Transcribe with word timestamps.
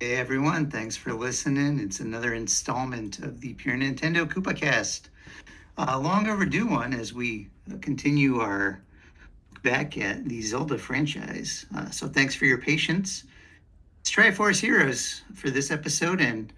Hey 0.00 0.14
everyone, 0.14 0.70
thanks 0.70 0.96
for 0.96 1.12
listening. 1.12 1.80
It's 1.80 1.98
another 1.98 2.34
installment 2.34 3.18
of 3.18 3.40
the 3.40 3.54
Pure 3.54 3.78
Nintendo 3.78 4.24
Koopa 4.26 4.54
Cast. 4.56 5.10
A 5.76 5.98
long 5.98 6.28
overdue 6.28 6.68
one 6.68 6.94
as 6.94 7.12
we 7.12 7.48
continue 7.80 8.38
our 8.38 8.80
back 9.64 9.98
at 9.98 10.24
the 10.24 10.40
Zelda 10.40 10.78
franchise. 10.78 11.66
Uh, 11.76 11.90
so 11.90 12.06
thanks 12.06 12.36
for 12.36 12.44
your 12.44 12.58
patience. 12.58 13.24
It's 14.00 14.12
Triforce 14.12 14.60
Heroes 14.60 15.22
for 15.34 15.50
this 15.50 15.72
episode, 15.72 16.20
and 16.20 16.52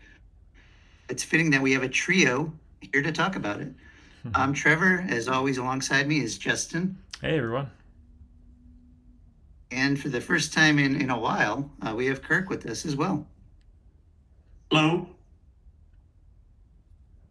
it's 1.09 1.25
fitting 1.25 1.49
that 1.53 1.63
we 1.63 1.73
have 1.73 1.83
a 1.83 1.89
trio 1.89 2.53
here 2.93 3.01
to 3.01 3.11
talk 3.11 3.37
about 3.37 3.63
it. 3.63 3.73
I'm 4.35 4.53
Trevor. 4.53 5.07
As 5.09 5.29
always, 5.29 5.57
alongside 5.57 6.07
me 6.07 6.21
is 6.21 6.37
Justin. 6.37 6.99
Hey 7.23 7.39
everyone. 7.39 7.71
And 9.71 9.99
for 9.99 10.09
the 10.09 10.21
first 10.21 10.53
time 10.53 10.79
in, 10.79 11.01
in 11.01 11.11
a 11.11 11.19
while, 11.19 11.71
uh, 11.81 11.95
we 11.95 12.07
have 12.07 12.23
Kirk 12.23 12.51
with 12.51 12.67
us 12.67 12.85
as 12.85 12.97
well. 12.97 13.27
Hello. 14.71 15.05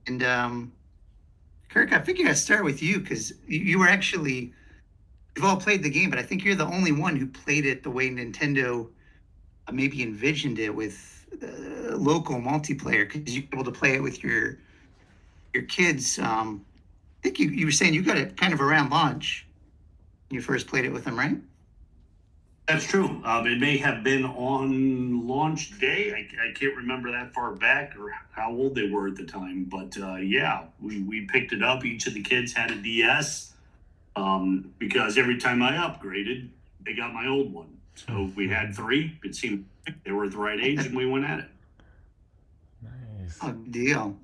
And 0.07 0.21
um, 0.23 0.73
Kirk, 1.69 1.93
I 1.93 1.99
figured 1.99 2.27
I'd 2.27 2.37
start 2.37 2.65
with 2.65 2.83
you 2.83 2.99
because 2.99 3.31
you, 3.47 3.79
were 3.79 3.87
actually, 3.87 4.53
you've 5.35 5.45
all 5.45 5.55
played 5.55 5.81
the 5.81 5.89
game, 5.89 6.09
but 6.09 6.19
I 6.19 6.23
think 6.23 6.43
you're 6.43 6.55
the 6.55 6.65
only 6.65 6.91
one 6.91 7.15
who 7.15 7.27
played 7.27 7.65
it 7.65 7.81
the 7.81 7.89
way 7.89 8.09
Nintendo 8.09 8.89
uh, 9.67 9.71
maybe 9.71 10.03
envisioned 10.03 10.59
it 10.59 10.75
with 10.75 11.27
uh, 11.41 11.95
local 11.95 12.35
multiplayer 12.35 13.07
because 13.09 13.33
you 13.33 13.43
were 13.43 13.59
able 13.59 13.71
to 13.71 13.77
play 13.77 13.95
it 13.95 14.03
with 14.03 14.21
your 14.21 14.57
your 15.53 15.63
kids. 15.63 16.19
Um, 16.19 16.65
I 17.19 17.23
think 17.23 17.39
you, 17.39 17.49
you 17.51 17.65
were 17.65 17.71
saying 17.71 17.93
you 17.93 18.03
got 18.03 18.17
it 18.17 18.35
kind 18.35 18.51
of 18.53 18.59
around 18.59 18.89
launch. 18.89 19.47
You 20.29 20.41
first 20.41 20.67
played 20.67 20.83
it 20.83 20.91
with 20.91 21.05
them, 21.05 21.17
right? 21.17 21.37
That's 22.69 22.85
true. 22.85 23.19
Um, 23.25 23.47
it 23.47 23.59
may 23.59 23.77
have 23.77 24.03
been 24.03 24.23
on 24.25 25.27
launch 25.27 25.79
day. 25.79 26.13
I, 26.13 26.49
I 26.49 26.53
can't 26.53 26.75
remember 26.75 27.11
that 27.11 27.33
far 27.33 27.55
back 27.55 27.97
or 27.97 28.13
how 28.29 28.51
old 28.51 28.75
they 28.75 28.87
were 28.87 29.07
at 29.07 29.15
the 29.15 29.25
time. 29.25 29.63
But 29.63 29.97
uh, 29.99 30.17
yeah, 30.17 30.65
we, 30.79 31.01
we 31.01 31.21
picked 31.21 31.51
it 31.51 31.63
up. 31.63 31.83
Each 31.83 32.05
of 32.05 32.13
the 32.13 32.21
kids 32.21 32.53
had 32.53 32.69
a 32.69 32.75
DS 32.75 33.53
um, 34.15 34.71
because 34.77 35.17
every 35.17 35.39
time 35.39 35.63
I 35.63 35.71
upgraded, 35.71 36.47
they 36.85 36.93
got 36.93 37.11
my 37.11 37.25
old 37.25 37.51
one. 37.51 37.75
So 37.95 38.29
we 38.35 38.47
had 38.47 38.75
three. 38.75 39.17
It 39.23 39.33
seemed 39.33 39.65
they 40.05 40.11
were 40.11 40.29
the 40.29 40.37
right 40.37 40.59
age 40.59 40.85
and 40.85 40.95
we 40.95 41.07
went 41.07 41.25
at 41.25 41.39
it. 41.39 41.49
Nice. 42.83 43.39
Oh, 43.41 43.51
deal. 43.51 44.15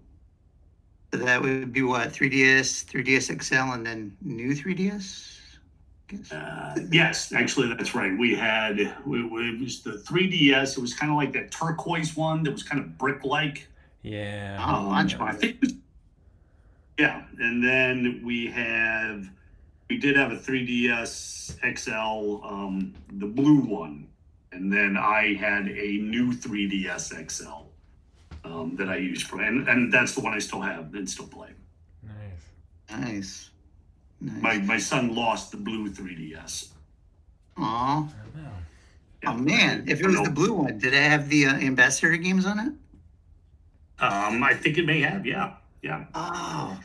So 1.11 1.17
that 1.17 1.42
would 1.42 1.73
be 1.73 1.81
what 1.81 2.09
3DS, 2.09 2.86
3DS 2.86 3.42
XL, 3.42 3.73
and 3.73 3.88
then 3.88 4.16
new 4.22 4.52
3DS. 4.52 5.34
Guess. 6.08 6.31
Uh, 6.31 6.75
yes, 6.92 7.34
actually, 7.34 7.73
that's 7.73 7.95
right. 7.95 8.16
We 8.17 8.36
had 8.36 8.80
it 8.80 8.94
was 9.06 9.81
the 9.81 9.92
3DS. 9.94 10.78
It 10.78 10.81
was 10.81 10.94
kind 10.94 11.11
of 11.11 11.17
like 11.17 11.34
that 11.34 11.52
turquoise 11.52 12.16
one 12.16 12.44
that 12.44 12.52
was 12.52 12.61
kind 12.64 12.80
of 12.80 12.98
brick-like. 12.98 13.67
Yeah. 14.03 14.64
Oh, 14.64 14.83
launch 14.89 15.16
I 15.20 15.31
think. 15.33 15.56
it 15.56 15.61
was- 15.61 15.73
Yeah, 17.00 17.23
and 17.39 17.64
then 17.64 18.22
we 18.23 18.48
have 18.48 19.30
we 19.89 19.98
did 19.98 20.16
have 20.16 20.31
a 20.31 20.38
3DS 20.38 21.58
XL, 21.78 22.44
um, 22.45 22.94
the 23.14 23.26
blue 23.28 23.59
one, 23.61 24.08
and 24.52 24.72
then 24.72 24.98
I 24.98 25.36
had 25.36 25.67
a 25.67 25.98
new 25.98 26.33
3DS 26.33 27.14
XL 27.30 27.66
um, 28.44 28.76
that 28.78 28.89
I 28.89 28.98
used 28.98 29.28
for, 29.28 29.42
and, 29.42 29.67
and 29.67 29.92
that's 29.94 30.14
the 30.16 30.22
one 30.22 30.33
I 30.33 30.39
still 30.39 30.61
have 30.61 30.94
and 30.95 31.08
still 31.09 31.28
play. 31.28 31.50
Nice. 32.03 33.00
Nice. 33.00 33.50
Nice. 34.26 34.42
My 34.42 34.58
my 34.58 34.80
son 34.80 35.14
lost 35.14 35.52
the 35.52 35.58
blue 35.58 35.88
3DS. 35.90 36.70
Aw. 37.58 38.04
I. 38.04 38.08
Oh 39.28 39.34
man, 39.34 39.86
if 39.88 40.02
it 40.02 40.08
was 40.08 40.22
the 40.22 40.30
blue 40.30 40.54
one, 40.54 40.78
did 40.80 40.94
it 40.94 41.02
have 41.02 41.30
the 41.30 41.48
uh, 41.48 41.56
ambassador 41.56 42.16
games 42.17 42.45
on 42.45 42.59
it? 42.59 42.73
um, 44.00 44.44
I 44.44 44.54
think 44.54 44.78
it 44.78 44.86
may 44.86 45.02
have. 45.02 45.26
Yeah, 45.26 45.54
yeah. 45.82 46.06
Oh, 46.14 46.80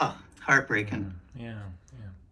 oh 0.00 0.18
heartbreaking. 0.40 1.12
Yeah. 1.38 1.58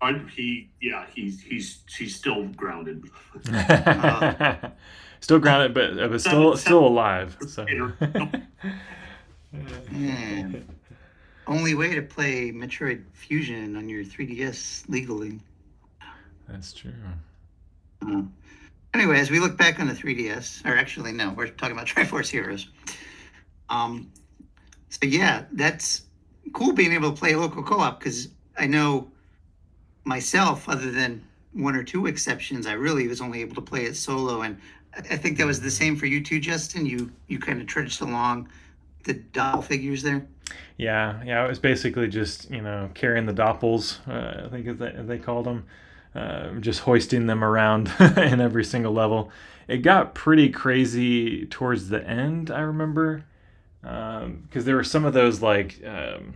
I, 0.02 0.14
he, 0.34 0.70
yeah, 0.80 1.04
he's 1.14 1.42
he's 1.42 1.80
he's 1.96 2.16
still 2.16 2.44
grounded. 2.48 3.04
Yeah. 3.48 4.70
still 5.20 5.38
grounded, 5.38 5.74
but 5.74 5.98
uh, 5.98 6.08
but 6.08 6.20
still 6.20 6.56
still 6.56 6.86
alive. 6.86 7.36
So. 7.48 7.66
Man. 9.90 10.64
Only 11.50 11.74
way 11.74 11.96
to 11.96 12.02
play 12.02 12.52
Metroid 12.52 13.02
Fusion 13.12 13.76
on 13.76 13.88
your 13.88 14.04
3DS 14.04 14.88
legally. 14.88 15.40
That's 16.48 16.72
true. 16.72 16.92
Uh, 18.06 18.22
anyway, 18.94 19.18
as 19.18 19.32
we 19.32 19.40
look 19.40 19.58
back 19.58 19.80
on 19.80 19.88
the 19.88 19.92
3DS, 19.92 20.64
or 20.64 20.78
actually, 20.78 21.10
no, 21.10 21.30
we're 21.36 21.48
talking 21.48 21.74
about 21.74 21.86
Triforce 21.88 22.28
Heroes. 22.28 22.68
Um, 23.68 24.12
so 24.90 25.08
yeah, 25.08 25.42
that's 25.50 26.02
cool 26.52 26.72
being 26.72 26.92
able 26.92 27.10
to 27.10 27.16
play 27.16 27.34
local 27.34 27.64
co-op 27.64 27.98
because 27.98 28.28
I 28.56 28.68
know 28.68 29.10
myself, 30.04 30.68
other 30.68 30.92
than 30.92 31.20
one 31.52 31.74
or 31.74 31.82
two 31.82 32.06
exceptions, 32.06 32.64
I 32.64 32.74
really 32.74 33.08
was 33.08 33.20
only 33.20 33.40
able 33.40 33.56
to 33.56 33.60
play 33.60 33.86
it 33.86 33.96
solo, 33.96 34.42
and 34.42 34.56
I 34.94 35.00
I 35.00 35.16
think 35.16 35.36
that 35.38 35.46
was 35.48 35.60
the 35.60 35.70
same 35.70 35.96
for 35.96 36.06
you 36.06 36.22
too, 36.22 36.38
Justin. 36.38 36.86
You 36.86 37.10
you 37.26 37.40
kind 37.40 37.60
of 37.60 37.66
trudged 37.66 38.02
along 38.02 38.48
the 39.02 39.14
doll 39.14 39.62
figures 39.62 40.02
there. 40.02 40.26
Yeah, 40.76 41.22
yeah. 41.24 41.44
It 41.44 41.48
was 41.48 41.58
basically 41.58 42.08
just 42.08 42.50
you 42.50 42.62
know 42.62 42.90
carrying 42.94 43.26
the 43.26 43.34
doppels. 43.34 43.98
Uh, 44.08 44.46
I 44.46 44.48
think 44.48 44.66
as 44.66 44.78
they, 44.78 44.92
they 44.96 45.18
called 45.18 45.46
them, 45.46 45.64
uh, 46.14 46.52
just 46.60 46.80
hoisting 46.80 47.26
them 47.26 47.44
around 47.44 47.92
in 48.16 48.40
every 48.40 48.64
single 48.64 48.92
level. 48.92 49.30
It 49.68 49.78
got 49.78 50.14
pretty 50.14 50.48
crazy 50.48 51.46
towards 51.46 51.88
the 51.88 52.06
end. 52.06 52.50
I 52.50 52.60
remember 52.60 53.24
because 53.82 54.64
there 54.64 54.76
were 54.76 54.84
some 54.84 55.04
of 55.04 55.12
those 55.12 55.40
like 55.40 55.80
um, 55.86 56.34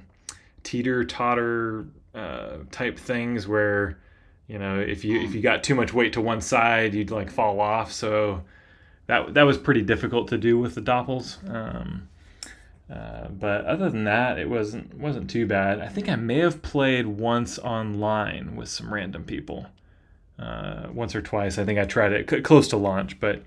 teeter 0.63 1.05
totter 1.05 1.87
uh, 2.15 2.59
type 2.71 2.99
things 2.99 3.47
where 3.47 3.99
you 4.47 4.59
know 4.59 4.79
if 4.79 5.05
you 5.05 5.21
if 5.21 5.35
you 5.35 5.41
got 5.41 5.63
too 5.63 5.75
much 5.75 5.93
weight 5.93 6.13
to 6.15 6.21
one 6.21 6.41
side, 6.41 6.95
you'd 6.95 7.11
like 7.11 7.31
fall 7.31 7.61
off. 7.61 7.93
So 7.93 8.43
that 9.07 9.35
that 9.35 9.43
was 9.43 9.59
pretty 9.59 9.83
difficult 9.83 10.29
to 10.29 10.39
do 10.39 10.59
with 10.59 10.75
the 10.75 10.81
doppels. 10.81 11.39
Um, 11.53 12.09
uh, 12.91 13.29
but 13.29 13.65
other 13.65 13.91
than 13.91 14.05
that, 14.05 14.39
it 14.39 14.49
wasn't 14.49 14.95
wasn't 14.95 15.31
too 15.31 15.47
bad. 15.47 15.81
I 15.81 15.89
think 15.89 16.09
I 16.09 16.17
may 16.17 16.39
have 16.41 16.63
played 16.63 17.07
once 17.07 17.59
online 17.59 18.57
with 18.57 18.69
some 18.69 18.93
random 18.93 19.25
people, 19.25 19.67
uh, 20.39 20.89
once 20.93 21.15
or 21.15 21.23
twice. 21.23 21.59
I 21.59 21.65
think 21.65 21.79
I 21.79 21.85
tried 21.87 22.13
it 22.13 22.31
c- 22.31 22.43
close 22.43 22.69
to 22.69 22.77
launch, 22.77 23.21
but 23.21 23.43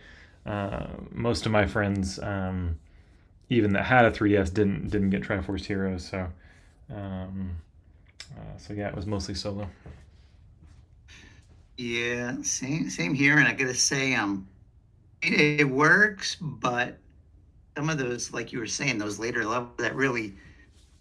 uh, 0.45 0.87
most 1.11 1.45
of 1.45 1.51
my 1.51 1.67
friends, 1.67 2.19
um, 2.19 2.79
even 3.49 3.73
that 3.73 3.85
had 3.85 4.05
a 4.05 4.11
3DS, 4.11 4.51
didn't 4.51 4.89
didn't 4.89 5.11
get 5.11 5.23
Triforce 5.23 5.65
Heroes. 5.65 6.05
So, 6.07 6.29
um, 6.93 7.57
uh, 8.37 8.57
so 8.57 8.73
yeah, 8.73 8.89
it 8.89 8.95
was 8.95 9.05
mostly 9.07 9.35
solo. 9.35 9.69
Yeah, 11.77 12.41
same 12.41 12.89
same 12.89 13.13
here, 13.13 13.37
and 13.37 13.47
I 13.47 13.53
gotta 13.53 13.73
say, 13.75 14.15
um, 14.15 14.47
it, 15.21 15.61
it 15.61 15.69
works, 15.69 16.37
but 16.41 16.99
some 17.77 17.89
of 17.91 17.99
those, 17.99 18.33
like 18.33 18.51
you 18.51 18.57
were 18.57 18.65
saying, 18.65 18.97
those 18.97 19.19
later 19.19 19.45
levels 19.45 19.69
that 19.77 19.95
really 19.95 20.33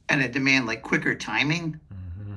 kind 0.09 0.23
of 0.23 0.31
demand 0.31 0.67
like 0.67 0.83
quicker 0.83 1.15
timing. 1.15 1.81
hmm 1.91 2.35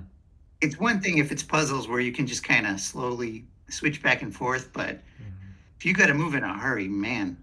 It's 0.61 0.79
one 0.79 1.01
thing 1.01 1.17
if 1.17 1.33
it's 1.33 1.44
puzzles 1.44 1.89
where 1.89 2.00
you 2.00 2.13
can 2.13 2.25
just 2.25 2.41
kind 2.44 2.66
of 2.66 2.79
slowly 2.79 3.44
switch 3.67 4.01
back 4.01 4.22
and 4.22 4.33
forth, 4.33 4.72
but 4.72 5.01
if 5.77 5.85
you 5.85 5.94
got 5.94 6.07
to 6.07 6.13
move 6.13 6.35
in 6.35 6.44
a 6.44 6.57
hurry, 6.57 6.88
man, 6.88 7.38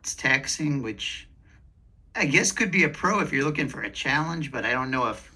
it's 0.00 0.14
taxing. 0.14 0.82
Which 0.82 1.28
I 2.16 2.24
guess 2.24 2.52
could 2.52 2.70
be 2.70 2.84
a 2.84 2.88
pro 2.88 3.20
if 3.20 3.32
you're 3.32 3.44
looking 3.44 3.68
for 3.68 3.82
a 3.82 3.90
challenge, 3.90 4.50
but 4.50 4.64
I 4.64 4.72
don't 4.72 4.90
know 4.90 5.08
if 5.08 5.34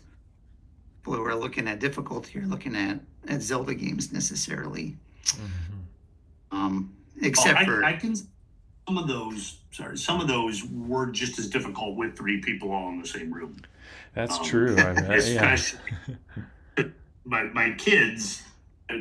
people 1.02 1.16
who 1.16 1.24
are 1.24 1.34
looking 1.34 1.68
at 1.68 1.80
difficulty 1.80 2.38
are 2.38 2.46
looking 2.46 2.74
at 2.74 2.98
at 3.28 3.42
Zelda 3.42 3.74
games 3.74 4.10
necessarily. 4.10 4.96
hmm 5.36 5.80
Um, 6.50 6.94
Well, 7.16 7.28
except 7.28 7.60
I, 7.60 7.64
for 7.64 7.84
I 7.84 7.92
can 7.92 8.14
some 8.86 8.98
of 8.98 9.08
those. 9.08 9.58
Sorry, 9.70 9.96
some 9.98 10.20
of 10.20 10.28
those 10.28 10.64
were 10.64 11.06
just 11.06 11.38
as 11.38 11.48
difficult 11.48 11.96
with 11.96 12.16
three 12.16 12.40
people 12.40 12.70
all 12.70 12.88
in 12.90 13.00
the 13.00 13.08
same 13.08 13.32
room. 13.32 13.56
That's 14.14 14.38
Um, 14.38 14.44
true. 14.44 14.76
I. 14.78 14.92
Yeah. 14.92 15.12
Especially 15.12 15.78
my 17.24 17.44
my 17.44 17.72
kids, 17.72 18.42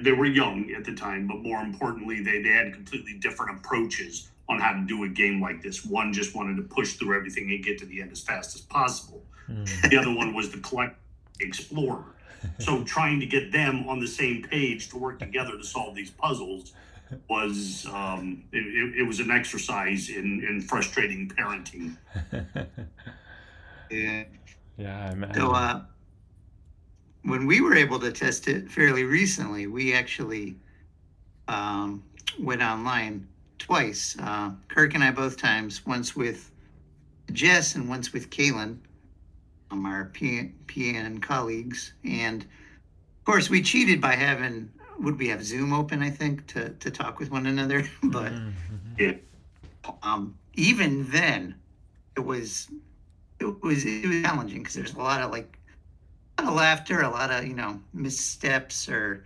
they 0.01 0.11
were 0.11 0.25
young 0.25 0.71
at 0.75 0.85
the 0.85 0.95
time, 0.95 1.27
but 1.27 1.41
more 1.41 1.61
importantly, 1.61 2.21
they, 2.23 2.41
they 2.41 2.49
had 2.49 2.73
completely 2.73 3.13
different 3.13 3.59
approaches 3.59 4.29
on 4.49 4.59
how 4.59 4.73
to 4.73 4.85
do 4.85 5.03
a 5.03 5.07
game 5.09 5.41
like 5.41 5.61
this. 5.61 5.85
One 5.85 6.11
just 6.11 6.35
wanted 6.35 6.57
to 6.57 6.63
push 6.63 6.93
through 6.93 7.15
everything 7.15 7.49
and 7.51 7.63
get 7.63 7.77
to 7.79 7.85
the 7.85 8.01
end 8.01 8.11
as 8.11 8.21
fast 8.21 8.55
as 8.55 8.61
possible. 8.61 9.23
Mm. 9.49 9.89
The 9.89 9.97
other 9.97 10.13
one 10.13 10.33
was 10.33 10.49
the 10.51 10.57
collect 10.59 10.97
explorer. 11.39 12.03
So 12.59 12.83
trying 12.83 13.21
to 13.21 13.25
get 13.25 13.53
them 13.53 13.87
on 13.87 14.01
the 14.01 14.07
same 14.07 14.43
page 14.43 14.89
to 14.89 14.97
work 14.97 15.19
together 15.27 15.57
to 15.57 15.63
solve 15.63 15.95
these 15.95 16.09
puzzles 16.11 16.73
was 17.29 17.85
um, 17.91 18.43
it, 18.51 18.57
it, 18.57 19.01
it 19.01 19.03
was 19.03 19.19
an 19.19 19.31
exercise 19.31 20.09
in, 20.09 20.45
in 20.47 20.61
frustrating 20.61 21.29
parenting. 21.29 21.97
yeah. 23.91 24.23
yeah, 24.77 25.07
I 25.07 25.11
imagine. 25.11 25.35
So 25.35 25.51
uh, 25.51 25.81
when 27.23 27.47
we 27.47 27.61
were 27.61 27.75
able 27.75 27.99
to 27.99 28.11
test 28.11 28.47
it 28.47 28.69
fairly 28.69 29.03
recently, 29.03 29.67
we 29.67 29.93
actually 29.93 30.55
um, 31.47 32.03
went 32.39 32.61
online 32.61 33.27
twice. 33.59 34.15
Uh, 34.19 34.51
Kirk 34.67 34.93
and 34.95 35.03
I 35.03 35.11
both 35.11 35.37
times. 35.37 35.85
Once 35.85 36.15
with 36.15 36.51
Jess 37.31 37.75
and 37.75 37.87
once 37.89 38.13
with 38.13 38.29
Kaylin, 38.29 38.77
um, 39.71 39.85
our 39.85 40.05
P- 40.05 40.51
PN 40.67 41.21
colleagues. 41.21 41.93
And 42.03 42.41
of 42.43 43.25
course, 43.25 43.49
we 43.49 43.61
cheated 43.61 44.01
by 44.01 44.15
having 44.15 44.69
would 44.99 45.17
we 45.17 45.27
have 45.29 45.43
Zoom 45.43 45.73
open? 45.73 46.01
I 46.01 46.09
think 46.09 46.47
to 46.47 46.69
to 46.69 46.91
talk 46.91 47.19
with 47.19 47.31
one 47.31 47.45
another. 47.47 47.83
but 48.03 48.31
Mhm. 48.31 48.53
Yeah. 48.97 49.13
um, 50.03 50.35
even 50.55 51.09
then, 51.09 51.55
it 52.15 52.21
was 52.21 52.69
it 53.39 53.63
was 53.63 53.85
it 53.85 54.07
was 54.07 54.21
challenging 54.21 54.59
because 54.59 54.75
there's 54.75 54.93
a 54.93 54.99
lot 54.99 55.21
of 55.21 55.31
like 55.31 55.57
a 56.37 56.43
lot 56.43 56.49
of 56.51 56.55
laughter, 56.57 57.01
a 57.01 57.09
lot 57.09 57.31
of 57.31 57.45
you 57.45 57.53
know 57.55 57.79
missteps 57.93 58.87
or 58.89 59.23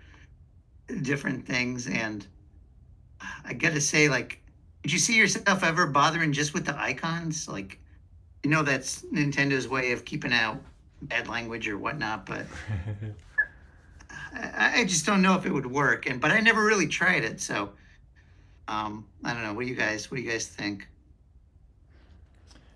different 1.02 1.46
things, 1.46 1.88
and 1.88 2.26
I 3.46 3.54
gotta 3.54 3.82
say, 3.82 4.08
like, 4.10 4.42
did 4.84 4.92
you 4.94 5.00
see 5.00 5.18
yourself 5.18 5.64
ever 5.64 5.86
bothering 5.88 6.32
just 6.32 6.54
with 6.54 6.66
the 6.66 6.78
icons? 6.80 7.48
Like, 7.48 7.80
you 8.44 8.50
know 8.50 8.64
that's 8.64 9.02
Nintendo's 9.04 9.68
way 9.68 9.92
of 9.92 10.06
keeping 10.06 10.34
out 10.34 10.62
bad 11.04 11.28
language 11.28 11.68
or 11.68 11.78
whatnot, 11.78 12.26
but 12.26 12.46
I, 14.34 14.82
I 14.82 14.86
just 14.86 15.06
don't 15.06 15.22
know 15.22 15.36
if 15.36 15.46
it 15.46 15.52
would 15.52 15.66
work. 15.66 16.06
And 16.08 16.20
but 16.20 16.32
I 16.32 16.40
never 16.40 16.64
really 16.64 16.88
tried 16.88 17.24
it, 17.24 17.40
so 17.42 17.72
um, 18.68 19.06
I 19.24 19.34
don't 19.34 19.44
know. 19.44 19.54
What 19.54 19.64
do 19.64 19.70
you 19.70 19.76
guys? 19.76 20.10
What 20.12 20.18
do 20.18 20.24
you 20.24 20.30
guys 20.30 20.48
think? 20.48 20.88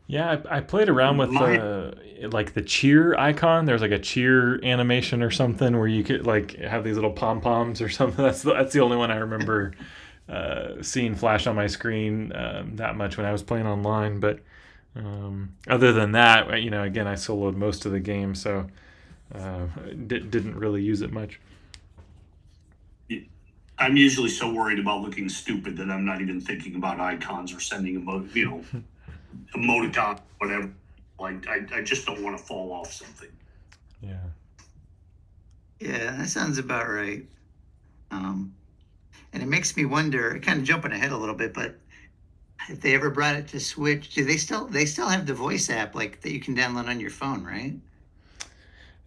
Yeah, 0.07 0.42
I, 0.50 0.57
I 0.57 0.59
played 0.59 0.89
around 0.89 1.18
with 1.18 1.30
My- 1.30 1.57
uh, 1.57 1.94
like 2.31 2.53
the 2.53 2.62
cheer 2.62 3.15
icon. 3.15 3.65
There's 3.65 3.81
like 3.81 3.92
a 3.92 4.00
cheer 4.00 4.63
animation 4.63 5.24
or 5.24 5.31
something 5.31 5.77
where 5.77 5.88
you 5.88 6.03
could 6.03 6.25
like 6.25 6.57
have 6.57 6.83
these 6.83 6.95
little 6.95 7.13
pom 7.13 7.39
poms 7.39 7.81
or 7.81 7.89
something. 7.97 8.24
That's 8.24 8.42
the, 8.42 8.54
that's 8.54 8.74
the 8.74 8.81
only 8.81 8.97
one 8.97 9.09
I 9.09 9.18
remember 9.18 9.74
uh, 10.30 10.81
seeing 10.81 11.15
flash 11.15 11.47
on 11.47 11.56
my 11.56 11.68
screen 11.68 12.33
um, 12.36 12.75
that 12.75 12.95
much 12.95 13.18
when 13.18 13.25
I 13.25 13.31
was 13.31 13.42
playing 13.42 13.68
online. 13.68 14.19
But 14.19 14.39
um, 14.97 15.56
other 15.69 15.94
than 15.94 16.12
that, 16.12 16.62
you 16.62 16.69
know, 16.69 16.83
again, 16.83 17.07
I 17.07 17.13
soloed 17.13 17.56
most 17.56 17.86
of 17.86 17.94
the 17.94 18.00
game, 18.00 18.36
so 18.36 18.68
uh, 19.36 19.66
di- 20.07 20.19
didn't 20.19 20.56
really 20.56 20.81
use 20.81 21.01
it 21.01 21.12
much. 21.12 21.39
I'm 23.78 23.98
usually 23.98 24.30
so 24.30 24.51
worried 24.54 24.78
about 24.78 25.01
looking 25.01 25.28
stupid 25.28 25.75
that 25.78 25.89
I'm 25.89 26.06
not 26.06 26.22
even 26.22 26.39
thinking 26.39 26.75
about 26.75 27.00
icons 27.00 27.51
or 27.51 27.60
sending 27.60 27.95
a 27.95 28.00
emo, 28.00 28.24
you 28.33 28.45
know, 28.45 28.63
emoticon, 29.56 30.19
whatever. 30.38 30.72
Like 31.19 31.48
I, 31.48 31.66
I 31.74 31.81
just 31.81 32.06
don't 32.06 32.22
want 32.22 32.38
to 32.38 32.44
fall 32.44 32.72
off 32.74 32.92
something. 32.94 33.30
Yeah. 34.01 34.19
Yeah, 35.80 36.16
that 36.16 36.30
sounds 36.30 36.60
about 36.60 36.89
right. 36.89 37.25
Um, 38.12 38.54
and 39.33 39.42
it 39.42 39.48
makes 39.48 39.75
me 39.75 39.86
wonder, 39.86 40.39
kind 40.39 40.60
of 40.60 40.66
jumping 40.66 40.92
ahead 40.92 41.12
a 41.12 41.18
little 41.18 41.33
bit, 41.36 41.54
but 41.54 41.75
if 42.69 42.81
they 42.81 42.94
ever 42.94 43.10
brought 43.10 43.36
it 43.36 43.48
to 43.50 43.60
Switch, 43.60 44.13
do 44.13 44.24
they 44.24 44.38
still 44.38 44.68
they 44.68 44.86
still 44.86 45.07
have 45.07 45.25
the 45.25 45.33
voice 45.33 45.69
app 45.69 45.95
like 45.95 46.22
that 46.22 46.31
you 46.31 46.39
can 46.39 46.56
download 46.56 46.88
on 46.88 47.00
your 47.00 47.10
phone, 47.10 47.44
right? 47.44 47.74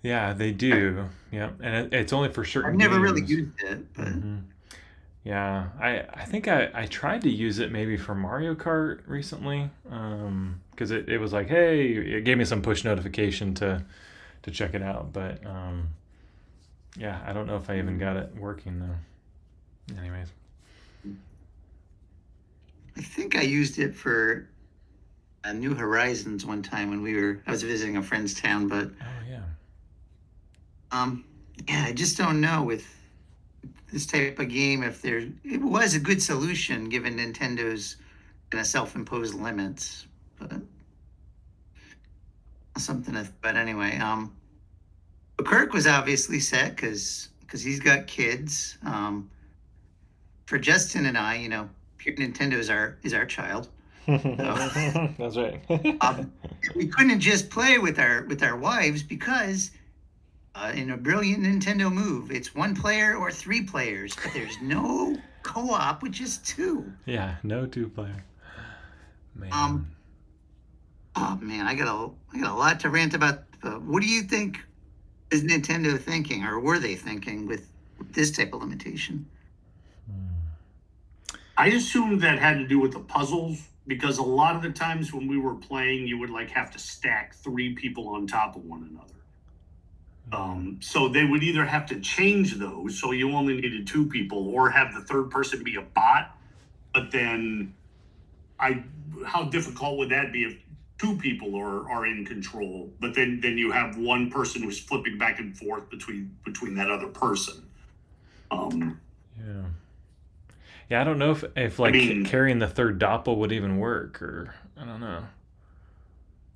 Yeah, 0.05 0.35
they 0.35 0.53
do. 0.53 1.09
Yeah, 1.33 1.51
and 1.63 1.87
it, 1.87 1.95
it's 1.95 2.13
only 2.13 2.29
for 2.29 2.45
certain. 2.45 2.73
I've 2.73 2.77
never 2.77 3.01
really 3.01 3.23
used 3.23 3.59
it, 3.63 3.93
but 3.95 4.07
Mhm. 4.07 4.43
Yeah, 5.25 5.69
I 5.81 6.01
I 6.13 6.25
think 6.27 6.47
I, 6.47 6.69
I 6.75 6.85
tried 6.87 7.23
to 7.23 7.31
use 7.31 7.59
it 7.59 7.73
maybe 7.73 7.97
for 7.97 8.15
Mario 8.15 8.55
Kart 8.55 9.01
recently, 9.07 9.71
um, 9.91 10.61
because 10.71 10.91
it, 10.91 11.09
it 11.09 11.17
was 11.19 11.33
like, 11.33 11.49
hey, 11.49 11.87
it 11.93 12.25
gave 12.25 12.37
me 12.37 12.45
some 12.45 12.61
push 12.61 12.85
notification 12.85 13.55
to 13.55 13.83
to 14.43 14.51
check 14.51 14.75
it 14.75 14.83
out, 14.83 15.15
but 15.15 15.45
um, 15.47 15.89
yeah, 16.99 17.23
I 17.27 17.33
don't 17.33 17.47
know 17.47 17.57
if 17.57 17.71
I 17.71 17.79
even 17.79 17.97
got 17.97 18.19
it 18.19 18.37
working 18.37 18.79
though. 18.81 19.97
Anyways, 19.99 20.29
I 22.97 23.01
think 23.01 23.37
I 23.37 23.43
used 23.43 23.79
it 23.79 23.95
for 23.95 24.49
uh, 25.45 25.53
New 25.53 25.75
Horizons 25.75 26.45
one 26.45 26.63
time 26.63 26.91
when 26.91 27.03
we 27.03 27.15
were 27.15 27.41
I 27.47 27.51
was 27.53 27.63
visiting 27.63 27.97
a 27.97 28.03
friend's 28.03 28.35
town, 28.35 28.69
but 28.69 28.91
oh 29.01 29.24
Um, 30.95 31.25
yeah, 31.69 31.87
I 31.89 31.93
just 31.93 32.17
don't 32.17 32.41
know 32.41 32.63
with 32.63 32.87
this 33.93 34.07
type 34.07 34.39
of 34.39 34.49
game 34.49 34.83
if 34.83 35.03
there 35.03 35.29
it 35.45 35.61
was 35.61 35.95
a 35.95 36.01
good 36.01 36.23
solution 36.23 36.89
given 36.89 37.17
Nintendo's 37.17 37.97
kind 38.51 38.61
of 38.61 38.67
self-imposed 38.67 39.35
limits, 39.35 40.07
but 40.39 40.53
something. 42.77 43.17
If, 43.17 43.33
but 43.41 43.57
anyway, 43.57 43.99
um, 43.99 44.35
but 45.37 45.47
Kirk 45.47 45.73
was 45.73 45.87
obviously 45.87 46.39
set 46.39 46.77
because 46.77 47.31
because 47.41 47.63
he's 47.63 47.81
got 47.81 48.07
kids. 48.07 48.79
Um, 48.87 49.31
for 50.47 50.59
Justin 50.59 51.07
and 51.07 51.19
I, 51.19 51.37
you 51.37 51.49
know, 51.49 51.69
Nintendo 52.07 52.55
is 52.55 52.71
our 52.71 52.99
is 53.03 53.15
our 53.15 53.27
child. 53.27 53.69
that's 54.07 55.37
right. 55.37 55.61
Um, 56.03 56.33
we 56.77 56.87
couldn't 56.87 57.21
just 57.21 57.51
play 57.51 57.79
with 57.79 57.99
our 57.99 58.25
with 58.25 58.43
our 58.45 58.57
wives 58.57 59.03
because 59.03 59.71
uh, 60.55 60.73
in 60.75 60.91
a 60.91 60.97
brilliant 60.97 61.45
Nintendo 61.45 61.93
move, 61.93 62.31
it's 62.31 62.55
one 62.55 62.75
player 62.75 63.17
or 63.17 63.31
three 63.31 63.63
players, 63.63 64.15
but 64.23 64.33
there's 64.33 64.57
no 64.63 65.17
co-op, 65.43 66.03
which 66.03 66.21
is 66.21 66.39
two. 66.39 66.93
yeah, 67.07 67.37
no 67.43 67.67
two 67.67 67.89
player. 67.89 68.25
Man. 69.35 69.53
Um, 69.53 69.95
Oh 71.17 71.39
man, 71.41 71.67
I 71.67 71.75
got 71.75 71.89
a 71.89 72.11
I 72.33 72.41
got 72.41 72.51
a 72.51 72.57
lot 72.57 72.81
to 72.81 72.91
rant 72.91 73.15
about. 73.15 73.45
Uh, 73.63 73.75
what 73.75 74.03
do 74.03 74.09
you 74.09 74.23
think 74.23 74.61
is 75.31 75.45
Nintendo 75.45 75.99
thinking, 75.99 76.45
or 76.45 76.61
were 76.61 76.79
they 76.79 76.97
thinking 76.97 77.47
with, 77.47 77.69
with 77.99 78.13
this 78.13 78.31
type 78.31 78.53
of 78.53 78.61
limitation? 78.61 79.27
Hmm. 80.11 81.37
I 81.57 81.69
assumed 81.69 82.21
that 82.23 82.39
had 82.39 82.59
to 82.59 82.67
do 82.67 82.81
with 82.81 82.93
the 82.93 83.01
puzzles 83.01 83.63
because 83.87 84.19
a 84.19 84.23
lot 84.23 84.57
of 84.57 84.63
the 84.63 84.71
times 84.71 85.13
when 85.13 85.29
we 85.29 85.39
were 85.39 85.55
playing, 85.55 86.07
you 86.07 86.19
would 86.19 86.31
like 86.31 86.51
have 86.51 86.71
to 86.73 86.79
stack 86.79 87.35
three 87.35 87.75
people 87.75 88.09
on 88.09 88.27
top 88.27 88.57
of 88.57 88.65
one 88.65 88.89
another. 88.91 89.14
Um, 90.33 90.79
so 90.81 91.09
they 91.09 91.25
would 91.25 91.43
either 91.43 91.65
have 91.65 91.87
to 91.87 92.01
change 92.01 92.55
those, 92.55 92.99
so 92.99 93.13
you 93.13 93.33
only 93.33 93.55
needed 93.61 93.87
two 93.87 94.07
people, 94.07 94.49
or 94.49 94.71
have 94.71 94.95
the 94.95 95.01
third 95.01 95.31
person 95.31 95.63
be 95.63 95.77
a 95.77 95.83
bot. 95.83 96.37
But 96.93 97.11
then, 97.11 97.75
I 98.59 98.83
how 99.27 99.45
difficult 99.45 99.99
would 99.99 100.09
that 100.11 100.33
be 100.33 100.45
if 100.45 100.57
two 100.99 101.17
people 101.19 101.55
are, 101.57 101.89
are 101.91 102.07
in 102.07 102.25
control? 102.25 102.91
But 103.01 103.15
then 103.15 103.41
then 103.41 103.59
you 103.59 103.71
have 103.71 103.97
one 103.99 104.31
person 104.31 104.63
who's 104.63 104.79
flipping 104.79 105.19
back 105.19 105.39
and 105.39 105.57
forth 105.57 105.89
between 105.91 106.37
between 106.45 106.75
that 106.77 106.91
other 106.91 107.09
person. 107.09 107.67
Um, 108.51 109.01
Yeah. 109.39 109.63
Yeah, 110.91 111.01
I 111.01 111.05
don't 111.05 111.19
know 111.19 111.33
if 111.33 111.45
if 111.57 111.79
like 111.79 111.93
mean- 111.93 112.25
carrying 112.25 112.59
the 112.59 112.69
third 112.69 112.99
doppel 112.99 113.37
would 113.37 113.53
even 113.53 113.79
work, 113.79 114.23
or 114.23 114.55
I 114.77 114.85
don't 114.85 115.01
know. 115.01 115.25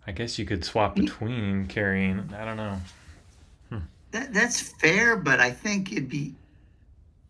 I 0.06 0.12
guess 0.12 0.38
you 0.38 0.46
could 0.46 0.64
swap 0.64 0.94
between 0.96 1.66
carrying. 1.66 2.32
I 2.34 2.44
don't 2.44 2.56
know. 2.56 2.80
That 4.10 4.32
that's 4.32 4.60
fair, 4.60 5.16
but 5.16 5.40
I 5.40 5.50
think 5.50 5.92
it'd 5.92 6.08
be 6.08 6.34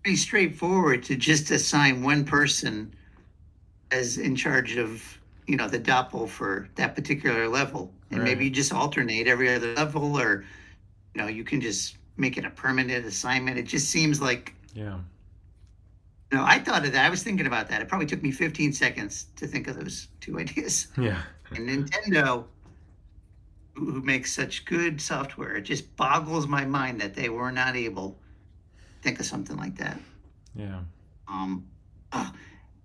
pretty 0.02 0.16
straightforward 0.16 1.02
to 1.04 1.16
just 1.16 1.50
assign 1.50 2.02
one 2.02 2.24
person 2.24 2.94
as 3.90 4.18
in 4.18 4.36
charge 4.36 4.76
of 4.76 5.02
you 5.46 5.56
know 5.56 5.66
the 5.68 5.78
doppel 5.80 6.28
for 6.28 6.68
that 6.76 6.94
particular 6.94 7.48
level, 7.48 7.92
and 8.10 8.22
maybe 8.22 8.44
you 8.44 8.50
just 8.50 8.72
alternate 8.72 9.26
every 9.26 9.52
other 9.54 9.74
level, 9.74 10.18
or 10.18 10.44
you 11.14 11.20
know 11.22 11.26
you 11.28 11.42
can 11.44 11.60
just 11.60 11.96
make 12.16 12.36
it 12.36 12.44
a 12.44 12.50
permanent 12.50 13.04
assignment. 13.06 13.58
It 13.58 13.64
just 13.66 13.88
seems 13.90 14.20
like 14.20 14.54
Yeah. 14.74 14.98
no, 16.32 16.44
I 16.44 16.58
thought 16.58 16.84
of 16.84 16.92
that. 16.92 17.06
I 17.06 17.10
was 17.10 17.22
thinking 17.22 17.46
about 17.46 17.68
that. 17.70 17.80
It 17.80 17.88
probably 17.88 18.06
took 18.06 18.22
me 18.22 18.30
15 18.30 18.72
seconds 18.72 19.26
to 19.36 19.46
think 19.46 19.66
of 19.68 19.76
those 19.78 20.08
two 20.20 20.38
ideas. 20.42 20.88
Yeah. 20.96 21.22
And 21.52 21.68
Nintendo, 21.68 22.44
who 23.78 23.92
who 23.92 24.02
makes 24.02 24.32
such 24.32 24.64
good 24.64 25.00
software, 25.00 25.56
it 25.56 25.62
just 25.62 25.96
boggles 25.96 26.46
my 26.46 26.64
mind 26.64 27.00
that 27.00 27.14
they 27.14 27.28
were 27.28 27.52
not 27.52 27.76
able 27.76 28.10
to 28.10 29.02
think 29.02 29.20
of 29.20 29.26
something 29.26 29.56
like 29.56 29.76
that. 29.76 29.98
Yeah. 30.54 30.80
Um, 31.28 31.66
uh, 32.12 32.30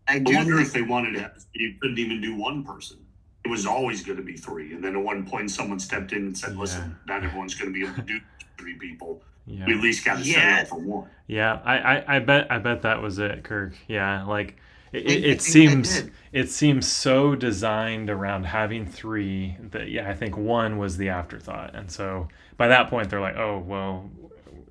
I 0.07 0.15
I 0.15 0.21
wonder 0.23 0.55
think 0.55 0.67
if 0.67 0.73
they 0.73 0.81
wanted 0.81 1.13
to. 1.13 1.31
You 1.53 1.75
couldn't 1.81 1.99
even 1.99 2.21
do 2.21 2.35
one 2.35 2.63
person. 2.63 2.99
It 3.45 3.49
was 3.49 3.65
always 3.65 4.03
going 4.03 4.17
to 4.17 4.23
be 4.23 4.37
three, 4.37 4.73
and 4.73 4.83
then 4.83 4.95
at 4.95 5.03
one 5.03 5.25
point, 5.25 5.51
someone 5.51 5.79
stepped 5.79 6.13
in 6.13 6.27
and 6.27 6.37
said, 6.37 6.55
"Listen, 6.55 6.97
not 7.07 7.23
everyone's 7.23 7.55
going 7.55 7.73
to 7.73 7.79
be 7.79 7.85
able 7.85 7.95
to 7.95 8.01
do 8.01 8.19
three 8.57 8.75
people. 8.75 9.21
Yeah. 9.45 9.65
We 9.65 9.73
at 9.73 9.81
least 9.81 10.05
got 10.05 10.19
to 10.19 10.23
set 10.23 10.59
it 10.59 10.61
up 10.61 10.67
for 10.67 10.79
one." 10.79 11.09
Yeah. 11.27 11.59
I, 11.63 11.77
I 11.77 12.15
I 12.15 12.19
bet 12.19 12.51
I 12.51 12.59
bet 12.59 12.83
that 12.83 13.01
was 13.01 13.19
it, 13.19 13.43
Kirk. 13.43 13.73
Yeah. 13.87 14.23
Like 14.23 14.57
it, 14.93 15.05
I- 15.07 15.09
I 15.09 15.13
it, 15.15 15.25
it 15.25 15.41
seems 15.41 16.03
it 16.31 16.49
seems 16.49 16.87
so 16.87 17.35
designed 17.35 18.09
around 18.09 18.45
having 18.45 18.85
three 18.85 19.57
that 19.71 19.89
yeah 19.89 20.09
I 20.09 20.13
think 20.13 20.37
one 20.37 20.77
was 20.77 20.97
the 20.97 21.09
afterthought, 21.09 21.75
and 21.75 21.91
so 21.91 22.27
by 22.57 22.67
that 22.69 22.89
point 22.89 23.09
they're 23.09 23.21
like, 23.21 23.35
oh 23.35 23.59
well, 23.59 24.09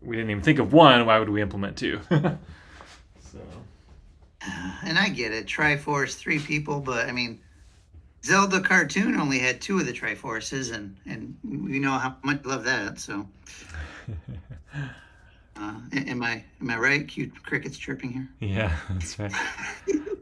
we 0.00 0.17
didn't 0.17 0.31
even 0.31 0.43
think 0.43 0.59
of 0.59 0.73
one. 0.73 1.05
Why 1.07 1.19
would 1.19 1.29
we 1.29 1.43
implement 1.43 1.76
two? 1.76 2.00
so. 2.11 3.38
and 4.85 4.99
I 4.99 5.09
get 5.09 5.33
it. 5.33 5.47
Triforce, 5.47 6.17
three 6.17 6.38
people, 6.38 6.81
but 6.81 7.09
I 7.09 7.12
mean, 7.12 7.41
Zelda 8.25 8.61
cartoon 8.61 9.17
only 9.17 9.38
had 9.38 9.61
two 9.61 9.79
of 9.79 9.87
the 9.87 9.93
Triforces, 9.93 10.73
and 10.73 10.97
and 11.07 11.37
we 11.45 11.79
know 11.79 11.93
how 11.93 12.17
much 12.23 12.45
love 12.45 12.64
that. 12.64 12.99
So 12.99 13.29
Uh, 15.57 15.75
am 16.07 16.23
I 16.23 16.43
am 16.61 16.71
I 16.71 16.79
right? 16.79 17.07
Cute 17.07 17.43
crickets 17.43 17.77
chirping 17.77 18.13
here. 18.13 18.29
Yeah, 18.41 18.77
that's 18.91 19.19
right. 19.19 19.33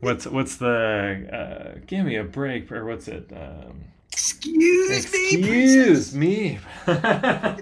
what's 0.01 0.27
what's 0.27 0.57
the 0.57 1.29
uh, 1.33 1.79
give 1.87 2.05
me 2.05 2.17
a 2.17 2.25
break 2.25 2.71
or 2.73 2.85
what's 2.85 3.09
it? 3.09 3.31
Um, 3.33 3.85
Excuse, 4.13 5.13
me, 5.13 5.29
excuse 5.33 6.15
me. 6.15 6.59
oh, 6.89 7.57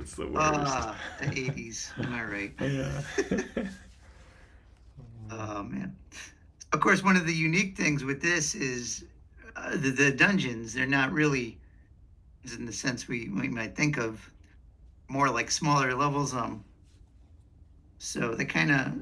it's 0.00 0.14
the 0.14 0.26
worst. 0.26 0.36
Ah, 0.36 0.96
the 1.20 1.26
'80s. 1.26 1.98
Am 1.98 2.12
I 2.12 2.24
right? 2.24 2.52
yeah. 2.60 3.64
Oh 5.30 5.62
man. 5.62 5.96
Of 6.72 6.80
course, 6.80 7.02
one 7.02 7.16
of 7.16 7.26
the 7.26 7.34
unique 7.34 7.76
things 7.76 8.04
with 8.04 8.20
this 8.22 8.54
is 8.54 9.04
uh, 9.56 9.70
the, 9.72 9.90
the 9.90 10.10
dungeons. 10.10 10.74
They're 10.74 10.86
not 10.86 11.12
really, 11.12 11.58
as 12.44 12.54
in 12.54 12.66
the 12.66 12.72
sense 12.72 13.08
we, 13.08 13.28
we 13.28 13.48
might 13.48 13.74
think 13.76 13.96
of, 13.96 14.30
more 15.10 15.28
like 15.28 15.50
smaller 15.50 15.94
levels. 15.94 16.34
Um. 16.34 16.64
So 17.98 18.34
they 18.34 18.46
kind 18.46 18.70
of, 18.70 18.92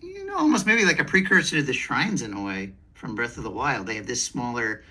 you 0.00 0.24
know, 0.26 0.36
almost 0.36 0.64
maybe 0.64 0.84
like 0.84 1.00
a 1.00 1.04
precursor 1.04 1.56
to 1.56 1.62
the 1.62 1.72
shrines 1.72 2.22
in 2.22 2.32
a 2.34 2.42
way 2.42 2.72
from 2.94 3.16
Breath 3.16 3.36
of 3.36 3.42
the 3.42 3.50
Wild. 3.50 3.86
They 3.88 3.96
have 3.96 4.06
this 4.06 4.22
smaller 4.22 4.84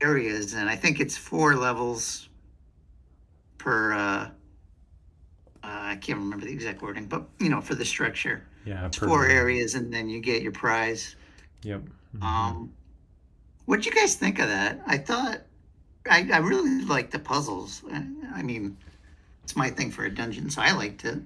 areas, 0.00 0.54
and 0.54 0.68
I 0.68 0.74
think 0.74 0.98
it's 0.98 1.16
four 1.16 1.54
levels 1.54 2.28
per. 3.58 3.92
Uh, 3.92 4.30
uh, 5.64 5.68
I 5.92 5.96
can't 6.00 6.18
remember 6.18 6.46
the 6.46 6.52
exact 6.52 6.82
wording, 6.82 7.06
but 7.06 7.24
you 7.38 7.48
know, 7.48 7.60
for 7.60 7.76
the 7.76 7.84
structure 7.84 8.42
yeah. 8.64 8.86
it's 8.86 8.98
four 8.98 9.26
areas 9.26 9.74
and 9.74 9.92
then 9.92 10.08
you 10.08 10.20
get 10.20 10.42
your 10.42 10.52
prize. 10.52 11.16
Yep. 11.62 11.82
Mhm. 12.16 12.22
Um, 12.22 12.72
what'd 13.64 13.86
you 13.86 13.92
guys 13.92 14.14
think 14.14 14.38
of 14.38 14.48
that? 14.48 14.80
I 14.86 14.98
thought 14.98 15.42
I, 16.10 16.28
I 16.32 16.38
really 16.38 16.84
liked 16.84 17.12
the 17.12 17.18
puzzles. 17.18 17.82
I, 17.90 18.04
I 18.34 18.42
mean, 18.42 18.76
it's 19.52 19.56
my 19.58 19.68
thing 19.68 19.90
for 19.90 20.06
a 20.06 20.10
dungeon, 20.10 20.48
so 20.48 20.62
I 20.62 20.72
liked 20.72 21.04
it. 21.04 21.18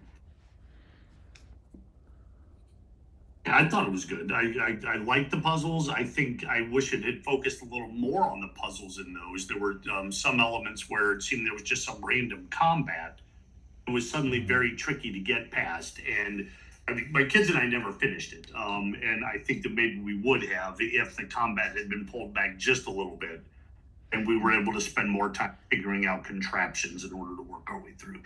I 3.47 3.69
thought 3.69 3.87
it 3.87 3.93
was 3.93 4.05
good. 4.05 4.33
I, 4.33 4.53
I 4.61 4.95
I 4.95 4.97
liked 4.97 5.31
the 5.31 5.41
puzzles. 5.41 5.89
I 5.89 6.03
think 6.03 6.45
I 6.45 6.63
wish 6.63 6.93
it 6.93 7.05
had 7.05 7.23
focused 7.23 7.63
a 7.63 7.67
little 7.67 7.87
more 7.87 8.25
on 8.25 8.41
the 8.41 8.49
puzzles 8.49 8.99
in 8.99 9.15
those. 9.15 9.47
There 9.47 9.61
were 9.61 9.77
um, 9.97 10.11
some 10.11 10.41
elements 10.41 10.91
where 10.91 11.13
it 11.13 11.23
seemed 11.23 11.47
there 11.47 11.53
was 11.53 11.63
just 11.63 11.85
some 11.85 12.05
random 12.05 12.49
combat. 12.51 13.21
It 13.87 13.93
was 13.93 14.11
suddenly 14.11 14.41
very 14.41 14.75
tricky 14.75 15.13
to 15.13 15.21
get 15.21 15.53
past, 15.53 16.01
and 16.01 16.49
I 16.89 16.95
mean, 16.95 17.13
my 17.13 17.23
kids 17.23 17.49
and 17.49 17.57
I 17.57 17.67
never 17.67 17.93
finished 17.93 18.33
it. 18.33 18.51
Um, 18.57 18.97
and 19.05 19.25
I 19.25 19.39
think 19.39 19.63
that 19.63 19.73
maybe 19.73 20.01
we 20.01 20.17
would 20.17 20.43
have 20.51 20.79
if 20.81 21.15
the 21.15 21.27
combat 21.27 21.77
had 21.77 21.89
been 21.89 22.09
pulled 22.09 22.35
back 22.35 22.57
just 22.57 22.89
a 22.89 22.91
little 22.91 23.17
bit, 23.17 23.45
and 24.13 24.27
we 24.27 24.39
were 24.39 24.53
able 24.53 24.73
to 24.73 24.81
spend 24.81 25.11
more 25.11 25.31
time 25.31 25.55
figuring 25.71 26.07
out 26.07 26.25
contraptions 26.25 27.05
in 27.05 27.13
order 27.13 27.37
to 27.37 27.43
work 27.43 27.63
our 27.69 27.79
way 27.79 27.93
through. 27.99 28.21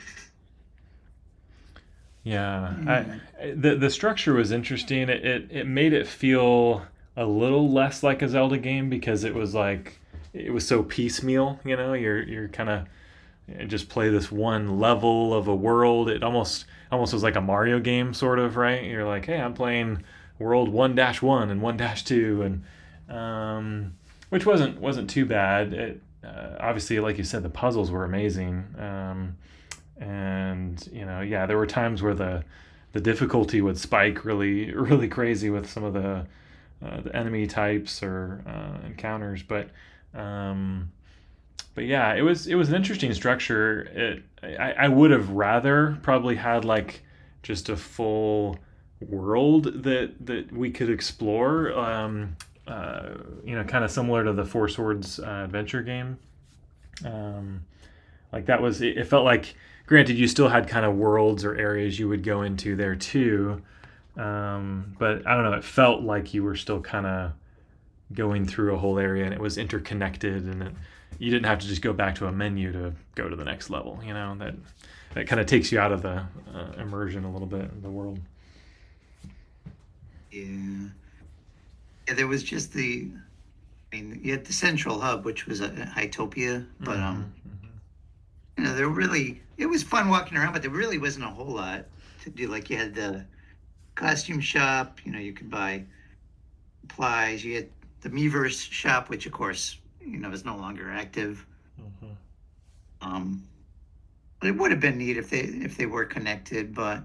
Yeah, 2.22 2.74
Mm. 2.78 3.20
I, 3.40 3.50
the 3.52 3.76
the 3.76 3.90
structure 3.90 4.34
was 4.34 4.52
interesting. 4.52 5.08
It, 5.08 5.24
it 5.24 5.48
it 5.50 5.66
made 5.66 5.92
it 5.92 6.06
feel 6.06 6.82
a 7.16 7.24
little 7.24 7.70
less 7.70 8.02
like 8.02 8.20
a 8.22 8.28
Zelda 8.28 8.58
game 8.58 8.90
because 8.90 9.24
it 9.24 9.34
was 9.34 9.54
like 9.54 9.98
it 10.34 10.52
was 10.52 10.66
so 10.66 10.82
piecemeal. 10.82 11.58
You 11.64 11.76
know, 11.76 11.94
you're 11.94 12.22
you're 12.22 12.48
kind 12.48 12.68
of 12.68 13.68
just 13.68 13.88
play 13.88 14.10
this 14.10 14.30
one 14.30 14.78
level 14.78 15.32
of 15.34 15.48
a 15.48 15.54
world. 15.54 16.10
It 16.10 16.22
almost 16.22 16.66
almost 16.92 17.12
was 17.14 17.22
like 17.22 17.36
a 17.36 17.40
Mario 17.40 17.80
game, 17.80 18.12
sort 18.12 18.38
of, 18.38 18.56
right? 18.56 18.84
You're 18.84 19.06
like, 19.06 19.24
hey, 19.26 19.40
I'm 19.40 19.54
playing 19.54 20.04
world 20.38 20.68
one 20.68 20.94
dash 20.94 21.22
one 21.22 21.50
and 21.50 21.62
one 21.62 21.76
dash 21.78 22.04
two, 22.04 22.42
and 22.42 23.14
um, 23.16 23.94
which 24.30 24.46
wasn't 24.46 24.80
wasn't 24.80 25.08
too 25.10 25.26
bad. 25.26 25.72
It 25.72 26.00
uh, 26.24 26.56
obviously, 26.58 26.98
like 27.00 27.18
you 27.18 27.24
said, 27.24 27.42
the 27.42 27.50
puzzles 27.50 27.90
were 27.90 28.04
amazing. 28.04 28.64
Um, 28.78 29.36
and 30.00 30.88
you 30.92 31.04
know 31.04 31.20
yeah 31.20 31.46
there 31.46 31.58
were 31.58 31.66
times 31.66 32.02
where 32.02 32.14
the 32.14 32.42
the 32.92 33.00
difficulty 33.00 33.60
would 33.60 33.78
spike 33.78 34.24
really 34.24 34.72
really 34.74 35.08
crazy 35.08 35.50
with 35.50 35.68
some 35.68 35.84
of 35.84 35.92
the 35.92 36.26
uh, 36.82 37.00
the 37.02 37.14
enemy 37.14 37.46
types 37.46 38.02
or 38.02 38.42
uh, 38.46 38.86
encounters 38.86 39.42
but 39.42 39.68
um 40.14 40.90
but 41.74 41.84
yeah 41.84 42.14
it 42.14 42.22
was 42.22 42.46
it 42.46 42.54
was 42.54 42.70
an 42.70 42.74
interesting 42.74 43.12
structure 43.12 43.82
it 43.94 44.22
I, 44.42 44.72
I 44.72 44.88
would 44.88 45.10
have 45.10 45.30
rather 45.30 45.98
probably 46.02 46.36
had 46.36 46.64
like 46.64 47.02
just 47.42 47.68
a 47.68 47.76
full 47.76 48.58
world 49.00 49.84
that 49.84 50.14
that 50.26 50.50
we 50.50 50.70
could 50.70 50.88
explore 50.88 51.78
um 51.78 52.36
uh, 52.66 53.14
you 53.44 53.54
know 53.54 53.64
kind 53.64 53.84
of 53.84 53.90
similar 53.90 54.24
to 54.24 54.32
the 54.32 54.44
four 54.44 54.68
swords 54.68 55.18
uh, 55.20 55.42
adventure 55.44 55.82
game 55.82 56.18
um 57.04 57.62
like 58.32 58.46
that 58.46 58.60
was 58.62 58.80
it, 58.82 58.96
it 58.98 59.04
felt 59.04 59.24
like 59.24 59.54
granted 59.86 60.16
you 60.16 60.28
still 60.28 60.48
had 60.48 60.68
kind 60.68 60.84
of 60.86 60.94
worlds 60.96 61.44
or 61.44 61.56
areas 61.56 61.98
you 61.98 62.08
would 62.08 62.22
go 62.22 62.42
into 62.42 62.76
there 62.76 62.94
too 62.94 63.60
um, 64.16 64.94
but 64.98 65.26
i 65.26 65.34
don't 65.34 65.44
know 65.44 65.52
it 65.54 65.64
felt 65.64 66.02
like 66.02 66.34
you 66.34 66.42
were 66.44 66.56
still 66.56 66.80
kind 66.80 67.06
of 67.06 67.32
going 68.12 68.44
through 68.44 68.74
a 68.74 68.78
whole 68.78 68.98
area 68.98 69.24
and 69.24 69.32
it 69.32 69.40
was 69.40 69.56
interconnected 69.56 70.44
and 70.44 70.62
it, 70.62 70.72
you 71.18 71.30
didn't 71.30 71.46
have 71.46 71.58
to 71.58 71.66
just 71.66 71.82
go 71.82 71.92
back 71.92 72.14
to 72.14 72.26
a 72.26 72.32
menu 72.32 72.72
to 72.72 72.92
go 73.14 73.28
to 73.28 73.36
the 73.36 73.44
next 73.44 73.70
level 73.70 73.98
you 74.04 74.12
know 74.12 74.34
that 74.38 74.54
that 75.14 75.26
kind 75.26 75.40
of 75.40 75.46
takes 75.46 75.72
you 75.72 75.78
out 75.80 75.90
of 75.90 76.02
the 76.02 76.24
uh, 76.54 76.72
immersion 76.78 77.24
a 77.24 77.32
little 77.32 77.48
bit 77.48 77.62
in 77.72 77.82
the 77.82 77.90
world 77.90 78.18
Yeah. 80.30 80.88
Yeah, 82.08 82.14
there 82.14 82.26
was 82.26 82.42
just 82.42 82.72
the. 82.72 83.10
I 83.92 83.96
mean, 83.96 84.20
you 84.22 84.32
had 84.32 84.44
the 84.44 84.52
central 84.52 85.00
hub, 85.00 85.24
which 85.24 85.46
was 85.46 85.60
a 85.60 85.68
Hytopia, 85.70 86.66
but 86.80 86.96
um, 86.98 87.32
Mhm, 87.46 87.68
you 88.58 88.64
know, 88.64 88.74
there 88.74 88.88
really 88.88 89.42
it 89.56 89.66
was 89.66 89.82
fun 89.82 90.08
walking 90.08 90.38
around, 90.38 90.52
but 90.52 90.62
there 90.62 90.70
really 90.70 90.98
wasn't 90.98 91.24
a 91.24 91.28
whole 91.28 91.54
lot 91.54 91.86
to 92.22 92.30
do. 92.30 92.46
Like 92.48 92.70
you 92.70 92.76
had 92.76 92.94
the 92.94 93.24
costume 93.96 94.40
shop, 94.40 95.00
you 95.04 95.12
know, 95.12 95.18
you 95.18 95.32
could 95.32 95.50
buy 95.50 95.84
supplies. 96.82 97.44
You 97.44 97.56
had 97.56 97.68
the 98.02 98.10
Miiverse 98.10 98.70
shop, 98.70 99.08
which 99.08 99.26
of 99.26 99.32
course, 99.32 99.78
you 100.00 100.18
know, 100.18 100.30
is 100.30 100.44
no 100.44 100.56
longer 100.56 100.90
active. 100.90 101.46
mhm, 101.80 102.06
mhm. 102.06 102.16
Um, 103.06 103.44
but 104.40 104.48
it 104.48 104.56
would 104.56 104.70
have 104.70 104.80
been 104.80 104.98
neat 104.98 105.16
if 105.16 105.30
they 105.30 105.40
if 105.40 105.76
they 105.76 105.86
were 105.86 106.04
connected, 106.04 106.74
but 106.74 107.02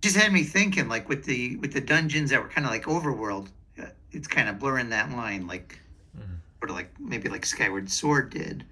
just 0.00 0.16
had 0.16 0.32
me 0.32 0.42
thinking 0.42 0.88
like 0.88 1.08
with 1.08 1.24
the 1.24 1.56
with 1.56 1.72
the 1.72 1.80
dungeons 1.80 2.30
that 2.30 2.42
were 2.42 2.48
kind 2.48 2.66
of 2.66 2.72
like 2.72 2.84
overworld, 2.84 3.48
uh, 3.80 3.86
it's 4.12 4.26
kind 4.28 4.48
of 4.48 4.58
blurring 4.58 4.88
that 4.90 5.10
line, 5.10 5.46
like 5.46 5.78
Mhm. 6.16 6.38
sort 6.58 6.70
of 6.70 6.76
like 6.76 6.90
maybe 6.98 7.28
like 7.28 7.44
Skyward 7.46 7.90
Sword 7.90 8.30
did. 8.30 8.64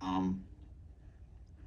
Um, 0.00 0.42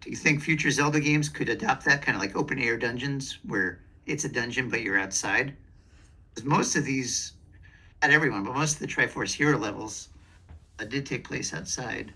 do 0.01 0.10
you 0.10 0.15
think 0.15 0.42
future 0.42 0.72
Zelda 0.72 1.00
games 1.00 1.30
could 1.30 1.50
adopt 1.50 1.86
that 1.86 2.01
kind 2.01 2.15
of 2.15 2.22
like 2.22 2.36
open 2.36 2.60
air 2.60 2.77
dungeons 2.77 3.39
where 3.44 3.80
it's 4.06 4.25
a 4.25 4.30
dungeon 4.30 4.70
but 4.70 4.82
you're 4.82 5.00
outside? 5.00 5.56
'Cause 6.36 6.44
most 6.44 6.75
of 6.75 6.84
these, 6.84 7.34
not 8.01 8.12
everyone, 8.12 8.44
but 8.44 8.56
most 8.56 8.74
of 8.74 8.80
the 8.80 8.88
Triforce 8.88 9.32
Hero 9.34 9.58
levels 9.58 10.10
uh, 10.80 10.84
did 10.86 11.06
take 11.06 11.24
place 11.24 11.53
outside. 11.53 12.12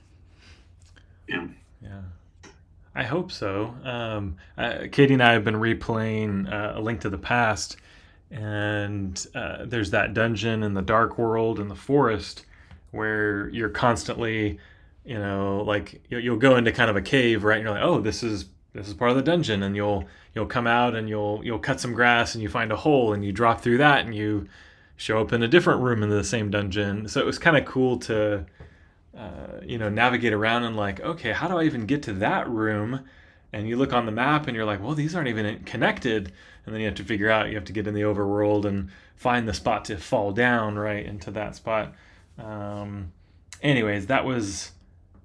Yeah. 1.27 1.47
Yeah. 1.81 2.01
I 2.97 3.03
hope 3.03 3.31
so. 3.31 3.75
Um, 3.83 4.37
uh, 4.57 4.87
Katie 4.91 5.13
and 5.13 5.21
I 5.21 5.33
have 5.33 5.43
been 5.43 5.57
replaying 5.57 6.51
uh, 6.51 6.79
A 6.79 6.81
Link 6.81 7.01
to 7.01 7.11
the 7.11 7.17
Past, 7.19 7.77
and 8.31 9.23
uh, 9.35 9.65
there's 9.65 9.91
that 9.91 10.15
dungeon 10.15 10.63
in 10.63 10.73
the 10.73 10.81
dark 10.81 11.19
world 11.19 11.59
in 11.59 11.67
the 11.67 11.75
forest 11.75 12.47
where 12.89 13.49
you're 13.49 13.69
constantly, 13.69 14.57
you 15.05 15.19
know, 15.19 15.61
like 15.61 16.01
you'll, 16.09 16.37
go 16.37 16.55
into 16.55 16.71
kind 16.71 16.89
of 16.89 16.95
a 16.95 17.01
cave, 17.01 17.43
right? 17.43 17.57
And 17.57 17.65
you're 17.65 17.75
like, 17.75 17.83
oh, 17.83 18.01
this 18.01 18.23
is 18.23 18.45
this 18.73 18.87
is 18.87 18.95
part 18.95 19.11
of 19.11 19.17
the 19.17 19.21
dungeon, 19.21 19.61
and 19.61 19.75
you'll 19.75 20.05
you'll 20.33 20.47
come 20.47 20.65
out 20.65 20.95
and 20.95 21.07
you'll 21.07 21.41
you'll 21.45 21.59
cut 21.59 21.79
some 21.79 21.93
grass 21.93 22.33
and 22.33 22.41
you 22.41 22.49
find 22.49 22.71
a 22.71 22.75
hole 22.75 23.13
and 23.13 23.23
you 23.23 23.31
drop 23.31 23.61
through 23.61 23.77
that 23.77 24.05
and 24.05 24.15
you 24.15 24.47
show 24.95 25.21
up 25.21 25.31
in 25.31 25.43
a 25.43 25.47
different 25.47 25.81
room 25.81 26.01
in 26.01 26.09
the 26.09 26.23
same 26.23 26.49
dungeon. 26.49 27.07
So 27.07 27.19
it 27.19 27.27
was 27.27 27.37
kind 27.37 27.57
of 27.57 27.65
cool 27.65 27.99
to 27.99 28.47
uh, 29.17 29.61
you 29.65 29.77
know, 29.77 29.89
navigate 29.89 30.33
around 30.33 30.63
and 30.63 30.75
like, 30.75 30.99
okay, 30.99 31.31
how 31.31 31.47
do 31.47 31.57
I 31.57 31.63
even 31.63 31.85
get 31.85 32.03
to 32.03 32.13
that 32.13 32.47
room? 32.47 33.05
And 33.51 33.67
you 33.67 33.75
look 33.75 33.93
on 33.93 34.05
the 34.05 34.11
map 34.11 34.47
and 34.47 34.55
you're 34.55 34.65
like, 34.65 34.81
well, 34.81 34.93
these 34.93 35.15
aren't 35.15 35.29
even 35.29 35.63
connected. 35.63 36.31
And 36.65 36.75
then 36.75 36.81
you 36.81 36.87
have 36.87 36.95
to 36.95 37.03
figure 37.03 37.29
out, 37.29 37.47
you 37.47 37.55
have 37.55 37.65
to 37.65 37.73
get 37.73 37.87
in 37.87 37.93
the 37.93 38.01
overworld 38.01 38.65
and 38.65 38.89
find 39.15 39.47
the 39.47 39.53
spot 39.53 39.85
to 39.85 39.97
fall 39.97 40.31
down 40.31 40.77
right 40.77 41.05
into 41.05 41.31
that 41.31 41.55
spot. 41.55 41.93
Um, 42.37 43.11
anyways, 43.61 44.07
that 44.07 44.25
was 44.25 44.71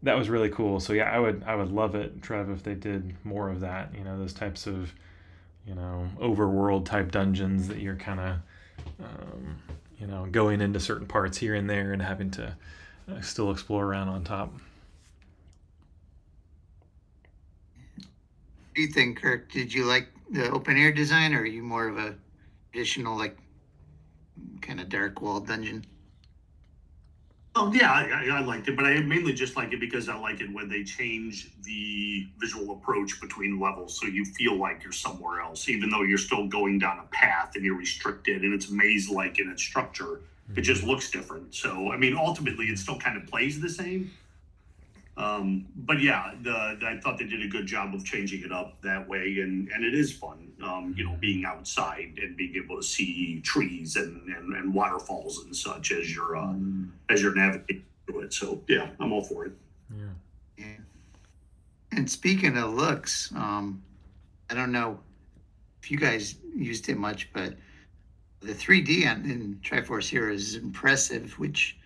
that 0.03 0.17
was 0.17 0.29
really 0.29 0.49
cool. 0.49 0.81
So 0.81 0.93
yeah, 0.93 1.11
I 1.11 1.19
would 1.19 1.45
I 1.47 1.55
would 1.55 1.71
love 1.71 1.95
it, 1.95 2.23
Trev, 2.23 2.51
if 2.51 2.63
they 2.63 2.75
did 2.75 3.15
more 3.25 3.51
of 3.51 3.61
that. 3.61 3.95
You 3.95 4.05
know, 4.05 4.19
those 4.19 4.33
types 4.33 4.67
of 4.67 4.93
you 5.67 5.75
know 5.75 6.09
overworld 6.21 6.87
type 6.87 7.13
dungeons 7.13 7.69
that 7.69 7.79
you're 7.79 7.97
kind 7.97 8.21
of 8.21 8.37
um, 9.05 9.57
you 9.99 10.07
know 10.07 10.27
going 10.31 10.61
into 10.61 10.81
certain 10.81 11.07
parts 11.07 11.39
here 11.39 11.55
and 11.55 11.69
there 11.69 11.93
and 11.93 12.03
having 12.03 12.31
to 12.33 12.57
uh, 13.11 13.21
still 13.21 13.51
explore 13.51 13.85
around 13.87 14.09
on 14.09 14.25
top. 14.25 14.53
What 14.53 14.61
do 18.75 18.83
you 18.83 18.89
think, 18.89 19.21
Kirk? 19.21 19.51
Did 19.53 19.73
you 19.73 19.85
like 19.85 20.09
the 20.31 20.51
open 20.51 20.77
air 20.79 20.93
design, 20.93 21.35
or 21.35 21.41
are 21.41 21.47
you 21.47 21.63
more 21.63 21.89
of 21.89 21.99
a 21.99 22.15
traditional, 22.73 23.17
like, 23.19 23.37
kind 24.63 24.81
of 24.81 24.89
dark 24.89 25.21
wall 25.21 25.41
dungeon? 25.41 25.85
Oh 27.55 27.71
yeah, 27.71 27.93
I, 27.93 28.05
I- 28.31 28.39
I 28.39 28.41
liked 28.41 28.69
it, 28.69 28.77
but 28.77 28.87
I 28.87 28.99
mainly 29.01 29.35
just 29.35 29.57
like 29.57 29.75
it 29.75 29.81
because 29.81 30.09
I 30.09 30.17
like 30.17 30.41
it 30.41 30.51
when 30.55 30.71
they 30.71 30.85
change 30.85 31.51
the 31.65 32.27
visual 32.39 32.73
approach 32.77 33.21
between 33.21 33.61
levels, 33.61 33.99
so 34.01 34.07
you 34.07 34.25
feel 34.25 34.57
like 34.57 34.83
you're 34.83 34.91
somewhere 34.93 35.41
else, 35.43 35.69
even 35.69 35.91
though 35.91 36.01
you're 36.03 36.17
still 36.17 36.47
going 36.47 36.79
down 36.79 36.99
a 36.99 37.03
path 37.15 37.53
and 37.55 37.63
you're 37.65 37.77
restricted 37.77 38.41
and 38.43 38.55
it's 38.55 38.71
maze-like 38.71 39.39
in 39.39 39.51
its 39.51 39.63
structure. 39.63 40.21
It 40.57 40.63
just 40.63 40.83
looks 40.85 41.11
different. 41.11 41.55
So 41.55 41.93
I 41.93 41.97
mean, 41.97 42.17
ultimately, 42.17 42.67
it 42.67 42.79
still 42.79 42.99
kind 42.99 43.17
of 43.17 43.27
plays 43.29 43.61
the 43.61 43.69
same. 43.71 44.11
Um, 45.17 45.67
but 45.77 46.01
yeah, 46.01 46.33
the, 46.43 46.77
the- 46.81 46.87
I 46.87 46.99
thought 47.01 47.19
they 47.19 47.27
did 47.27 47.43
a 47.43 47.49
good 47.49 47.67
job 47.67 47.95
of 47.95 48.03
changing 48.05 48.43
it 48.45 48.53
up 48.53 48.81
that 48.83 49.07
way, 49.09 49.41
and 49.41 49.69
and 49.69 49.85
it 49.85 49.95
is 49.95 50.13
fun. 50.13 50.51
Um, 50.63 50.95
you 50.97 51.05
know, 51.05 51.17
being 51.21 51.45
outside 51.45 52.19
and 52.23 52.37
being 52.37 52.55
able 52.57 52.77
to 52.77 52.83
see 52.83 53.41
trees 53.41 53.97
and 53.97 54.27
and, 54.29 54.55
and 54.57 54.73
waterfalls 54.75 55.45
and 55.45 55.55
such 55.55 55.93
as 55.93 56.15
you're 56.15 56.37
uh, 56.37 56.55
as 57.11 57.21
you're 57.23 57.35
navigating 57.35 57.85
through 58.07 58.21
it. 58.21 58.33
So 58.33 58.63
yeah, 58.69 58.89
I'm 59.01 59.13
all 59.13 59.23
for 59.23 59.45
it. 59.47 59.53
Yeah. 59.95 60.05
Yeah. 60.59 60.67
And 61.93 62.11
speaking 62.11 62.57
of 62.57 62.73
looks, 62.73 63.31
um, 63.37 63.83
I 64.51 64.55
don't 64.55 64.73
know 64.73 64.99
if 65.83 65.91
you 65.91 65.99
guys 65.99 66.37
used 66.57 66.89
it 66.89 66.97
much, 66.97 67.31
but 67.35 67.55
the 68.43 68.53
3D 68.53 69.11
on, 69.11 69.25
in 69.31 69.61
Triforce 69.63 70.09
Heroes 70.09 70.49
is 70.49 70.55
impressive, 70.57 71.39
which 71.39 71.79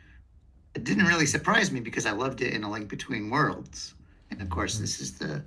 it 0.75 0.85
didn't 0.85 1.07
really 1.07 1.27
surprise 1.27 1.71
me 1.71 1.81
because 1.81 2.07
I 2.07 2.13
loved 2.13 2.43
it 2.43 2.53
in 2.53 2.65
A 2.65 2.71
Link 2.71 2.89
Between 2.89 3.31
Worlds. 3.31 3.95
And 4.31 4.43
of 4.43 4.51
course, 4.51 4.79
this 4.79 5.01
is 5.01 5.19
the 5.19 5.43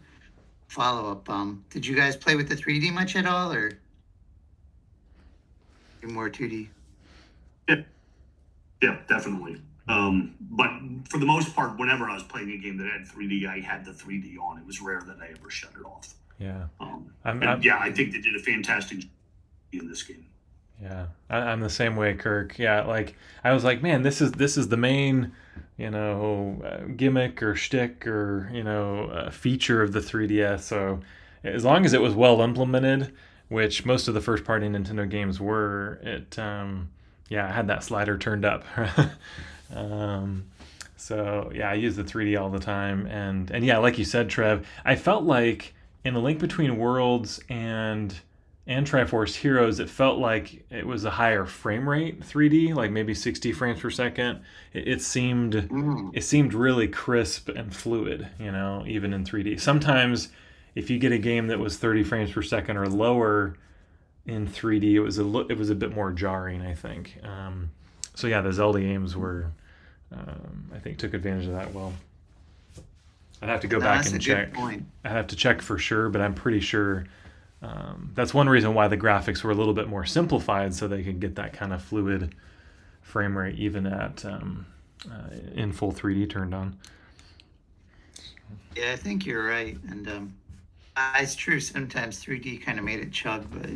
follow 0.68 1.12
up. 1.12 1.30
Um, 1.30 1.64
did 1.70 1.86
you 1.86 1.96
guys 1.96 2.16
play 2.16 2.36
with 2.36 2.48
the 2.48 2.56
3D 2.56 2.92
much 2.94 3.16
at 3.16 3.26
all, 3.26 3.52
or 3.52 3.72
you 6.02 6.08
more 6.08 6.30
2D? 6.30 6.68
Yeah, 7.68 7.82
yeah, 8.82 8.98
definitely. 9.08 9.62
Um, 9.88 10.36
but 10.40 10.70
for 11.10 11.18
the 11.18 11.26
most 11.26 11.56
part, 11.56 11.78
whenever 11.80 12.10
I 12.10 12.14
was 12.14 12.24
playing 12.24 12.52
a 12.52 12.58
game 12.58 12.78
that 12.78 12.88
had 12.88 13.02
3D, 13.08 13.48
I 13.48 13.60
had 13.60 13.84
the 13.84 13.92
3D 13.92 14.38
on. 14.40 14.60
It 14.60 14.66
was 14.66 14.82
rare 14.82 15.02
that 15.08 15.18
I 15.20 15.32
ever 15.32 15.50
shut 15.50 15.72
it 15.80 15.86
off. 15.86 16.14
Yeah. 16.38 16.68
Um, 16.80 17.12
I'm, 17.26 17.44
I'm, 17.44 17.62
yeah, 17.62 17.80
I 17.80 17.92
think 17.92 18.14
they 18.14 18.22
did 18.22 18.36
a 18.36 18.40
fantastic 18.40 19.00
job 19.00 19.10
in 19.74 19.88
this 19.88 20.04
game. 20.04 20.26
Yeah, 20.82 21.08
I, 21.30 21.38
I'm 21.38 21.60
the 21.62 21.70
same 21.70 21.96
way, 21.96 22.14
Kirk. 22.14 22.58
Yeah, 22.58 22.84
like 22.84 23.16
I 23.44 23.54
was 23.54 23.64
like, 23.64 23.82
man, 23.82 24.02
this 24.02 24.22
is 24.22 24.32
this 24.34 24.58
is 24.58 24.70
the 24.70 24.78
main, 24.78 25.34
you 25.78 25.90
know, 25.90 26.62
uh, 26.64 26.86
gimmick 26.96 27.44
or 27.44 27.56
shtick 27.56 28.08
or 28.08 28.50
you 28.54 28.64
know 28.64 29.06
uh, 29.06 29.30
feature 29.30 29.82
of 29.82 29.92
the 29.92 30.00
3DS. 30.00 30.62
So 30.62 31.02
as 31.44 31.66
long 31.66 31.86
as 31.86 31.94
it 31.94 32.02
was 32.02 32.14
well 32.14 32.42
implemented, 32.42 33.14
which 33.50 33.86
most 33.86 34.08
of 34.08 34.14
the 34.14 34.22
first 34.22 34.46
party 34.46 34.68
Nintendo 34.68 35.10
games 35.10 35.40
were, 35.40 36.00
it 36.04 36.40
um, 36.40 36.90
yeah, 37.30 37.48
I 37.48 37.52
had 37.52 37.68
that 37.68 37.84
slider 37.84 38.18
turned 38.18 38.46
up. 38.46 38.64
um, 39.76 40.46
so 40.96 41.52
yeah, 41.54 41.70
I 41.70 41.74
use 41.74 41.96
the 41.96 42.04
3D 42.04 42.40
all 42.40 42.50
the 42.50 42.60
time, 42.60 43.06
and 43.08 43.52
and 43.52 43.66
yeah, 43.66 43.80
like 43.80 43.98
you 43.98 44.06
said, 44.06 44.30
Trev, 44.30 44.66
I 44.86 44.96
felt 44.96 45.24
like 45.26 45.74
in 46.06 46.14
the 46.14 46.22
Link 46.22 46.40
Between 46.40 46.78
Worlds 46.78 47.42
and 47.50 48.16
and 48.70 48.86
Triforce 48.86 49.34
Heroes, 49.36 49.80
it 49.80 49.90
felt 49.90 50.20
like 50.20 50.64
it 50.70 50.86
was 50.86 51.04
a 51.04 51.10
higher 51.10 51.44
frame 51.46 51.90
rate 51.90 52.22
3D, 52.22 52.76
like 52.76 52.92
maybe 52.92 53.16
60 53.16 53.52
frames 53.52 53.80
per 53.80 53.90
second. 53.90 54.42
It, 54.74 54.88
it 54.88 55.02
seemed 55.02 55.54
Mm. 55.54 56.12
it 56.16 56.22
seemed 56.24 56.54
really 56.54 56.88
crisp 56.88 57.50
and 57.50 57.76
fluid, 57.76 58.28
you 58.40 58.52
know, 58.52 58.84
even 58.88 59.12
in 59.12 59.26
3D. 59.26 59.60
Sometimes 59.60 60.30
if 60.76 60.90
you 60.92 61.00
get 61.00 61.12
a 61.12 61.18
game 61.18 61.48
that 61.48 61.58
was 61.60 61.78
30 61.78 62.04
frames 62.04 62.32
per 62.32 62.44
second 62.44 62.78
or 62.78 62.88
lower 62.88 63.56
in 64.28 64.46
3D, 64.48 64.94
it 64.94 65.00
was 65.00 65.18
a 65.18 65.24
lo- 65.24 65.48
it 65.50 65.58
was 65.58 65.72
a 65.72 65.76
bit 65.76 65.94
more 65.96 66.12
jarring, 66.12 66.62
I 66.62 66.76
think. 66.76 67.18
Um, 67.24 67.72
so 68.14 68.28
yeah, 68.28 68.42
the 68.42 68.54
Zelda 68.54 68.80
games 68.82 69.18
were, 69.18 69.48
um, 70.12 70.70
I 70.76 70.78
think, 70.78 71.00
took 71.00 71.16
advantage 71.16 71.48
of 71.48 71.54
that 71.54 71.74
well. 71.74 71.92
I'd 73.42 73.50
have 73.50 73.62
to 73.62 73.68
go 73.68 73.78
No, 73.80 73.86
back 73.86 74.04
that's 74.04 74.12
and 74.12 74.22
a 74.22 74.24
check. 74.24 74.52
good 74.52 74.60
point. 74.60 74.86
I'd 75.06 75.12
have 75.12 75.28
to 75.28 75.36
check 75.36 75.62
for 75.64 75.80
sure, 75.80 76.10
but 76.10 76.22
I'm 76.22 76.36
pretty 76.36 76.60
sure 76.60 77.06
um, 77.62 78.12
that's 78.16 78.34
one 78.34 78.48
reason 78.48 78.74
why 78.74 78.88
the 78.88 78.98
graphics 78.98 79.44
were 79.44 79.52
a 79.52 79.56
little 79.56 79.74
bit 79.74 79.88
more 79.88 80.06
simplified, 80.06 80.74
so 80.74 80.88
they 80.88 81.04
could 81.04 81.20
get 81.20 81.36
that 81.36 81.54
kind 81.54 81.74
of 81.74 81.82
fluid 81.82 82.34
frame 83.02 83.38
rate 83.38 83.56
even 83.56 83.86
at 83.86 84.24
um, 84.26 84.66
uh, 85.12 85.36
in 85.54 85.72
full 85.74 85.92
3D 85.92 86.30
turned 86.30 86.54
on. 86.54 86.78
Yeah, 88.76 88.92
I 88.94 88.96
think 88.96 89.26
you're 89.26 89.46
right. 89.46 89.78
And 89.90 90.08
um, 90.08 90.34
it's 91.18 91.36
true. 91.36 91.60
Sometimes 91.60 92.24
3D 92.24 92.62
kind 92.62 92.80
of 92.80 92.86
made 92.86 93.00
it 93.00 93.12
chug, 93.12 93.46
but 93.52 93.70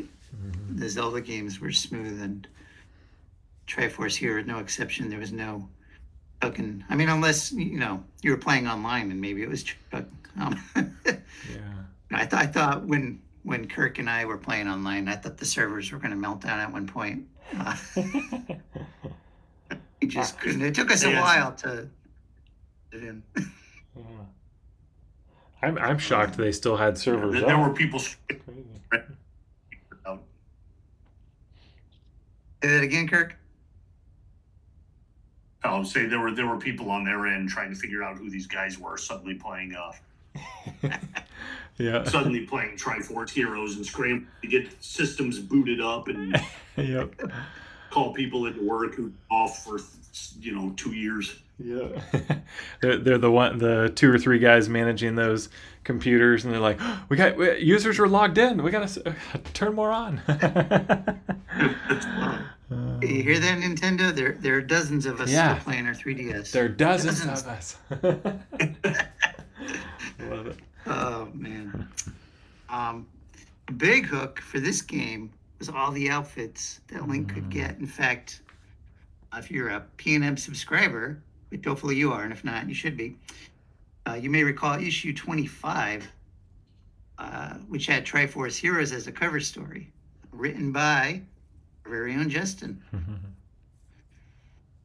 the 0.75 0.89
Zelda 0.89 1.21
games 1.21 1.60
were 1.60 1.71
smooth 1.71 2.21
and 2.21 2.47
Triforce 3.67 4.15
here, 4.15 4.41
no 4.43 4.60
exception. 4.60 5.10
There 5.10 5.19
was 5.19 5.31
no 5.31 5.67
chugging. 6.41 6.84
I 6.89 6.95
mean, 6.95 7.10
unless 7.10 7.51
you 7.51 7.79
know 7.79 8.03
you 8.21 8.31
were 8.31 8.38
playing 8.38 8.67
online 8.67 9.12
and 9.12 9.21
maybe 9.21 9.41
it 9.41 9.49
was 9.49 9.63
chug. 9.63 10.07
Um, 10.39 10.62
Yeah. 11.51 11.60
I 12.12 12.25
thought 12.25 12.41
I 12.41 12.45
thought 12.45 12.86
when 12.86 13.19
when 13.43 13.67
Kirk 13.67 13.99
and 13.99 14.10
I 14.10 14.25
were 14.25 14.38
playing 14.38 14.67
online, 14.67 15.08
I 15.08 15.15
thought 15.15 15.38
the 15.38 15.45
servers 15.45 15.91
were 15.91 15.99
going 15.99 16.12
to 16.12 16.17
melt 16.17 16.41
down 16.41 16.60
at 16.60 16.71
one 16.71 16.88
point. 16.88 17.27
Uh, 19.71 19.75
we 20.01 20.08
just 20.08 20.39
couldn't. 20.39 20.62
It 20.62 20.75
took 20.75 20.91
us 20.91 21.03
a 21.03 21.12
Yeah. 21.12 21.21
while 21.21 21.51
to 21.53 21.88
get 22.91 23.03
in. 23.03 23.23
Yeah. 23.38 24.03
I'm, 25.62 25.77
I'm 25.77 25.97
shocked 25.97 26.36
they 26.36 26.51
still 26.51 26.75
had 26.75 26.97
servers 26.97 27.34
There, 27.34 27.41
there 27.45 27.58
were 27.58 27.69
people. 27.69 27.99
Say 27.99 28.17
that 32.62 32.84
again, 32.84 33.08
Kirk. 33.08 33.36
I 35.63 35.77
would 35.77 35.88
say 35.88 36.06
there 36.06 36.19
were 36.19 36.32
there 36.32 36.47
were 36.47 36.58
people 36.58 36.89
on 36.91 37.06
their 37.06 37.25
end 37.27 37.47
trying 37.49 37.69
to 37.69 37.75
figure 37.75 38.03
out 38.03 38.17
who 38.17 38.29
these 38.29 38.47
guys 38.47 38.77
were. 38.77 38.97
Suddenly 38.97 39.36
playing 39.36 39.75
uh, 39.75 39.93
yeah. 41.77 42.03
suddenly 42.09 42.41
playing 42.45 42.77
Triforce 42.77 43.29
Heroes 43.31 43.75
and 43.75 43.86
scrambling 43.86 44.27
to 44.41 44.47
get 44.47 44.83
systems 44.83 45.39
booted 45.39 45.81
up 45.81 46.07
and 46.07 46.39
yep. 46.77 47.13
call 47.89 48.13
people 48.13 48.45
into 48.45 48.62
work 48.63 48.95
who 48.95 49.12
off 49.31 49.63
for 49.63 49.79
you 50.41 50.53
know 50.55 50.71
two 50.75 50.91
years. 50.93 51.36
Yeah. 51.63 51.88
they're, 52.81 52.97
they're 52.97 53.17
the 53.19 53.31
one 53.31 53.57
the 53.59 53.91
two 53.95 54.12
or 54.12 54.17
three 54.17 54.39
guys 54.39 54.67
managing 54.69 55.15
those 55.15 55.49
computers 55.83 56.43
and 56.45 56.53
they're 56.53 56.59
like 56.59 56.79
we 57.09 57.17
got 57.17 57.38
we, 57.38 57.59
users 57.59 57.99
are 57.99 58.07
logged 58.07 58.38
in 58.39 58.62
we 58.63 58.71
gotta 58.71 59.07
uh, 59.09 59.13
turn 59.53 59.73
more 59.75 59.91
on 59.91 60.19
Uh, 62.71 62.97
You 63.01 63.21
hear 63.21 63.38
that, 63.39 63.59
Nintendo? 63.59 64.13
There, 64.15 64.31
there 64.39 64.55
are 64.55 64.62
dozens 64.62 65.05
of 65.05 65.21
us 65.21 65.29
Yeah. 65.29 65.53
still 65.53 65.63
playing 65.65 65.86
our 65.86 65.93
3DS. 65.93 66.51
there 66.51 66.65
are 66.65 66.69
dozens, 66.69 67.23
Dozens. 67.23 67.41
of 67.43 67.47
us 67.47 67.77
love 70.19 70.47
it 70.47 70.57
Oh 70.85 71.29
man. 71.33 71.87
Um, 72.69 73.07
big 73.77 74.05
hook 74.05 74.39
for 74.41 74.59
this 74.59 74.81
game 74.81 75.31
was 75.59 75.69
all 75.69 75.91
the 75.91 76.09
outfits 76.09 76.81
that 76.87 77.07
Link 77.07 77.33
could 77.33 77.45
Mm. 77.45 77.49
get. 77.51 77.77
In 77.79 77.87
fact, 77.87 78.41
if 79.35 79.49
you're 79.49 79.69
a 79.69 79.81
P&M 79.97 80.35
subscriber, 80.37 81.21
which 81.49 81.63
hopefully 81.65 81.95
you 81.95 82.11
are, 82.11 82.23
and 82.23 82.33
if 82.33 82.43
not, 82.43 82.67
you 82.67 82.75
should 82.75 82.97
be. 82.97 83.15
Uh, 84.05 84.13
you 84.15 84.29
may 84.29 84.43
recall 84.43 84.77
issue 84.79 85.13
25, 85.13 86.07
uh, 87.19 87.53
which 87.69 87.85
had 87.85 88.05
Triforce 88.05 88.57
Heroes 88.57 88.91
as 88.91 89.07
a 89.07 89.11
cover 89.11 89.39
story, 89.39 89.89
written 90.31 90.71
by 90.71 91.21
our 91.85 91.91
very 91.91 92.13
own 92.15 92.29
Justin. 92.29 92.81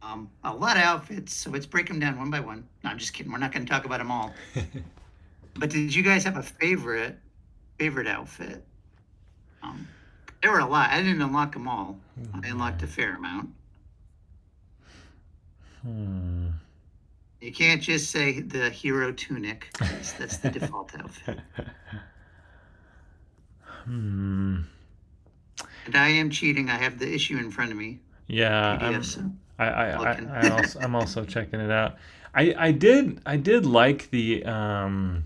Um, 0.01 0.31
a 0.45 0.55
lot 0.55 0.77
of 0.77 0.85
outfits, 0.85 1.35
so 1.35 1.51
let's 1.51 1.67
break 1.67 1.89
them 1.89 1.99
down 1.99 2.17
one 2.19 2.31
by 2.31 2.39
one. 2.41 2.67
No, 2.85 2.91
I'm 2.91 2.99
just 2.99 3.13
kidding. 3.13 3.31
We're 3.33 3.39
not 3.39 3.53
going 3.53 3.67
to 3.67 3.71
talk 3.71 3.85
about 3.85 3.99
them 3.99 4.11
all. 4.13 4.33
But 5.59 5.71
did 5.71 5.95
you 5.95 6.03
guys 6.03 6.25
have 6.25 6.37
a 6.37 6.43
favorite 6.43 7.19
favorite 7.79 8.07
outfit? 8.07 8.65
Um, 9.63 9.89
there 10.43 10.53
were 10.53 10.61
a 10.61 10.67
lot. 10.67 10.91
I 10.91 11.03
didn't 11.03 11.21
unlock 11.23 11.53
them 11.53 11.67
all. 11.69 11.99
I 12.43 12.49
unlocked 12.49 12.83
a 12.83 12.87
fair 12.87 13.17
amount. 13.17 13.51
Hmm. 15.83 16.49
You 17.41 17.53
can't 17.53 17.81
just 17.81 18.11
say 18.11 18.41
the 18.41 18.69
hero 18.71 19.13
tunic. 19.13 19.69
That's 20.19 20.39
the 20.39 20.51
default 20.53 20.93
outfit. 20.99 21.39
hmm. 23.85 24.61
And 25.87 25.97
I 25.97 26.09
am 26.09 26.31
cheating. 26.31 26.69
I 26.69 26.77
have 26.77 26.99
the 26.99 27.13
issue 27.13 27.37
in 27.39 27.51
front 27.51 27.71
of 27.73 27.77
me. 27.77 27.99
yeah 28.27 28.79
I'm- 28.81 28.95
PDF, 28.95 29.05
so 29.05 29.31
I, 29.61 29.67
I, 29.67 29.89
I, 29.91 30.41
I 30.43 30.49
also, 30.51 30.79
I'm 30.81 30.95
also 30.95 31.25
checking 31.25 31.59
it 31.59 31.71
out. 31.71 31.97
I, 32.33 32.55
I 32.57 32.71
did 32.71 33.21
I 33.27 33.37
did 33.37 33.67
like 33.67 34.09
the 34.11 34.45
um, 34.45 35.25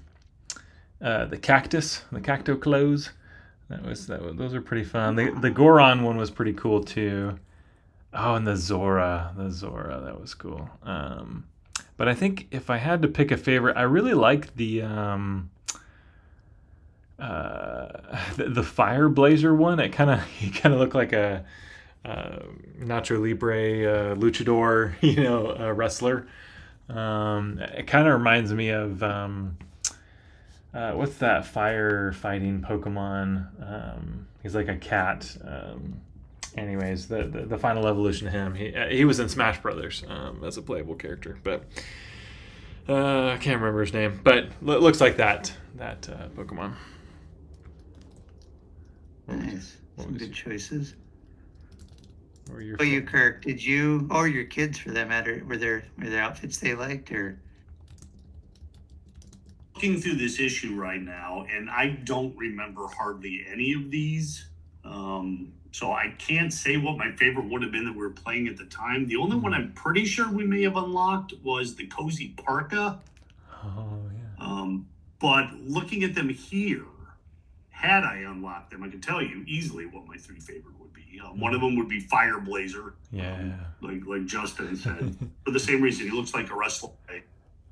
uh, 1.03 1.25
the 1.27 1.37
cactus, 1.37 2.05
the 2.13 2.21
cacto 2.21 2.57
clothes. 2.57 3.11
That 3.69 3.85
was 3.85 4.07
that 4.07 4.23
was, 4.23 4.37
those 4.37 4.55
are 4.55 4.61
pretty 4.61 4.85
fun. 4.85 5.17
The 5.17 5.31
the 5.31 5.51
Goron 5.51 6.03
one 6.03 6.17
was 6.17 6.31
pretty 6.31 6.53
cool 6.53 6.83
too. 6.83 7.39
Oh, 8.15 8.35
and 8.35 8.47
the 8.47 8.57
Zora, 8.57 9.33
the 9.37 9.51
Zora, 9.51 10.01
that 10.05 10.21
was 10.21 10.35
cool. 10.35 10.69
Um, 10.83 11.47
but 11.97 12.09
I 12.09 12.15
think 12.15 12.47
if 12.51 12.69
I 12.69 12.77
had 12.77 13.01
to 13.03 13.09
pick 13.09 13.31
a 13.31 13.37
favorite, 13.37 13.77
I 13.77 13.83
really 13.83 14.13
like 14.13 14.55
the 14.57 14.83
um, 14.83 15.51
uh, 17.19 17.89
the, 18.37 18.51
the 18.51 18.63
Fire 18.63 19.09
Blazer 19.09 19.55
one. 19.55 19.81
It 19.81 19.91
kind 19.91 20.11
of 20.11 20.23
he 20.39 20.51
kind 20.51 20.75
of 20.75 20.81
looked 20.81 20.95
like 20.95 21.13
a 21.13 21.45
uh, 22.05 22.39
Nacho 22.81 23.21
Libre 23.21 23.55
uh, 23.55 24.15
luchador, 24.17 24.95
you 25.01 25.23
know, 25.23 25.57
uh, 25.59 25.73
wrestler. 25.73 26.27
Um, 26.89 27.59
it 27.59 27.87
kind 27.87 28.07
of 28.07 28.15
reminds 28.15 28.53
me 28.53 28.69
of 28.71 29.03
um, 29.03 29.57
uh, 30.75 30.93
what's 30.93 31.17
that 31.17 31.47
fire 31.47 32.13
fighting 32.13 32.63
Pokemon? 32.63 33.47
Um, 33.61 34.27
he's 34.43 34.55
like 34.55 34.69
a 34.69 34.77
cat. 34.77 35.37
Um, 35.45 36.01
anyways, 36.57 37.09
the, 37.09 37.25
the, 37.25 37.43
the 37.43 37.59
final 37.59 37.87
evolution 37.87 38.27
of 38.27 38.33
him. 38.33 38.55
He 38.55 38.75
uh, 38.75 38.89
he 38.89 39.05
was 39.05 39.21
in 39.21 39.29
Smash 39.29 39.61
Brothers 39.61 40.05
um, 40.09 40.43
as 40.45 40.57
a 40.57 40.63
playable 40.63 40.95
character, 40.95 41.39
but 41.43 41.65
uh, 42.89 43.29
I 43.29 43.39
can't 43.39 43.61
remember 43.61 43.81
his 43.81 43.93
name. 43.93 44.21
But 44.23 44.45
it 44.45 44.63
looks 44.63 45.01
like 45.01 45.17
that 45.19 45.53
that 45.77 46.09
uh, 46.09 46.29
Pokemon. 46.37 46.75
Nice. 49.29 49.77
Some 49.97 50.13
was 50.13 50.23
good 50.23 50.33
choices. 50.33 50.95
what 52.47 52.57
were 52.57 52.63
your 52.63 52.77
Oh, 52.81 52.83
you, 52.83 53.03
Kirk, 53.03 53.43
did 53.43 53.63
you, 53.63 54.09
or 54.11 54.27
your 54.27 54.45
kids 54.45 54.79
for 54.79 54.91
that 54.91 55.09
matter, 55.09 55.43
were 55.47 55.57
there, 55.57 55.85
were 55.99 56.11
there 56.11 56.23
outfits 56.23 56.59
they 56.59 56.75
liked 56.75 57.13
or? 57.13 57.39
Looking 59.75 60.01
through 60.01 60.17
this 60.17 60.39
issue 60.41 60.75
right 60.75 61.01
now, 61.03 61.47
and 61.55 61.71
I 61.71 61.89
don't 62.05 62.37
remember 62.37 62.87
hardly 62.89 63.45
any 63.51 63.73
of 63.73 63.91
these. 63.91 64.47
Um, 64.85 65.53
so 65.71 65.93
I 65.93 66.15
can't 66.19 66.53
say 66.53 66.77
what 66.77 66.99
my 66.99 67.13
favorite 67.13 67.47
would 67.49 67.63
have 67.63 67.73
been 67.73 67.85
that 67.87 67.93
we 67.93 67.99
were 67.99 68.11
playing 68.11 68.49
at 68.49 68.57
the 68.57 68.67
time. 68.67 69.07
The 69.07 69.17
only 69.17 69.37
one 69.37 69.55
I'm 69.55 69.73
pretty 69.73 70.05
sure 70.05 70.31
we 70.31 70.45
may 70.45 70.63
have 70.63 70.77
unlocked 70.77 71.35
was 71.43 71.75
the 71.75 71.87
Cozy 71.87 72.35
Parka. 72.37 73.01
Oh 73.65 74.01
yeah. 74.13 74.45
Um, 74.45 74.87
but 75.21 75.53
looking 75.61 76.03
at 76.05 76.15
them 76.15 76.29
here, 76.29 76.85
had 77.71 78.05
I 78.05 78.17
unlocked 78.19 78.71
them, 78.73 78.83
I 78.83 78.89
could 78.89 79.03
tell 79.03 79.23
you 79.23 79.45
easily 79.47 79.87
what 79.87 80.07
my 80.07 80.17
three 80.17 80.41
favorite 80.41 80.79
would 80.79 80.93
be. 80.93 81.21
Um, 81.25 81.41
one 81.41 81.55
of 81.55 81.61
them 81.61 81.77
would 81.77 81.89
be 81.89 82.01
Fire 82.01 82.39
Blazer, 82.41 82.95
Yeah. 83.11 83.53
like 83.81 84.05
like 84.07 84.27
Justin 84.27 84.77
said, 84.77 85.17
for 85.45 85.53
the 85.53 85.61
same 85.61 85.81
reason. 85.81 86.05
He 86.07 86.13
looks 86.13 86.35
like 86.35 86.51
a 86.51 86.55
wrestler. 86.55 86.91
I 87.09 87.23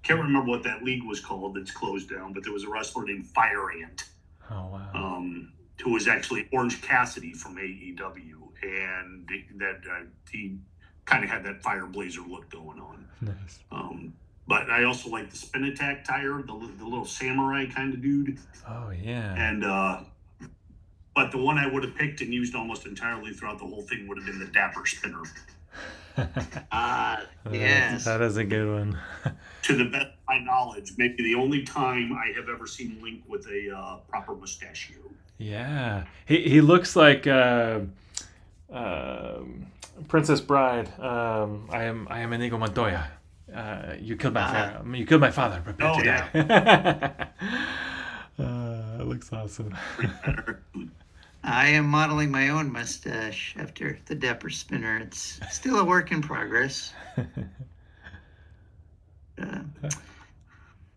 can't 0.03 0.21
remember 0.21 0.51
what 0.51 0.63
that 0.65 0.83
league 0.83 1.05
was 1.05 1.21
called 1.21 1.55
that's 1.57 1.71
closed 1.71 2.11
down, 2.11 2.33
but 2.33 2.43
there 2.43 2.53
was 2.53 2.65
a 2.65 2.71
wrestler 2.71 3.05
named 3.05 3.27
Fire 3.27 3.71
Ant, 3.83 4.05
Oh 4.51 4.69
wow. 4.73 4.91
um, 4.95 5.53
who 5.83 5.93
was 5.93 6.09
actually 6.09 6.49
Orange 6.53 6.81
Cassidy 6.83 7.33
from 7.33 7.57
AEW, 7.57 8.37
and 8.63 9.29
that 9.57 9.81
uh, 9.91 10.05
he 10.31 10.57
kind 11.05 11.25
of 11.25 11.31
had 11.31 11.45
that 11.45 11.63
Fire 11.63 11.87
Blazer 11.87 12.23
look 12.23 12.49
going 12.51 12.79
on. 12.81 13.07
nice. 13.21 13.59
Um, 13.73 14.15
but 14.47 14.69
I 14.69 14.85
also 14.85 15.11
like 15.11 15.31
the 15.31 15.37
spin 15.37 15.65
attack 15.65 16.05
tire, 16.05 16.43
the, 16.43 16.71
the 16.79 16.85
little 16.85 17.05
samurai 17.05 17.67
kind 17.67 17.95
of 17.95 18.03
dude. 18.03 18.39
Oh 18.69 18.91
yeah. 18.91 19.35
And, 19.37 19.65
uh, 19.65 20.01
but 21.15 21.31
the 21.31 21.39
one 21.39 21.57
I 21.59 21.67
would 21.67 21.85
have 21.85 21.95
picked 21.95 22.21
and 22.21 22.33
used 22.35 22.55
almost 22.55 22.87
entirely 22.87 23.33
throughout 23.33 23.59
the 23.59 23.65
whole 23.67 23.83
thing 23.83 24.09
would 24.09 24.17
have 24.19 24.27
been 24.27 24.39
the 24.41 24.47
Dapper 24.47 24.87
Spinner. 24.87 25.23
Ah, 26.73 27.23
That's- 27.45 27.61
yes. 27.61 28.05
That 28.05 28.21
is 28.23 28.37
a 28.37 28.45
good 28.45 28.69
one. 28.73 28.99
To 29.65 29.77
the 29.77 29.85
best 29.85 30.07
of 30.07 30.13
my 30.27 30.39
knowledge, 30.41 30.93
maybe 30.97 31.23
the 31.23 31.35
only 31.35 31.63
time 31.63 32.13
I 32.15 32.33
have 32.35 32.49
ever 32.49 32.67
seen 32.67 32.99
Link 33.03 33.23
with 33.29 33.47
a 33.47 33.71
uh, 33.77 33.97
proper 34.09 34.35
mustachio. 34.35 34.97
yeah. 35.39 36.05
He 36.27 36.49
he 36.49 36.61
looks 36.63 36.97
like 36.97 37.27
uh, 37.27 37.81
um 38.73 39.67
Princess 40.09 40.41
Bride. 40.41 40.89
Um, 40.99 41.69
I 41.71 41.85
am 41.85 42.09
I 42.11 42.21
am 42.21 42.33
Inigo 42.33 42.57
Montoya. 42.59 43.11
Uh, 43.55 43.95
you 44.01 44.17
killed 44.17 44.33
my 44.35 44.43
Ah. 44.43 44.53
father. 44.81 44.97
You 44.97 45.05
killed 45.07 45.21
my 45.21 45.31
father. 45.31 45.61
Prepare 45.63 45.89
Oh, 45.91 45.99
to 46.01 46.05
yeah. 46.07 46.29
die. 46.33 47.27
uh, 48.43 49.01
it 49.03 49.07
looks 49.07 49.31
awesome. 49.33 49.77
I 51.43 51.69
am 51.69 51.87
modeling 51.87 52.31
my 52.31 52.51
own 52.51 52.71
mustache 52.71 53.55
after 53.59 53.99
the 54.07 54.15
Dapper 54.15 54.51
Spinner. 54.51 54.99
It's 54.99 55.41
still 55.51 55.79
a 55.79 55.85
work 55.85 56.13
in 56.13 56.21
progress. 56.23 56.93
Uh, 59.43 59.61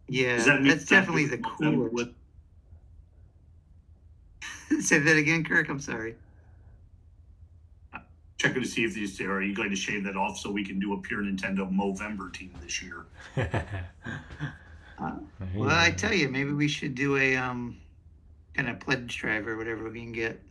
yeah, 0.10 0.36
Does 0.36 0.46
that 0.48 0.60
mean 0.60 0.68
that's 0.68 0.84
definitely 0.84 1.24
the 1.28 1.38
with 1.38 1.58
them 1.60 1.76
cooler. 1.78 1.90
with- 1.90 2.14
Say 4.86 5.00
that 5.00 5.16
again, 5.16 5.46
Kirk. 5.46 5.70
I'm 5.70 5.80
sorry. 5.80 6.16
Checking 8.38 8.62
to 8.62 8.68
see 8.68 8.84
if 8.84 8.94
these 8.94 9.22
are 9.22 9.42
you 9.42 9.56
going 9.56 9.70
to 9.70 9.78
shave 9.78 10.04
that 10.04 10.18
off 10.18 10.38
so 10.38 10.52
we 10.52 10.66
can 10.66 10.78
do 10.78 10.92
a 10.92 10.98
pure 11.00 11.22
Nintendo 11.22 11.72
Movember 11.72 12.34
team 12.34 12.52
this 12.62 12.82
year. 12.84 13.06
Uh, 15.00 15.14
well, 15.56 15.70
I 15.72 15.90
tell 15.92 16.14
you, 16.14 16.30
maybe 16.30 16.52
we 16.52 16.68
should 16.68 16.94
do 16.96 17.18
a 17.18 17.36
um, 17.36 17.78
kind 18.54 18.70
of 18.70 18.80
pledge 18.80 19.18
drive 19.18 19.48
or 19.48 19.58
whatever 19.58 19.90
we 19.90 20.00
can 20.02 20.12
get. 20.12 20.42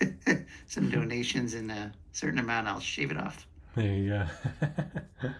Some 0.66 0.90
donations 0.90 1.54
in 1.54 1.70
a 1.70 1.92
certain 2.12 2.38
amount. 2.38 2.68
I'll 2.68 2.80
shave 2.80 3.10
it 3.10 3.16
off. 3.16 3.46
There 3.74 3.86
you 3.86 4.08
go. 4.10 4.26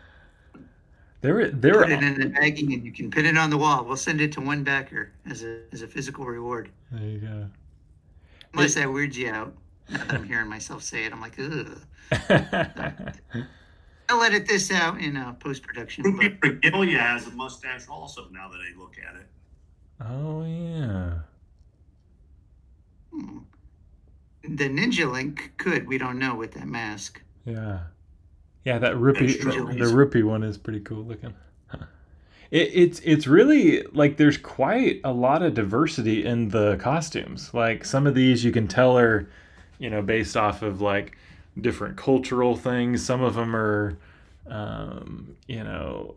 there, 1.20 1.34
were- 1.34 1.48
there 1.48 1.74
were. 1.74 1.82
Put 1.82 1.92
it 1.92 2.02
in 2.02 2.20
the 2.20 2.26
baggie, 2.26 2.72
and 2.74 2.84
you 2.84 2.92
can 2.92 3.10
pin 3.10 3.26
it 3.26 3.36
on 3.36 3.50
the 3.50 3.58
wall. 3.58 3.84
We'll 3.84 3.96
send 3.96 4.20
it 4.20 4.32
to 4.32 4.40
one 4.40 4.64
backer 4.64 5.12
as 5.28 5.42
a 5.42 5.60
as 5.72 5.82
a 5.82 5.86
physical 5.88 6.24
reward. 6.24 6.70
There 6.90 7.08
you 7.08 7.18
go. 7.18 7.46
Unless 8.54 8.74
that 8.74 8.90
weirds 8.92 9.16
you 9.18 9.30
out. 9.30 9.52
Now 9.90 10.04
that 10.04 10.14
I'm 10.14 10.24
hearing 10.24 10.48
myself 10.48 10.82
say 10.82 11.04
it, 11.04 11.12
I'm 11.12 11.20
like, 11.20 11.38
ugh. 11.38 11.80
I'll 14.10 14.22
edit 14.22 14.46
this 14.46 14.70
out 14.70 15.00
in 15.00 15.16
uh, 15.16 15.34
post 15.34 15.62
production. 15.62 16.04
Rupee 16.04 16.28
But 16.28 16.48
Regalia 16.48 16.98
has 16.98 17.26
a 17.26 17.30
mustache 17.30 17.86
also. 17.88 18.28
Now 18.30 18.48
that 18.48 18.56
I 18.58 18.78
look 18.78 18.94
at 18.98 19.16
it, 19.16 19.26
oh 20.08 20.44
yeah. 20.44 21.18
Hmm. 23.12 23.38
the 24.42 24.68
Ninja 24.68 25.10
Link 25.10 25.52
could. 25.58 25.86
We 25.86 25.98
don't 25.98 26.18
know 26.18 26.34
with 26.34 26.52
that 26.52 26.66
mask. 26.66 27.22
Yeah, 27.44 27.80
yeah. 28.64 28.78
That 28.78 28.96
rupee, 28.96 29.38
the, 29.38 29.76
the 29.78 29.88
rupee 29.88 30.22
one 30.22 30.42
is 30.42 30.58
pretty 30.58 30.80
cool 30.80 31.04
looking. 31.04 31.34
It, 32.50 32.70
it's 32.72 33.00
it's 33.04 33.26
really 33.26 33.82
like 33.92 34.16
there's 34.16 34.38
quite 34.38 35.00
a 35.04 35.12
lot 35.12 35.42
of 35.42 35.54
diversity 35.54 36.24
in 36.24 36.48
the 36.48 36.76
costumes. 36.80 37.52
Like 37.52 37.84
some 37.84 38.06
of 38.06 38.14
these 38.14 38.44
you 38.44 38.52
can 38.52 38.66
tell 38.68 38.96
are, 38.96 39.28
you 39.78 39.90
know, 39.90 40.00
based 40.00 40.36
off 40.36 40.62
of 40.62 40.80
like 40.80 41.16
different 41.60 41.96
cultural 41.96 42.56
things. 42.56 43.04
Some 43.04 43.22
of 43.22 43.34
them 43.34 43.54
are, 43.54 43.98
um, 44.48 45.36
you 45.46 45.62
know, 45.62 46.14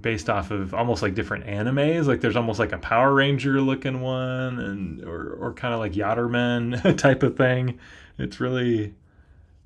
based 0.00 0.30
off 0.30 0.50
of 0.50 0.74
almost 0.74 1.02
like 1.02 1.14
different 1.14 1.46
animes. 1.46 2.06
Like 2.06 2.20
there's 2.20 2.36
almost 2.36 2.58
like 2.58 2.72
a 2.72 2.78
Power 2.78 3.14
Ranger 3.14 3.60
looking 3.60 4.00
one, 4.00 4.58
and 4.58 5.04
or 5.04 5.32
or 5.34 5.52
kind 5.52 5.74
of 5.74 5.80
like 5.80 5.92
Yatterman 5.92 6.96
type 6.98 7.22
of 7.22 7.36
thing. 7.36 7.78
It's 8.18 8.40
really 8.40 8.94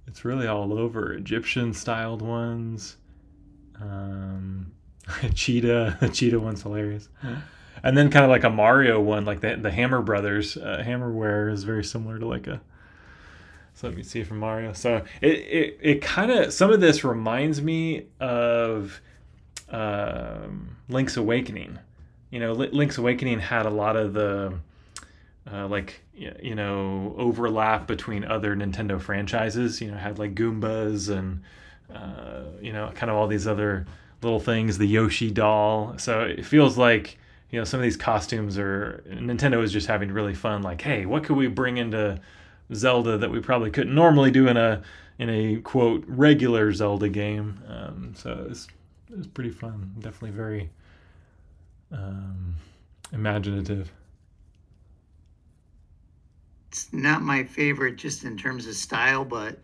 it's 0.06 0.24
really 0.24 0.46
all 0.46 0.78
over 0.78 1.12
Egyptian 1.12 1.74
styled 1.74 2.22
ones. 2.22 2.96
Um, 3.80 4.72
cheetah, 5.34 5.98
the 6.00 6.08
cheetah 6.12 6.40
one's 6.40 6.62
hilarious. 6.62 7.08
And 7.82 7.96
then 7.96 8.10
kind 8.10 8.24
of 8.24 8.30
like 8.30 8.44
a 8.44 8.50
Mario 8.50 9.00
one, 9.00 9.24
like 9.24 9.40
the 9.40 9.56
the 9.56 9.70
Hammer 9.70 10.02
Brothers. 10.02 10.56
Uh, 10.56 10.82
Hammerwear 10.84 11.52
is 11.52 11.64
very 11.64 11.84
similar 11.84 12.18
to 12.18 12.26
like 12.26 12.46
a. 12.46 12.60
So 13.76 13.88
let 13.88 13.96
me 13.96 14.02
see 14.02 14.24
from 14.24 14.38
Mario. 14.38 14.72
So 14.72 15.04
it 15.20 15.28
it, 15.28 15.78
it 15.82 16.02
kind 16.02 16.30
of 16.30 16.52
some 16.52 16.72
of 16.72 16.80
this 16.80 17.04
reminds 17.04 17.60
me 17.60 18.06
of 18.18 19.02
um, 19.68 20.76
Link's 20.88 21.18
Awakening. 21.18 21.78
You 22.30 22.40
know, 22.40 22.52
Link's 22.54 22.96
Awakening 22.96 23.38
had 23.38 23.66
a 23.66 23.70
lot 23.70 23.96
of 23.96 24.14
the 24.14 24.54
uh, 25.52 25.68
like 25.68 26.00
you 26.14 26.54
know 26.54 27.14
overlap 27.18 27.86
between 27.86 28.24
other 28.24 28.56
Nintendo 28.56 28.98
franchises. 28.98 29.82
You 29.82 29.90
know, 29.90 29.98
had 29.98 30.18
like 30.18 30.34
Goombas 30.34 31.14
and 31.14 31.42
uh, 31.94 32.44
you 32.62 32.72
know 32.72 32.90
kind 32.94 33.10
of 33.10 33.16
all 33.18 33.26
these 33.26 33.46
other 33.46 33.84
little 34.22 34.40
things. 34.40 34.78
The 34.78 34.88
Yoshi 34.88 35.30
doll. 35.30 35.98
So 35.98 36.22
it 36.22 36.46
feels 36.46 36.78
like 36.78 37.18
you 37.50 37.58
know 37.60 37.64
some 37.64 37.78
of 37.78 37.84
these 37.84 37.98
costumes 37.98 38.56
are 38.56 39.04
Nintendo 39.06 39.62
is 39.62 39.70
just 39.70 39.86
having 39.86 40.12
really 40.12 40.34
fun. 40.34 40.62
Like, 40.62 40.80
hey, 40.80 41.04
what 41.04 41.24
could 41.24 41.36
we 41.36 41.46
bring 41.46 41.76
into 41.76 42.18
Zelda 42.74 43.18
that 43.18 43.30
we 43.30 43.40
probably 43.40 43.70
couldn't 43.70 43.94
normally 43.94 44.30
do 44.30 44.48
in 44.48 44.56
a 44.56 44.82
in 45.18 45.30
a 45.30 45.56
quote 45.60 46.04
regular 46.06 46.72
Zelda 46.72 47.08
game? 47.08 47.62
Um, 47.68 48.14
so 48.16 48.46
it's 48.50 48.66
it 49.10 49.16
was 49.18 49.26
pretty 49.26 49.50
fun. 49.50 49.94
Definitely 50.00 50.36
very 50.36 50.70
um, 51.92 52.56
imaginative. 53.12 53.92
It's 56.68 56.92
not 56.92 57.22
my 57.22 57.42
favorite 57.44 57.96
just 57.96 58.24
in 58.24 58.36
terms 58.36 58.66
of 58.66 58.74
style, 58.74 59.24
but 59.24 59.58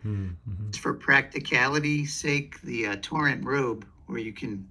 Mm-hmm. 0.47 0.71
Just 0.71 0.81
for 0.81 0.93
practicality's 0.93 2.13
sake, 2.13 2.59
the 2.61 2.87
uh, 2.87 2.95
torrent 3.01 3.45
robe, 3.45 3.85
where 4.07 4.19
you 4.19 4.33
can 4.33 4.67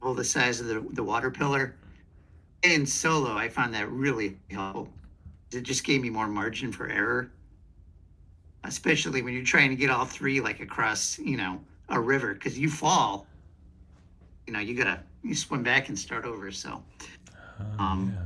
pull 0.00 0.14
the 0.14 0.24
size 0.24 0.60
of 0.60 0.66
the, 0.66 0.84
the 0.92 1.02
water 1.02 1.30
pillar. 1.30 1.76
In 2.62 2.84
solo, 2.86 3.36
I 3.36 3.48
found 3.48 3.72
that 3.74 3.90
really 3.90 4.36
helpful. 4.50 4.88
It 5.52 5.62
just 5.62 5.84
gave 5.84 6.02
me 6.02 6.10
more 6.10 6.28
margin 6.28 6.72
for 6.72 6.88
error, 6.88 7.30
especially 8.64 9.22
when 9.22 9.34
you're 9.34 9.44
trying 9.44 9.70
to 9.70 9.76
get 9.76 9.90
all 9.90 10.04
three 10.04 10.40
like 10.40 10.60
across, 10.60 11.18
you 11.18 11.36
know, 11.36 11.60
a 11.88 12.00
river. 12.00 12.34
Because 12.34 12.58
you 12.58 12.68
fall, 12.68 13.26
you 14.46 14.52
know, 14.52 14.60
you 14.60 14.74
gotta 14.74 15.00
you 15.22 15.34
swim 15.34 15.62
back 15.62 15.88
and 15.88 15.98
start 15.98 16.24
over. 16.24 16.50
So 16.50 16.82
Um, 17.78 18.14
yeah. 18.14 18.24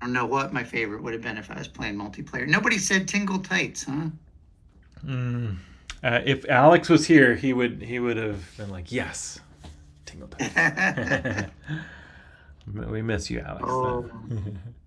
I 0.00 0.04
don't 0.04 0.12
know 0.12 0.26
what 0.26 0.52
my 0.52 0.62
favorite 0.62 1.02
would 1.02 1.12
have 1.12 1.22
been 1.22 1.36
if 1.36 1.50
I 1.50 1.58
was 1.58 1.68
playing 1.68 1.96
multiplayer. 1.96 2.46
Nobody 2.46 2.78
said 2.78 3.08
tingle 3.08 3.38
tights, 3.40 3.84
huh? 3.84 4.06
Mm. 5.04 5.56
Uh, 6.02 6.20
if 6.24 6.48
Alex 6.48 6.88
was 6.88 7.06
here, 7.06 7.34
he 7.34 7.52
would 7.52 7.82
he 7.82 7.98
would 7.98 8.16
have 8.16 8.56
been 8.56 8.70
like, 8.70 8.92
"Yes, 8.92 9.40
Tingle 10.06 10.28
Town." 10.28 11.50
we 12.74 13.02
miss 13.02 13.30
you, 13.30 13.40
Alex. 13.40 13.64
oh, 13.66 14.10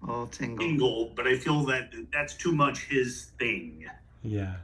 oh, 0.08 0.26
tingle. 0.32 0.66
Tingle, 0.66 1.12
but 1.16 1.28
I 1.28 1.38
feel 1.38 1.64
that 1.66 1.92
that's 2.12 2.34
too 2.36 2.54
much 2.54 2.86
his 2.86 3.32
thing. 3.40 3.86
yeah, 4.24 4.56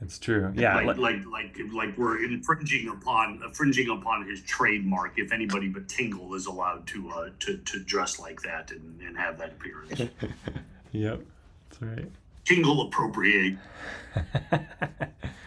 it's 0.00 0.18
true. 0.18 0.52
Yeah, 0.54 0.76
like, 0.76 0.96
like 0.96 1.26
like 1.26 1.56
like 1.72 1.98
we're 1.98 2.24
infringing 2.24 2.88
upon 2.88 3.42
infringing 3.44 3.90
upon 3.90 4.26
his 4.26 4.42
trademark 4.42 5.18
if 5.18 5.32
anybody 5.32 5.68
but 5.68 5.88
Tingle 5.88 6.34
is 6.34 6.46
allowed 6.46 6.86
to 6.88 7.10
uh 7.10 7.30
to, 7.40 7.58
to 7.58 7.78
dress 7.80 8.18
like 8.18 8.40
that 8.42 8.70
and, 8.70 9.00
and 9.02 9.16
have 9.16 9.38
that 9.38 9.52
appearance. 9.52 10.00
yep, 10.92 11.20
that's 11.68 11.82
right. 11.82 12.10
Tingle 12.44 12.88
appropriate. 12.88 13.56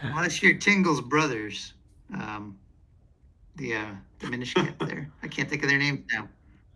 Unless 0.03 0.43
you're 0.43 0.53
Tingle's 0.53 1.01
brothers, 1.01 1.73
um, 2.13 2.57
the 3.55 3.75
uh, 3.75 3.85
diminished 4.19 4.55
cap 4.55 4.77
there. 4.79 5.09
I 5.21 5.27
can't 5.27 5.49
think 5.49 5.63
of 5.63 5.69
their 5.69 5.79
names 5.79 6.01
now. 6.13 6.27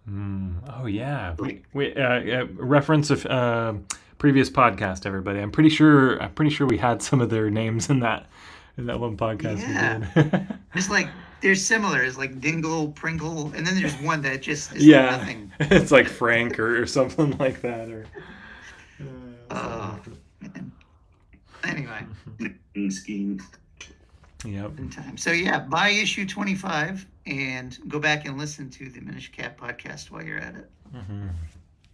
Mm. 0.10 0.56
Oh 0.82 0.86
yeah, 0.86 1.36
we, 1.38 1.64
we 1.74 1.94
uh, 1.96 2.42
uh, 2.42 2.46
reference 2.56 3.12
a 3.12 3.30
uh, 3.30 3.74
previous 4.18 4.50
podcast, 4.50 5.06
everybody. 5.06 5.40
I'm 5.40 5.52
pretty 5.52 5.70
sure 5.70 6.22
I'm 6.22 6.32
pretty 6.34 6.52
sure 6.52 6.66
we 6.66 6.78
had 6.78 7.02
some 7.02 7.20
of 7.20 7.30
their 7.30 7.50
names 7.50 7.90
in 7.90 8.00
that 8.00 8.28
in 8.78 8.86
that 8.86 9.00
one 9.00 9.18
podcast. 9.18 9.60
Yeah. 9.60 10.08
we 10.16 10.24
did. 10.24 10.48
It's 10.76 10.90
like 10.90 11.10
they're 11.42 11.56
similar. 11.56 12.04
It's 12.04 12.18
like 12.18 12.40
Dingle, 12.40 12.90
Pringle, 12.92 13.52
and 13.56 13.66
then 13.66 13.76
there's 13.76 13.96
one 13.96 14.22
that 14.22 14.42
just 14.42 14.76
is 14.76 14.86
yeah, 14.86 15.18
nothing. 15.18 15.52
it's 15.60 15.92
like 15.92 16.08
Frank 16.08 16.60
or, 16.60 16.82
or 16.82 16.86
something 16.86 17.38
like 17.40 17.62
that. 17.62 17.90
Or 17.90 18.06
Oh, 19.50 20.00
man. 20.42 20.72
Anyway, 21.64 22.06
scheme. 22.90 23.40
Yep. 24.46 24.78
in 24.78 24.90
time. 24.90 25.18
So 25.18 25.32
yeah, 25.32 25.60
buy 25.60 25.90
issue 25.90 26.26
25 26.26 27.06
and 27.26 27.78
go 27.88 28.00
back 28.00 28.26
and 28.26 28.38
listen 28.38 28.70
to 28.72 28.90
the 28.90 29.02
Minish 29.02 29.32
Cap 29.32 29.60
podcast 29.60 30.12
while 30.12 30.24
you're 30.24 30.40
at 30.40 30.56
it. 30.56 30.70
Mhm. 30.94 31.30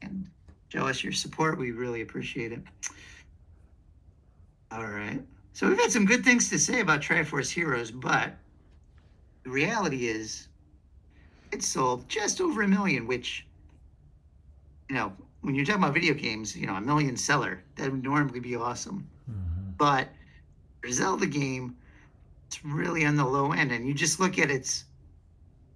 and 0.03 0.29
show 0.69 0.85
us 0.87 1.03
your 1.03 1.13
support. 1.13 1.57
We 1.57 1.71
really 1.71 2.01
appreciate 2.01 2.51
it. 2.51 2.61
All 4.71 4.85
right. 4.87 5.21
So 5.53 5.67
we've 5.69 5.79
had 5.79 5.91
some 5.91 6.05
good 6.05 6.23
things 6.23 6.49
to 6.49 6.59
say 6.59 6.79
about 6.79 7.01
Triforce 7.01 7.49
Heroes, 7.51 7.91
but 7.91 8.35
the 9.43 9.49
reality 9.49 10.07
is 10.07 10.47
it 11.51 11.61
sold 11.63 12.09
just 12.09 12.41
over 12.41 12.63
a 12.63 12.67
million, 12.67 13.05
which, 13.07 13.45
you 14.89 14.95
know, 14.95 15.13
when 15.41 15.53
you're 15.55 15.65
talking 15.65 15.81
about 15.83 15.93
video 15.93 16.13
games, 16.13 16.55
you 16.55 16.65
know, 16.65 16.75
a 16.75 16.81
million 16.81 17.15
seller, 17.17 17.63
that 17.75 17.91
would 17.91 18.03
normally 18.03 18.39
be 18.39 18.55
awesome. 18.55 19.07
Mhm. 19.29 19.77
But 19.77 20.09
for 20.81 20.91
Zelda 20.91 21.27
game, 21.27 21.75
it's 22.53 22.63
really 22.63 23.05
on 23.05 23.15
the 23.15 23.25
low 23.25 23.51
end. 23.51 23.71
And 23.71 23.87
you 23.87 23.93
just 23.93 24.19
look 24.19 24.37
at 24.37 24.51
its 24.51 24.85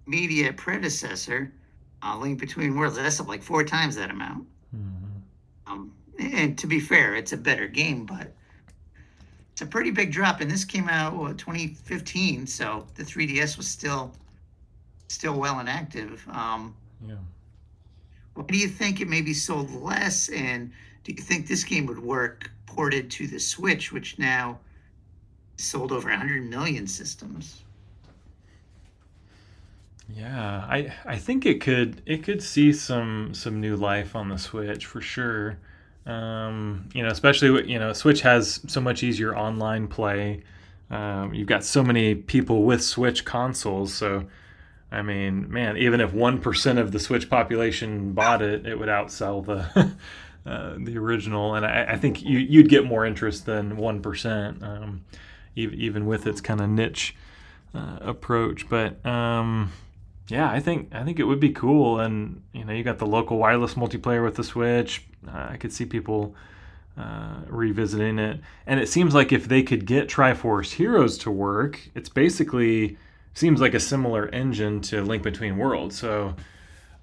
media 0.06 0.52
predecessor, 0.52 1.52
uh, 2.02 2.16
Link 2.16 2.38
Between 2.38 2.76
Worlds, 2.76 2.96
that's 2.96 3.20
up 3.20 3.28
like 3.28 3.42
four 3.42 3.64
times 3.64 3.96
that 3.96 4.10
amount. 4.10 4.46
Mhm. 4.74 5.20
Um, 5.66 5.92
and 6.18 6.56
to 6.58 6.66
be 6.66 6.78
fair, 6.80 7.14
it's 7.16 7.32
a 7.32 7.36
better 7.36 7.66
game, 7.66 8.06
but 8.06 8.34
it's 9.52 9.60
a 9.62 9.66
pretty 9.66 9.90
big 9.90 10.12
drop. 10.12 10.40
And 10.40 10.50
this 10.50 10.64
came 10.64 10.88
out 10.88 11.16
what, 11.16 11.36
2015, 11.38 12.46
so 12.46 12.86
the 12.94 13.04
3DS 13.04 13.56
was 13.56 13.66
still 13.66 14.14
still 15.10 15.38
well 15.40 15.58
and 15.58 15.70
active. 15.70 16.22
Um, 16.28 16.74
Yeah. 17.06 17.16
why 18.34 18.44
do 18.44 18.58
you 18.58 18.68
think 18.68 19.00
it 19.00 19.08
maybe 19.08 19.32
sold 19.32 19.70
less? 19.70 20.28
And 20.28 20.70
do 21.02 21.12
you 21.12 21.22
think 21.22 21.46
this 21.46 21.64
game 21.64 21.86
would 21.86 21.98
work 21.98 22.50
ported 22.66 23.10
to 23.12 23.26
the 23.26 23.40
Switch, 23.40 23.90
which 23.90 24.18
now 24.18 24.60
sold 25.58 25.92
over 25.92 26.08
100 26.08 26.48
million 26.48 26.86
systems? 26.86 27.62
Yeah, 30.14 30.64
I 30.66 30.92
I 31.04 31.16
think 31.16 31.44
it 31.44 31.60
could 31.60 32.00
it 32.06 32.22
could 32.22 32.42
see 32.42 32.72
some 32.72 33.34
some 33.34 33.60
new 33.60 33.76
life 33.76 34.16
on 34.16 34.28
the 34.30 34.38
Switch 34.38 34.86
for 34.86 35.00
sure. 35.02 35.58
Um, 36.06 36.88
you 36.94 37.02
know, 37.02 37.10
especially 37.10 37.70
you 37.70 37.78
know, 37.78 37.92
Switch 37.92 38.22
has 38.22 38.60
so 38.66 38.80
much 38.80 39.02
easier 39.02 39.36
online 39.36 39.86
play. 39.88 40.42
Um, 40.90 41.34
you've 41.34 41.48
got 41.48 41.64
so 41.64 41.82
many 41.82 42.14
people 42.14 42.62
with 42.64 42.82
Switch 42.82 43.26
consoles, 43.26 43.92
so 43.92 44.24
I 44.90 45.02
mean, 45.02 45.52
man, 45.52 45.76
even 45.76 46.00
if 46.00 46.14
one 46.14 46.40
percent 46.40 46.78
of 46.78 46.92
the 46.92 46.98
Switch 46.98 47.28
population 47.28 48.12
bought 48.12 48.40
it, 48.40 48.66
it 48.66 48.78
would 48.78 48.88
outsell 48.88 49.44
the 49.44 49.92
uh, 50.50 50.76
the 50.78 50.96
original, 50.96 51.54
and 51.54 51.66
I, 51.66 51.84
I 51.90 51.96
think 51.98 52.22
you 52.22 52.38
you'd 52.38 52.70
get 52.70 52.86
more 52.86 53.04
interest 53.04 53.44
than 53.44 53.76
one 53.76 54.00
percent, 54.00 54.62
um, 54.62 55.04
even 55.58 56.06
with 56.06 56.26
its 56.26 56.40
kind 56.40 56.60
of 56.60 56.68
niche 56.68 57.14
uh, 57.74 57.98
approach. 58.00 58.68
But 58.68 59.04
um, 59.04 59.72
yeah, 60.28 60.50
I 60.50 60.60
think 60.60 60.94
I 60.94 61.04
think 61.04 61.18
it 61.18 61.24
would 61.24 61.40
be 61.40 61.50
cool, 61.50 62.00
and 62.00 62.42
you 62.52 62.64
know, 62.64 62.72
you 62.72 62.84
got 62.84 62.98
the 62.98 63.06
local 63.06 63.38
wireless 63.38 63.74
multiplayer 63.74 64.24
with 64.24 64.36
the 64.36 64.44
Switch. 64.44 65.04
Uh, 65.26 65.48
I 65.50 65.56
could 65.56 65.72
see 65.72 65.84
people 65.84 66.34
uh, 66.96 67.40
revisiting 67.46 68.18
it, 68.18 68.40
and 68.66 68.80
it 68.80 68.88
seems 68.88 69.14
like 69.14 69.32
if 69.32 69.48
they 69.48 69.62
could 69.62 69.86
get 69.86 70.08
Triforce 70.08 70.72
Heroes 70.72 71.18
to 71.18 71.30
work, 71.30 71.80
it's 71.94 72.08
basically 72.08 72.98
seems 73.34 73.60
like 73.60 73.74
a 73.74 73.80
similar 73.80 74.28
engine 74.28 74.80
to 74.82 75.02
Link 75.02 75.22
Between 75.22 75.56
Worlds. 75.56 75.98
So. 75.98 76.34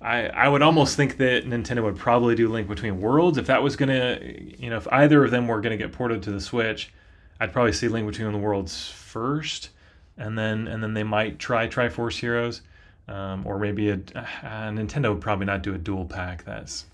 I, 0.01 0.27
I 0.27 0.49
would 0.49 0.61
almost 0.61 0.97
think 0.97 1.17
that 1.17 1.45
Nintendo 1.45 1.81
would 1.81 1.95
probably 1.95 2.35
do 2.35 2.47
Link 2.47 2.67
Between 2.67 3.01
Worlds 3.01 3.39
if 3.39 3.47
that 3.47 3.63
was 3.63 3.75
gonna, 3.75 4.19
you 4.21 4.69
know, 4.69 4.75
if 4.75 4.87
either 4.91 5.23
of 5.23 5.31
them 5.31 5.47
were 5.47 5.61
gonna 5.61 5.77
get 5.77 5.93
ported 5.93 6.21
to 6.23 6.31
the 6.31 6.41
Switch, 6.41 6.93
I'd 7.39 7.51
probably 7.51 7.73
see 7.73 7.87
Link 7.87 8.07
Between 8.07 8.31
the 8.31 8.37
Worlds 8.37 8.89
first, 8.89 9.69
and 10.17 10.37
then 10.37 10.67
and 10.67 10.81
then 10.81 10.93
they 10.93 11.03
might 11.03 11.39
try 11.39 11.67
Triforce 11.67 12.19
Heroes, 12.19 12.61
um, 13.07 13.45
or 13.45 13.59
maybe 13.59 13.89
a 13.89 13.95
uh, 13.95 14.69
Nintendo 14.69 15.13
would 15.13 15.21
probably 15.21 15.45
not 15.45 15.61
do 15.61 15.73
a 15.73 15.77
dual 15.77 16.05
pack. 16.05 16.45
That's 16.45 16.85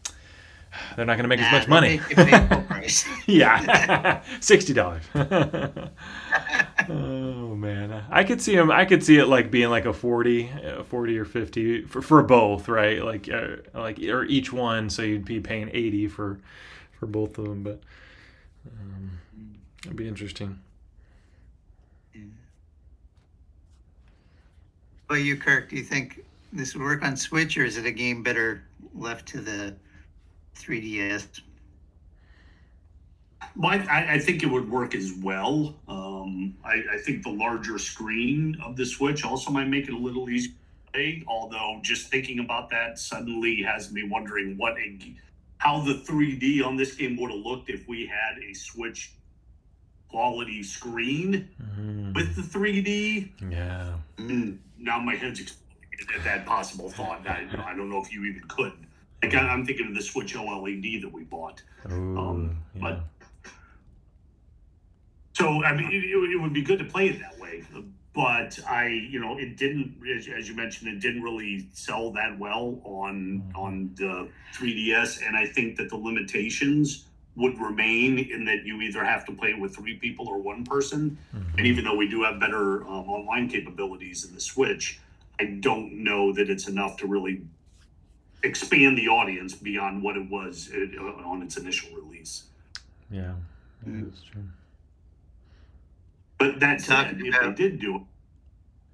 they're 0.95 1.05
not 1.05 1.15
going 1.17 1.23
to 1.23 1.27
make 1.27 1.41
as 1.41 1.51
much 1.51 1.67
money. 1.67 1.99
make 1.99 2.09
you 2.09 2.15
pay 2.15 2.47
full 2.47 2.61
price. 2.67 3.05
yeah, 3.27 4.21
sixty 4.39 4.73
dollars. 4.73 5.03
oh 6.89 7.55
man, 7.55 8.03
I 8.09 8.23
could 8.23 8.41
see 8.41 8.55
them. 8.55 8.71
I 8.71 8.85
could 8.85 9.03
see 9.03 9.17
it 9.17 9.27
like 9.27 9.51
being 9.51 9.69
like 9.69 9.85
a 9.85 9.93
40, 9.93 10.49
uh, 10.49 10.83
40 10.83 11.17
or 11.19 11.25
fifty 11.25 11.81
for, 11.83 12.01
for 12.01 12.23
both, 12.23 12.67
right? 12.67 13.03
Like 13.03 13.29
uh, 13.29 13.57
like 13.73 13.99
or 13.99 14.23
each 14.25 14.51
one, 14.53 14.89
so 14.89 15.01
you'd 15.01 15.25
be 15.25 15.39
paying 15.39 15.69
eighty 15.73 16.07
for 16.07 16.39
for 16.99 17.05
both 17.05 17.37
of 17.37 17.45
them. 17.45 17.63
But 17.63 17.81
um, 18.67 19.11
it'd 19.85 19.97
be 19.97 20.07
interesting. 20.07 20.59
Well, 25.09 25.19
you, 25.19 25.35
Kirk, 25.35 25.69
do 25.69 25.75
you 25.75 25.83
think 25.83 26.23
this 26.53 26.73
would 26.73 26.83
work 26.83 27.03
on 27.03 27.17
Switch, 27.17 27.57
or 27.57 27.65
is 27.65 27.75
it 27.75 27.85
a 27.85 27.91
game 27.91 28.23
better 28.23 28.63
left 28.95 29.27
to 29.29 29.41
the 29.41 29.75
3DS? 30.55 31.41
Well, 33.57 33.71
I, 33.89 34.13
I 34.13 34.19
think 34.19 34.41
it 34.41 34.45
would 34.45 34.71
work 34.71 34.95
as 34.95 35.11
well. 35.21 35.75
Um, 35.89 36.55
I, 36.63 36.83
I 36.93 36.97
think 36.97 37.23
the 37.23 37.29
larger 37.29 37.77
screen 37.77 38.57
of 38.63 38.77
the 38.77 38.85
Switch 38.85 39.25
also 39.25 39.51
might 39.51 39.67
make 39.67 39.89
it 39.89 39.93
a 39.93 39.97
little 39.97 40.29
easier 40.29 40.53
play. 40.93 41.23
Although, 41.27 41.79
just 41.81 42.07
thinking 42.07 42.39
about 42.39 42.69
that 42.69 42.97
suddenly 42.97 43.61
has 43.63 43.91
me 43.91 44.07
wondering 44.07 44.57
what 44.57 44.77
a, 44.77 44.97
how 45.57 45.81
the 45.81 45.95
3D 45.95 46.63
on 46.65 46.75
this 46.75 46.95
game 46.95 47.17
would 47.19 47.31
have 47.31 47.39
looked 47.41 47.69
if 47.69 47.87
we 47.87 48.05
had 48.05 48.41
a 48.41 48.53
Switch 48.53 49.11
quality 50.15 50.61
screen 50.61 51.47
Mhm. 51.61 52.13
with 52.13 52.35
the 52.35 52.41
3D. 52.41 53.31
Yeah. 53.49 53.95
And 54.17 54.59
now 54.77 54.99
my 54.99 55.15
head's 55.15 55.39
exploding 55.39 56.15
at 56.17 56.23
that 56.25 56.45
possible 56.45 56.89
thought. 56.89 57.25
I, 57.27 57.47
I 57.65 57.73
don't 57.75 57.89
know 57.89 58.01
if 58.03 58.11
you 58.11 58.25
even 58.25 58.41
could. 58.49 58.73
Like 59.23 59.33
I- 59.35 59.47
I'm 59.47 59.65
thinking 59.65 59.87
of 59.87 59.95
the 59.95 60.01
Switch 60.01 60.35
OLED 60.35 61.01
that 61.01 61.11
we 61.11 61.23
bought. 61.23 61.63
Ooh, 61.89 62.17
Um, 62.17 62.57
yeah. 62.75 62.81
but- 62.81 63.03
So 65.33 65.63
I 65.63 65.73
mean, 65.75 65.87
it, 65.91 66.03
it 66.03 66.41
would 66.41 66.53
be 66.53 66.61
good 66.61 66.79
to 66.79 66.85
play 66.85 67.07
it 67.07 67.19
that 67.19 67.39
way, 67.39 67.63
but 68.13 68.59
I, 68.67 68.87
you 68.87 69.19
know, 69.21 69.37
it 69.39 69.55
didn't, 69.57 69.95
as, 70.13 70.27
as 70.27 70.49
you 70.49 70.55
mentioned, 70.55 70.89
it 70.93 70.99
didn't 70.99 71.21
really 71.23 71.67
sell 71.71 72.11
that 72.11 72.37
well 72.37 72.81
on 72.83 73.41
Mhm. 73.53 73.57
on 73.57 73.91
the 73.95 74.27
3DS, 74.53 75.25
and 75.25 75.37
I 75.37 75.45
think 75.45 75.77
that 75.77 75.87
the 75.89 75.95
limitations 75.95 77.05
would 77.35 77.57
remain 77.59 78.19
in 78.19 78.43
that 78.45 78.65
you 78.65 78.81
either 78.81 79.03
have 79.03 79.25
to 79.25 79.31
play 79.31 79.49
it 79.51 79.59
with 79.59 79.75
three 79.75 79.95
people 79.95 80.27
or 80.27 80.37
one 80.37 80.63
person. 80.65 81.17
Mhm. 81.33 81.57
And 81.57 81.65
even 81.67 81.83
though 81.85 81.95
we 81.95 82.07
do 82.09 82.23
have 82.23 82.39
better 82.39 82.83
um, 82.83 83.07
online 83.09 83.47
capabilities 83.47 84.25
in 84.25 84.33
the 84.33 84.41
Switch, 84.41 84.99
I 85.39 85.45
don't 85.45 86.03
know 86.03 86.33
that 86.33 86.49
it's 86.49 86.67
enough 86.67 86.97
to 86.97 87.07
really 87.07 87.41
expand 88.43 88.97
the 88.97 89.07
audience 89.07 89.53
beyond 89.55 90.03
what 90.03 90.17
it 90.17 90.29
was 90.29 90.71
uh, 90.73 91.01
on 91.25 91.41
its 91.41 91.57
initial 91.57 91.89
release. 91.95 92.43
yeah, 93.09 93.21
yeah, 93.21 93.33
Mm. 93.89 94.05
that's 94.05 94.23
true. 94.23 94.43
But 96.37 96.59
that 96.59 96.83
Talking 96.83 97.19
said, 97.19 97.21
if 97.27 97.33
they 97.33 97.39
about- 97.39 97.55
did 97.55 97.79
do 97.79 97.95
it, 97.97 98.01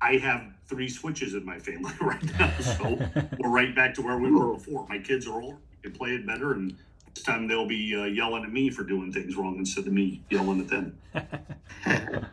I 0.02 0.18
have 0.18 0.54
three 0.68 0.90
Switches 0.90 1.34
in 1.34 1.44
my 1.46 1.58
family 1.60 1.92
right 2.02 2.24
now, 2.40 2.52
so 2.60 3.00
we're 3.40 3.50
right 3.50 3.74
back 3.74 3.94
to 3.96 4.02
where 4.02 4.18
we 4.18 4.32
were 4.32 4.54
before. 4.54 4.86
My 4.88 5.00
kids 5.00 5.26
are 5.28 5.42
older, 5.42 5.58
they 5.84 5.90
play 5.90 6.12
it 6.12 6.26
better, 6.26 6.54
and 6.54 6.76
this 7.18 7.26
time 7.26 7.48
they'll 7.48 7.66
be 7.66 7.96
uh, 7.96 8.04
yelling 8.04 8.44
at 8.44 8.52
me 8.52 8.70
for 8.70 8.84
doing 8.84 9.12
things 9.12 9.36
wrong 9.36 9.58
instead 9.58 9.88
of 9.88 9.94
me 9.94 10.22
yelling 10.30 10.60
at 10.62 10.68
them. 10.68 10.98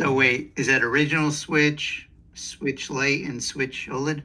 So 0.00 0.12
wait, 0.12 0.52
is 0.54 0.68
that 0.68 0.84
original 0.84 1.32
Switch, 1.32 2.08
Switch 2.34 2.88
Lite, 2.88 3.24
and 3.24 3.42
Switch 3.42 3.88
OLED? 3.90 4.22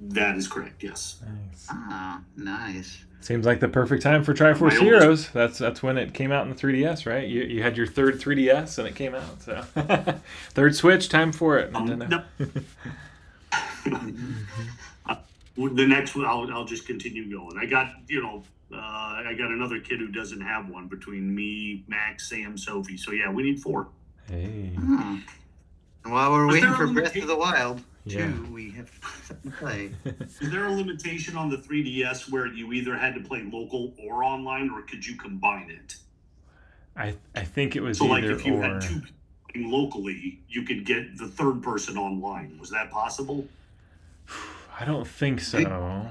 That 0.00 0.36
is 0.38 0.48
correct. 0.48 0.82
Yes. 0.82 1.18
nice. 1.22 1.66
Ah, 1.68 2.22
nice. 2.34 3.04
Seems 3.20 3.44
like 3.44 3.60
the 3.60 3.68
perfect 3.68 4.02
time 4.02 4.24
for 4.24 4.32
Triforce 4.32 4.60
My 4.60 4.64
oldest- 4.68 4.80
Heroes. 4.80 5.28
That's 5.32 5.58
that's 5.58 5.82
when 5.82 5.98
it 5.98 6.14
came 6.14 6.32
out 6.32 6.44
in 6.46 6.48
the 6.48 6.56
3DS, 6.56 7.04
right? 7.04 7.28
You, 7.28 7.42
you 7.42 7.62
had 7.62 7.76
your 7.76 7.86
third 7.86 8.18
3DS 8.18 8.78
and 8.78 8.88
it 8.88 8.94
came 8.94 9.14
out. 9.14 9.42
So 9.42 9.62
third 10.54 10.74
Switch, 10.74 11.10
time 11.10 11.30
for 11.30 11.58
it. 11.58 11.76
Um, 11.76 11.86
Nintendo. 11.86 12.24
no. 13.84 14.00
the 15.56 15.86
next 15.86 16.14
one, 16.14 16.26
I'll, 16.26 16.50
I'll 16.52 16.64
just 16.64 16.86
continue 16.86 17.30
going. 17.30 17.56
I 17.58 17.66
got, 17.66 17.92
you 18.08 18.22
know, 18.22 18.42
uh, 18.72 18.76
I 18.76 19.34
got 19.38 19.50
another 19.50 19.80
kid 19.80 20.00
who 20.00 20.08
doesn't 20.08 20.40
have 20.40 20.68
one 20.68 20.88
between 20.88 21.34
me, 21.34 21.84
Max, 21.88 22.28
Sam, 22.28 22.58
Sophie. 22.58 22.96
So 22.96 23.12
yeah, 23.12 23.30
we 23.30 23.42
need 23.42 23.60
four. 23.60 23.88
Hey, 24.28 24.72
Hmm. 24.76 25.18
And 26.04 26.12
while 26.12 26.30
we're 26.30 26.46
Was 26.46 26.54
waiting 26.56 26.74
for 26.74 26.84
a 26.84 26.88
Breath 26.92 27.16
of 27.16 27.26
the 27.26 27.36
Wild, 27.36 27.82
Yeah. 28.04 28.26
too, 28.30 28.46
we 28.52 28.70
have 28.72 28.90
something 29.24 29.50
to 29.50 29.56
play. 29.58 29.90
Is 30.40 30.50
there 30.52 30.66
a 30.66 30.72
limitation 30.72 31.36
on 31.36 31.48
the 31.48 31.56
3DS 31.58 32.30
where 32.30 32.46
you 32.46 32.72
either 32.72 32.96
had 32.96 33.14
to 33.14 33.20
play 33.20 33.42
local 33.50 33.92
or 33.98 34.22
online, 34.22 34.70
or 34.70 34.82
could 34.82 35.04
you 35.04 35.16
combine 35.16 35.70
it? 35.70 35.96
I 36.96 37.14
I 37.34 37.42
think 37.44 37.74
it 37.76 37.80
was 37.82 37.98
So, 37.98 38.06
like, 38.06 38.24
either 38.24 38.34
if 38.34 38.46
you 38.46 38.54
or. 38.54 38.62
had 38.62 38.80
two 38.82 39.00
locally, 39.56 40.40
you 40.48 40.62
could 40.64 40.84
get 40.84 41.16
the 41.16 41.26
third 41.28 41.62
person 41.62 41.96
online. 41.96 42.56
Was 42.58 42.70
that 42.70 42.90
possible? 42.90 43.46
I 44.78 44.84
don't 44.84 45.06
think 45.06 45.40
so. 45.40 46.08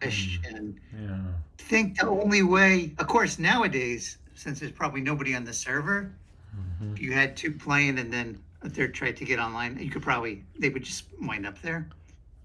Fish 0.00 0.40
and 0.44 0.78
Yeah. 0.98 1.16
I 1.58 1.62
think 1.62 1.98
the 1.98 2.06
only 2.08 2.42
way, 2.42 2.94
of 2.98 3.06
course, 3.08 3.38
nowadays, 3.38 4.18
since 4.34 4.60
there's 4.60 4.72
probably 4.72 5.00
nobody 5.00 5.34
on 5.34 5.44
the 5.44 5.52
server, 5.52 6.12
Mhm. 6.56 6.92
if 6.92 7.00
you 7.00 7.12
had 7.12 7.36
two 7.36 7.52
playing 7.52 7.98
and 7.98 8.12
then 8.12 8.38
a 8.62 8.70
third 8.70 8.94
tried 8.94 9.16
to 9.18 9.24
get 9.24 9.38
online, 9.38 9.78
you 9.78 9.90
could 9.90 10.02
probably, 10.02 10.44
they 10.58 10.68
would 10.68 10.82
just 10.82 11.04
wind 11.20 11.46
up 11.46 11.60
there. 11.62 11.88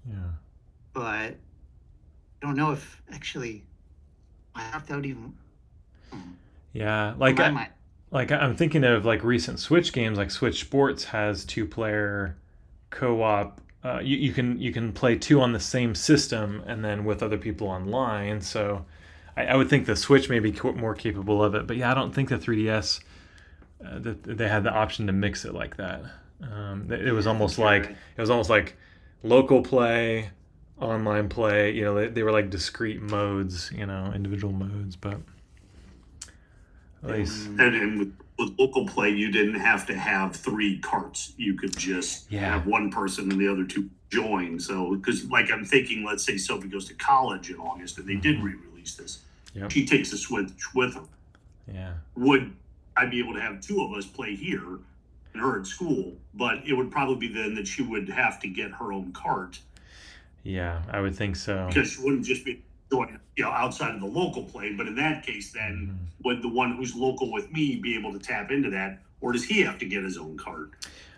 Yeah. 0.08 0.14
But 0.92 1.36
I 2.42 2.46
don't 2.46 2.56
know 2.56 2.72
if 2.72 3.00
actually, 3.12 3.64
I 4.54 4.62
have 4.62 4.86
would 4.90 5.06
even. 5.06 5.32
hmm, 6.12 6.18
Yeah. 6.72 7.14
Like 7.16 7.40
I, 7.40 7.50
mind. 7.50 7.72
like 8.10 8.30
I'm 8.30 8.54
thinking 8.56 8.84
of 8.84 9.04
like 9.04 9.24
recent 9.24 9.58
Switch 9.58 9.92
games, 9.92 10.18
like 10.18 10.30
Switch 10.30 10.60
Sports 10.60 11.04
has 11.04 11.44
two 11.44 11.66
player 11.66 12.36
co-op. 12.90 13.60
Uh, 13.84 14.00
you, 14.00 14.16
you 14.16 14.32
can 14.32 14.58
you 14.58 14.72
can 14.72 14.92
play 14.92 15.14
two 15.14 15.42
on 15.42 15.52
the 15.52 15.60
same 15.60 15.94
system 15.94 16.62
and 16.66 16.82
then 16.82 17.04
with 17.04 17.22
other 17.22 17.36
people 17.36 17.68
online. 17.68 18.40
So 18.40 18.86
I, 19.36 19.46
I 19.46 19.56
would 19.56 19.68
think 19.68 19.84
the 19.84 19.94
Switch 19.94 20.30
may 20.30 20.38
be 20.38 20.52
co- 20.52 20.72
more 20.72 20.94
capable 20.94 21.44
of 21.44 21.54
it. 21.54 21.66
But 21.66 21.76
yeah, 21.76 21.90
I 21.90 21.94
don't 21.94 22.14
think 22.14 22.30
the 22.30 22.38
3DS 22.38 23.00
uh, 23.84 23.98
that 23.98 24.22
they 24.22 24.48
had 24.48 24.64
the 24.64 24.70
option 24.70 25.06
to 25.08 25.12
mix 25.12 25.44
it 25.44 25.52
like 25.52 25.76
that. 25.76 26.02
Um, 26.42 26.90
it 26.90 27.08
it 27.08 27.12
was 27.12 27.26
almost 27.26 27.58
You're 27.58 27.66
like 27.66 27.90
it 27.90 28.20
was 28.20 28.30
almost 28.30 28.48
like 28.48 28.76
local 29.22 29.60
play, 29.60 30.30
online 30.80 31.28
play. 31.28 31.72
You 31.72 31.84
know, 31.84 31.94
they, 31.94 32.08
they 32.08 32.22
were 32.22 32.32
like 32.32 32.48
discrete 32.48 33.02
modes. 33.02 33.70
You 33.70 33.84
know, 33.84 34.12
individual 34.14 34.52
modes, 34.52 34.96
but. 34.96 35.18
At 37.02 37.10
least, 37.10 37.46
And, 37.48 37.60
and 37.60 37.98
with, 37.98 38.12
with 38.38 38.54
local 38.58 38.86
play, 38.86 39.10
you 39.10 39.30
didn't 39.30 39.60
have 39.60 39.86
to 39.86 39.96
have 39.96 40.34
three 40.34 40.78
carts. 40.78 41.32
You 41.36 41.54
could 41.54 41.76
just 41.76 42.30
Yeah. 42.30 42.40
have 42.52 42.66
one 42.66 42.90
person 42.90 43.30
and 43.30 43.40
the 43.40 43.48
other 43.48 43.64
two 43.64 43.90
join. 44.10 44.58
So, 44.60 44.94
because 44.96 45.24
like 45.30 45.50
I'm 45.50 45.64
thinking, 45.64 46.04
let's 46.04 46.24
say 46.24 46.36
Sophie 46.36 46.68
goes 46.68 46.86
to 46.86 46.94
college 46.94 47.50
in 47.50 47.56
August 47.56 47.98
and 47.98 48.06
they 48.08 48.16
did 48.16 48.38
Mhm. 48.38 48.42
re-release 48.44 48.94
this. 48.94 49.22
Yep. 49.54 49.70
She 49.70 49.86
takes 49.86 50.12
a 50.12 50.18
Switch 50.18 50.50
with 50.74 50.94
her. 50.94 51.02
yeah. 51.72 51.94
Would 52.16 52.52
I 52.96 53.06
be 53.06 53.18
able 53.20 53.34
to 53.34 53.40
have 53.40 53.60
two 53.60 53.82
of 53.82 53.92
us 53.92 54.04
play 54.06 54.34
here 54.34 54.78
and 55.32 55.42
her 55.42 55.58
at 55.60 55.66
school? 55.66 56.16
But 56.34 56.66
it 56.66 56.74
would 56.74 56.90
probably 56.90 57.28
be 57.28 57.32
then 57.34 57.54
that 57.54 57.66
she 57.68 57.82
would 57.82 58.08
have 58.08 58.40
to 58.40 58.48
get 58.48 58.72
her 58.72 58.92
own 58.92 59.12
cart 59.12 59.60
Yeah, 60.42 60.82
I 60.90 61.00
would 61.00 61.14
think 61.16 61.36
so. 61.36 61.66
because 61.68 61.92
she 61.92 62.02
wouldn't 62.02 62.24
just 62.26 62.44
be 62.44 62.62
doing 62.90 63.18
you 63.36 63.44
know 63.44 63.50
outside 63.50 63.94
of 63.94 64.00
the 64.00 64.06
local 64.06 64.44
play. 64.44 64.72
But 64.74 64.86
in 64.86 64.94
that 64.96 65.24
case, 65.26 65.52
then 65.52 65.96
Mhm. 66.20 66.24
would 66.24 66.42
the 66.42 66.48
one 66.48 66.76
who's 66.76 66.94
local 66.94 67.32
with 67.32 67.50
me 67.52 67.76
be 67.76 67.94
able 67.96 68.12
to 68.12 68.18
tap 68.18 68.50
into 68.50 68.70
that, 68.70 69.02
or 69.20 69.32
does 69.32 69.44
he 69.44 69.60
have 69.62 69.78
to 69.78 69.86
get 69.86 70.02
his 70.04 70.16
own 70.16 70.36
card? 70.36 70.70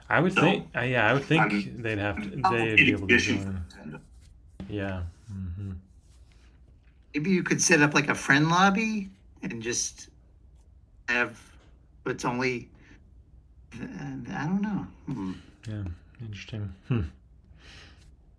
I 0.08 0.20
would 0.20 0.32
So, 0.34 0.40
think, 0.40 0.68
uh, 0.76 0.80
yeah, 0.82 1.08
I 1.08 1.12
would 1.14 1.24
think 1.24 1.42
I'm- 1.42 1.82
they'd 1.82 1.98
have 1.98 2.16
to, 2.22 2.28
they'd 2.30 2.76
be 2.76 2.92
able 2.92 3.08
to 3.08 3.14
issue 3.14 3.38
for 3.38 3.44
join. 3.44 3.64
Nintendo. 3.70 4.00
Yeah. 4.68 5.02
hmm 5.28 5.72
Maybe 7.14 7.30
you 7.30 7.42
could 7.42 7.62
set 7.62 7.80
up 7.80 7.94
like 7.94 8.08
a 8.08 8.14
friend 8.14 8.48
lobby 8.50 9.08
and 9.42 9.62
just 9.62 10.10
have, 11.08 11.40
but 12.04 12.12
it's 12.12 12.24
only, 12.26 12.68
uh, 13.74 13.84
I 13.84 14.44
don't 14.46 14.60
know. 14.60 14.86
Hmm. 15.06 15.32
Yeah. 15.66 15.82
Interesting. 16.20 16.72
Hmm. 16.88 17.00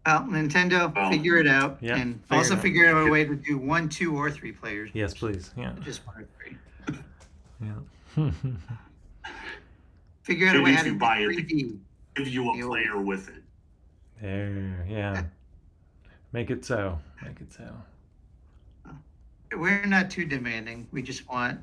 Well, 0.07 0.21
Nintendo, 0.23 0.95
Well, 0.95 1.11
figure 1.11 1.35
it 1.35 1.47
out, 1.47 1.79
yeah, 1.81 1.97
and 1.97 2.21
figure 2.23 2.37
also 2.37 2.53
it 2.53 2.57
out. 2.57 2.63
figure 2.63 2.85
out 2.95 3.05
a 3.07 3.11
way 3.11 3.25
to 3.25 3.35
do 3.35 3.57
one, 3.57 3.89
two, 3.89 4.15
or 4.15 4.31
three 4.31 4.53
players. 4.53 4.89
Yes, 4.93 5.13
please. 5.13 5.51
Yeah. 5.57 5.73
Just 5.81 6.07
one 6.07 6.15
or 6.23 6.27
three. 6.39 6.55
Yeah. 7.59 8.31
Figure 10.23 10.47
out 10.47 10.53
So 10.53 10.59
a 10.59 10.63
way 10.63 10.71
if 10.71 10.77
how 10.77 10.83
to 10.83 10.87
you 10.89 10.93
do 10.93 10.99
buy 10.99 11.17
it- 11.19 11.29
3D. 11.47 11.77
Give 12.15 12.27
you 12.29 12.49
a 12.49 12.57
You- 12.57 12.67
player 12.67 12.97
with 13.01 13.27
it. 13.27 13.43
there. 14.21 14.85
Yeah. 14.87 15.23
Make 16.31 16.51
it 16.51 16.63
so. 16.63 16.97
Make 17.21 17.41
it 17.41 17.51
so. 17.51 17.69
We're 19.57 19.85
not 19.85 20.09
too 20.09 20.23
demanding. 20.25 20.87
We 20.93 21.01
just 21.01 21.27
want 21.27 21.59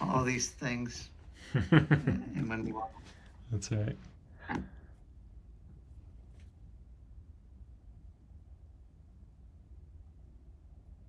all 0.00 0.24
these 0.24 0.48
things, 0.48 1.10
and 1.70 2.48
when 2.48 2.64
we 2.64 2.72
want. 2.72 2.90
That's 3.52 3.70
right. 3.72 3.96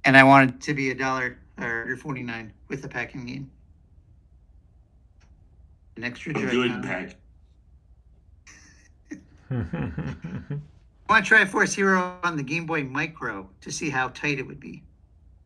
And 0.10 0.18
I 0.18 0.24
want 0.24 0.50
it 0.50 0.62
to 0.62 0.74
be 0.74 0.90
a 0.90 0.96
dollar 0.96 1.38
or 1.62 1.96
forty 1.98 2.24
nine 2.24 2.52
with 2.68 2.84
a 2.84 2.88
packing 2.88 3.28
game. 3.28 3.52
An 5.98 6.04
extra 6.04 6.32
A 6.32 6.34
Joy-Con. 6.34 6.82
good 6.82 6.84
pack. 6.84 7.16
I 9.52 11.14
want 11.14 11.26
to 11.26 11.30
try 11.30 11.46
Force 11.46 11.76
Hero 11.76 12.18
on 12.24 12.38
the 12.38 12.42
Game 12.42 12.66
Boy 12.66 12.86
Micro 12.86 13.52
to 13.62 13.72
see 13.72 13.92
how 13.92 14.08
tight 14.08 14.40
it 14.40 14.48
would 14.48 14.60
be. 14.60 14.82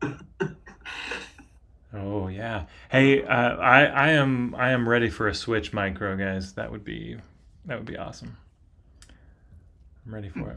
oh 1.92 2.28
yeah. 2.28 2.64
Hey, 2.90 3.22
uh, 3.22 3.56
I 3.56 3.84
I 3.84 4.08
am 4.12 4.54
I 4.54 4.70
am 4.70 4.88
ready 4.88 5.10
for 5.10 5.28
a 5.28 5.34
Switch 5.34 5.74
Micro, 5.74 6.16
guys. 6.16 6.54
That 6.54 6.72
would 6.72 6.84
be 6.84 7.18
that 7.66 7.76
would 7.76 7.84
be 7.86 7.98
awesome. 7.98 8.34
I'm 10.06 10.14
ready 10.14 10.30
for 10.30 10.52
it. 10.52 10.56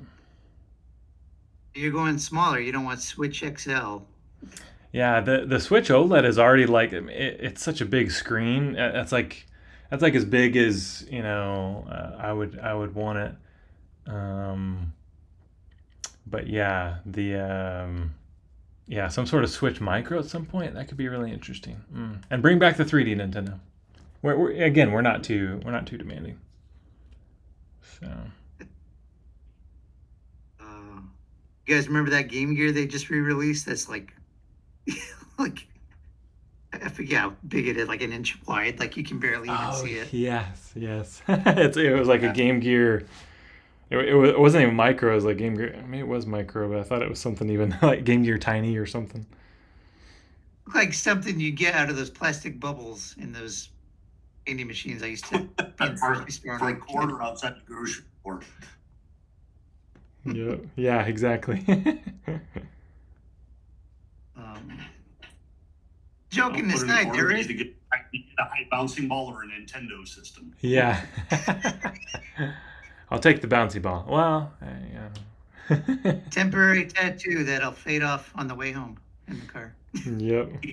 You're 1.77 1.91
going 1.91 2.17
smaller. 2.17 2.59
You 2.59 2.71
don't 2.71 2.85
want 2.85 3.01
Switch 3.01 3.43
XL. 3.43 3.99
Yeah, 4.91 5.21
the 5.21 5.45
the 5.45 5.59
Switch 5.59 5.89
OLED 5.89 6.25
is 6.25 6.39
already 6.39 6.65
like 6.65 6.91
it, 6.93 7.07
it's 7.09 7.61
such 7.61 7.81
a 7.81 7.85
big 7.85 8.11
screen. 8.11 8.77
Uh, 8.77 8.91
That's 8.93 9.11
like 9.11 9.45
that's 9.89 10.01
like 10.01 10.15
as 10.15 10.25
big 10.25 10.57
as 10.57 11.05
you 11.09 11.21
know 11.21 11.85
uh, 11.89 12.15
I 12.19 12.33
would 12.33 12.59
I 12.59 12.73
would 12.73 12.95
want 12.95 13.19
it. 13.19 14.11
Um, 14.11 14.93
but 16.25 16.47
yeah, 16.47 16.97
the 17.05 17.35
um, 17.35 18.13
yeah 18.87 19.07
some 19.07 19.25
sort 19.25 19.43
of 19.43 19.49
Switch 19.49 19.79
Micro 19.79 20.19
at 20.19 20.25
some 20.25 20.45
point 20.45 20.73
that 20.73 20.87
could 20.87 20.97
be 20.97 21.07
really 21.07 21.31
interesting. 21.31 21.81
Mm. 21.93 22.23
And 22.29 22.41
bring 22.41 22.57
back 22.59 22.77
the 22.77 22.85
3D 22.85 23.15
Nintendo. 23.15 23.59
We're, 24.21 24.37
we're 24.37 24.51
again 24.63 24.91
we're 24.91 25.01
not 25.01 25.23
too 25.23 25.61
we're 25.63 25.71
not 25.71 25.85
too 25.85 25.97
demanding. 25.97 26.39
So 28.01 28.07
Uh, 30.59 31.01
you 31.67 31.75
guys 31.75 31.87
remember 31.87 32.11
that 32.11 32.23
Game 32.29 32.55
Gear 32.55 32.71
they 32.71 32.85
just 32.87 33.09
re-released? 33.09 33.65
That's 33.65 33.89
like, 33.89 34.13
like, 35.39 35.67
I 36.73 36.89
forget 36.89 37.19
how 37.21 37.33
big 37.47 37.67
it 37.67 37.77
is, 37.77 37.87
like 37.87 38.01
an 38.01 38.11
inch 38.13 38.39
wide. 38.45 38.79
Like 38.79 38.97
you 38.97 39.03
can 39.03 39.19
barely 39.19 39.53
even 39.53 39.71
oh 39.71 39.71
see 39.71 39.95
it. 39.95 40.13
yes 40.13 40.71
yes 40.75 41.21
it's, 41.27 41.77
it 41.77 41.93
was 41.97 42.07
like 42.07 42.23
a 42.23 42.29
Game 42.29 42.59
Gear. 42.59 43.07
It, 43.89 43.97
it, 43.99 44.15
wa- 44.15 44.23
it 44.25 44.39
wasn't 44.39 44.63
even 44.63 44.75
micro. 44.75 45.11
It 45.13 45.15
was 45.15 45.25
like 45.25 45.37
Game 45.37 45.55
Gear. 45.55 45.75
I 45.77 45.87
mean, 45.87 46.01
it 46.01 46.07
was 46.07 46.25
micro, 46.25 46.69
but 46.69 46.79
I 46.79 46.83
thought 46.83 47.01
it 47.01 47.09
was 47.09 47.19
something 47.19 47.49
even 47.49 47.75
like 47.83 48.03
Game 48.05 48.23
Gear 48.23 48.37
Tiny 48.37 48.77
or 48.77 48.85
something. 48.85 49.25
Like 50.73 50.93
something 50.93 51.39
you 51.39 51.51
get 51.51 51.75
out 51.75 51.89
of 51.89 51.95
those 51.95 52.09
plastic 52.09 52.59
bubbles 52.59 53.15
in 53.17 53.31
those 53.31 53.69
candy 54.45 54.63
machines 54.63 55.03
I 55.03 55.07
used 55.07 55.25
to 55.27 55.39
be 55.77 55.87
in 55.87 55.97
For, 55.97 56.15
for 56.57 56.69
a 56.69 56.75
Like, 56.75 56.79
quarter 56.79 57.21
outside 57.21 57.55
the 57.57 57.61
grocery 57.65 58.03
store. 58.21 58.41
Yeah, 60.33 60.55
yeah, 60.75 61.03
exactly. 61.05 61.63
um, 64.37 64.79
joking 66.29 66.69
I'll 66.69 66.77
put 66.77 66.81
it 66.81 66.83
in 66.83 66.89
aside, 66.89 67.07
order 67.07 67.27
there 67.33 67.43
to 67.43 67.53
get 67.53 67.73
get 68.11 68.21
a 68.39 68.43
high 68.43 68.67
bouncing 68.69 69.07
ball 69.07 69.27
or 69.27 69.43
a 69.43 69.47
Nintendo 69.47 70.07
system. 70.07 70.53
yeah. 70.61 71.05
I'll 73.09 73.19
take 73.19 73.41
the 73.41 73.47
bouncy 73.47 73.81
ball. 73.81 74.05
Well, 74.07 74.51
uh, 74.61 74.65
yeah. 74.91 76.19
temporary 76.31 76.85
tattoo 76.85 77.43
that'll 77.45 77.71
fade 77.71 78.03
off 78.03 78.31
on 78.35 78.47
the 78.47 78.55
way 78.55 78.71
home. 78.71 78.97
in 79.27 79.39
the 79.39 79.45
car. 79.45 79.73
Yep. 80.05 80.63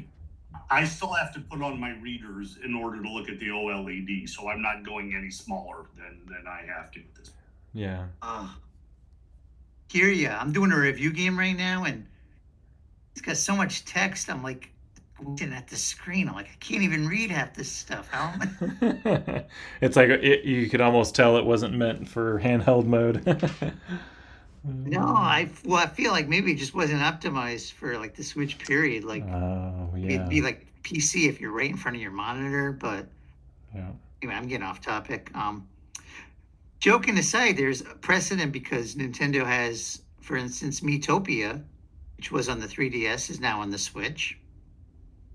I 0.70 0.84
still 0.84 1.12
have 1.12 1.32
to 1.34 1.40
put 1.40 1.62
on 1.62 1.78
my 1.78 1.90
readers 2.00 2.58
in 2.64 2.74
order 2.74 3.02
to 3.02 3.08
look 3.08 3.28
at 3.28 3.38
the 3.38 3.48
OLED, 3.48 4.28
so 4.28 4.48
I'm 4.48 4.62
not 4.62 4.84
going 4.84 5.14
any 5.14 5.30
smaller 5.30 5.86
than, 5.96 6.20
than 6.26 6.46
I 6.48 6.64
have 6.66 6.90
to 6.92 7.00
at 7.00 7.14
this. 7.14 7.30
Yeah. 7.72 8.06
Oh. 8.22 8.56
Hear 9.88 10.08
ya. 10.08 10.38
I'm 10.40 10.52
doing 10.52 10.72
a 10.72 10.78
review 10.78 11.12
game 11.12 11.38
right 11.38 11.56
now, 11.56 11.84
and 11.84 12.06
it's 13.12 13.20
got 13.20 13.36
so 13.36 13.54
much 13.54 13.84
text. 13.84 14.28
I'm 14.28 14.42
like 14.42 14.70
looking 15.22 15.52
at 15.52 15.68
the 15.68 15.76
screen. 15.76 16.28
I'm 16.28 16.34
like, 16.34 16.48
I 16.48 16.56
can't 16.60 16.82
even 16.82 17.08
read 17.08 17.30
half 17.30 17.54
this 17.54 17.70
stuff. 17.70 18.08
How 18.10 18.34
it's 19.80 19.96
like 19.96 20.08
it, 20.10 20.44
you 20.44 20.68
could 20.68 20.80
almost 20.80 21.14
tell 21.14 21.36
it 21.36 21.44
wasn't 21.44 21.74
meant 21.74 22.08
for 22.08 22.40
handheld 22.40 22.86
mode. 22.86 23.74
No, 24.66 25.08
I 25.08 25.50
well, 25.66 25.76
I 25.76 25.86
feel 25.86 26.10
like 26.10 26.26
maybe 26.26 26.52
it 26.52 26.56
just 26.56 26.74
wasn't 26.74 27.02
optimized 27.02 27.72
for 27.72 27.98
like 27.98 28.14
the 28.14 28.24
Switch 28.24 28.58
period. 28.58 29.04
Like 29.04 29.22
Oh 29.24 29.90
yeah. 29.94 30.14
it'd 30.14 30.28
be 30.30 30.40
like 30.40 30.66
PC 30.82 31.28
if 31.28 31.38
you're 31.38 31.52
right 31.52 31.68
in 31.68 31.76
front 31.76 31.96
of 31.96 32.02
your 32.02 32.10
monitor. 32.12 32.72
But 32.72 33.06
yeah. 33.74 33.90
anyway, 34.22 34.36
I'm 34.36 34.48
getting 34.48 34.64
off 34.64 34.80
topic. 34.80 35.30
Um, 35.34 35.68
joking 36.80 37.18
aside, 37.18 37.56
there's 37.56 37.80
a 37.80 37.94
precedent 37.94 38.52
because 38.52 38.94
Nintendo 38.94 39.44
has, 39.44 40.02
for 40.20 40.36
instance, 40.36 40.80
Miitopia, 40.80 41.62
which 42.16 42.30
was 42.30 42.48
on 42.48 42.60
the 42.60 42.66
3DS, 42.66 43.30
is 43.30 43.40
now 43.40 43.60
on 43.60 43.70
the 43.70 43.78
Switch. 43.78 44.38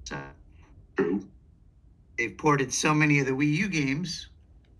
So 0.03 0.17
True. 0.97 1.25
they've 2.17 2.37
ported 2.37 2.73
so 2.73 2.93
many 2.93 3.19
of 3.19 3.25
the 3.25 3.31
Wii 3.31 3.53
U 3.53 3.67
games. 3.69 4.29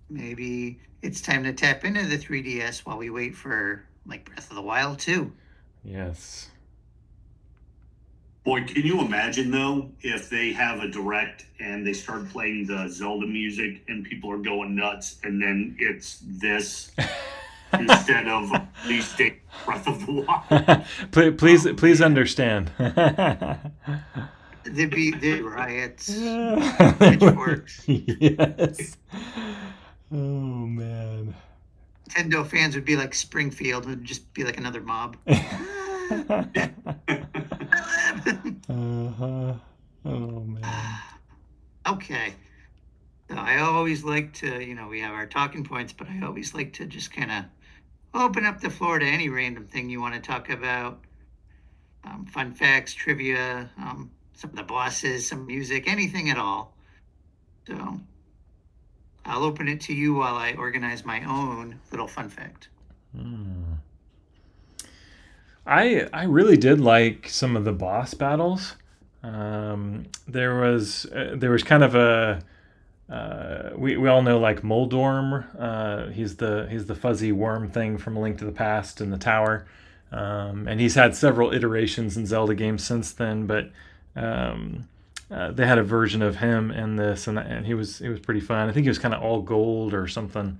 Maybe 0.10 0.80
it's 1.01 1.22
time 1.22 1.43
to 1.43 1.53
tap 1.53 1.86
into 1.86 2.05
the 2.05 2.18
3DS 2.18 2.80
while 2.80 2.97
we 2.97 3.10
wait 3.10 3.36
for 3.36 3.86
like 4.05 4.26
Breath 4.26 4.49
of 4.49 4.55
the 4.55 4.62
Wild 4.62 4.99
2. 4.99 5.32
Yes. 5.84 6.49
Boy, 8.43 8.63
can 8.63 8.83
you 8.83 9.01
imagine 9.01 9.51
though 9.51 9.91
if 10.01 10.29
they 10.29 10.51
have 10.53 10.79
a 10.79 10.87
direct 10.87 11.45
and 11.59 11.85
they 11.85 11.93
start 11.93 12.29
playing 12.29 12.65
the 12.65 12.87
Zelda 12.87 13.27
music 13.27 13.83
and 13.87 14.03
people 14.03 14.31
are 14.31 14.37
going 14.37 14.75
nuts, 14.75 15.17
and 15.23 15.41
then 15.41 15.75
it's 15.77 16.19
this 16.23 16.91
instead 17.73 18.27
of 18.27 18.51
Release 18.85 19.15
Date 19.15 19.41
Breath 19.65 19.87
of 19.87 20.05
the 20.05 20.11
Wild. 20.11 20.85
please, 21.11 21.27
oh, 21.27 21.31
please, 21.33 21.67
please 21.73 22.01
understand. 22.01 22.71
There'd 22.77 23.61
be 24.91 25.11
the 25.11 25.41
riots. 25.41 26.13
Pitchforks. 26.99 27.83
yes. 27.87 28.97
Oh 30.11 30.15
man. 30.15 31.35
Nintendo 32.09 32.47
fans 32.47 32.75
would 32.75 32.85
be 32.85 32.95
like 32.95 33.13
Springfield, 33.13 33.85
would 33.85 34.03
just 34.03 34.33
be 34.33 34.43
like 34.43 34.57
another 34.57 34.81
mob. 34.81 35.17
Uh-huh. 38.70 39.53
Oh 40.05 40.39
man. 40.41 40.99
okay. 41.88 42.34
I 43.30 43.60
always 43.60 44.03
like 44.03 44.34
to, 44.36 44.64
you 44.64 44.74
know, 44.74 44.88
we 44.88 45.01
have 45.01 45.14
our 45.14 45.28
talking 45.28 45.64
points, 45.64 45.93
but 45.93 46.07
I 46.10 46.26
always 46.26 46.53
like 46.53 46.74
to 46.74 46.86
just 46.86 47.12
kind 47.14 47.32
of 47.32 47.45
open 48.14 48.45
up 48.45 48.60
the 48.60 48.70
floor 48.70 48.97
to 48.97 49.05
any 49.05 49.30
random 49.30 49.68
thing 49.68 49.89
you 49.89 50.01
want 50.01 50.16
to 50.16 50.22
talk 50.22 50.49
about. 50.49 50.99
Um, 52.03 52.26
fun 52.26 52.53
facts, 52.53 52.93
trivia, 52.93 53.70
um, 53.78 54.10
some 54.34 54.49
of 54.51 54.55
the 54.55 54.64
bosses, 54.64 55.28
some 55.28 55.45
music, 55.45 55.88
anything 55.88 56.30
at 56.30 56.38
all. 56.38 56.74
So 57.68 57.99
I'll 59.26 59.43
open 59.43 59.68
it 59.68 59.82
to 59.82 59.93
you 59.93 60.16
while 60.16 60.36
I 60.36 60.53
organize 60.53 61.05
my 61.05 61.24
own 61.24 61.80
little 61.91 62.07
fun 62.07 62.30
fact. 62.30 62.70
Hmm. 63.16 63.74
I 65.70 66.07
I 66.11 66.24
really 66.24 66.57
did 66.57 66.82
like 66.82 67.30
some 67.30 67.55
of 67.55 67.63
the 67.63 67.72
boss 67.72 68.13
battles. 68.13 68.76
Um, 69.22 70.05
there 70.28 70.59
was 70.59 71.05
uh, 71.05 71.36
there 71.36 71.51
was 71.51 71.63
kind 71.63 71.84
of 71.84 71.95
a 71.95 72.41
uh, 73.09 73.72
we, 73.76 73.97
we 73.97 74.07
all 74.07 74.22
know 74.22 74.39
like 74.39 74.63
Moldorm. 74.63 75.45
Uh, 75.57 76.07
he's 76.07 76.38
the 76.38 76.67
he's 76.70 76.86
the 76.88 76.95
fuzzy 76.95 77.32
worm 77.32 77.70
thing 77.70 77.97
from 77.97 78.17
A 78.17 78.20
Link 78.20 78.38
to 78.39 78.45
the 78.45 78.51
Past 78.51 78.99
in 78.99 79.11
the 79.11 79.17
tower, 79.17 79.65
um, 80.11 80.67
and 80.67 80.80
he's 80.80 80.95
had 80.95 81.15
several 81.15 81.53
iterations 81.53 82.17
in 82.17 82.26
Zelda 82.26 82.55
games 82.55 82.84
since 82.84 83.11
then. 83.11 83.45
But 83.45 83.72
um, 84.15 84.88
uh, 85.30 85.51
they 85.51 85.67
had 85.67 85.78
a 85.78 85.84
version 85.84 86.22
of 86.24 86.38
him 86.38 86.72
in 86.72 86.95
this, 86.95 87.28
and, 87.28 87.38
and 87.38 87.65
he 87.65 87.76
was 87.76 87.99
he 87.99 88.09
was 88.09 88.20
pretty 88.20 88.41
fun. 88.41 88.70
I 88.70 88.72
think 88.72 88.86
he 88.86 88.89
was 88.89 88.99
kind 88.99 89.13
of 89.13 89.22
all 89.22 89.41
gold 89.41 89.93
or 89.93 90.07
something. 90.07 90.59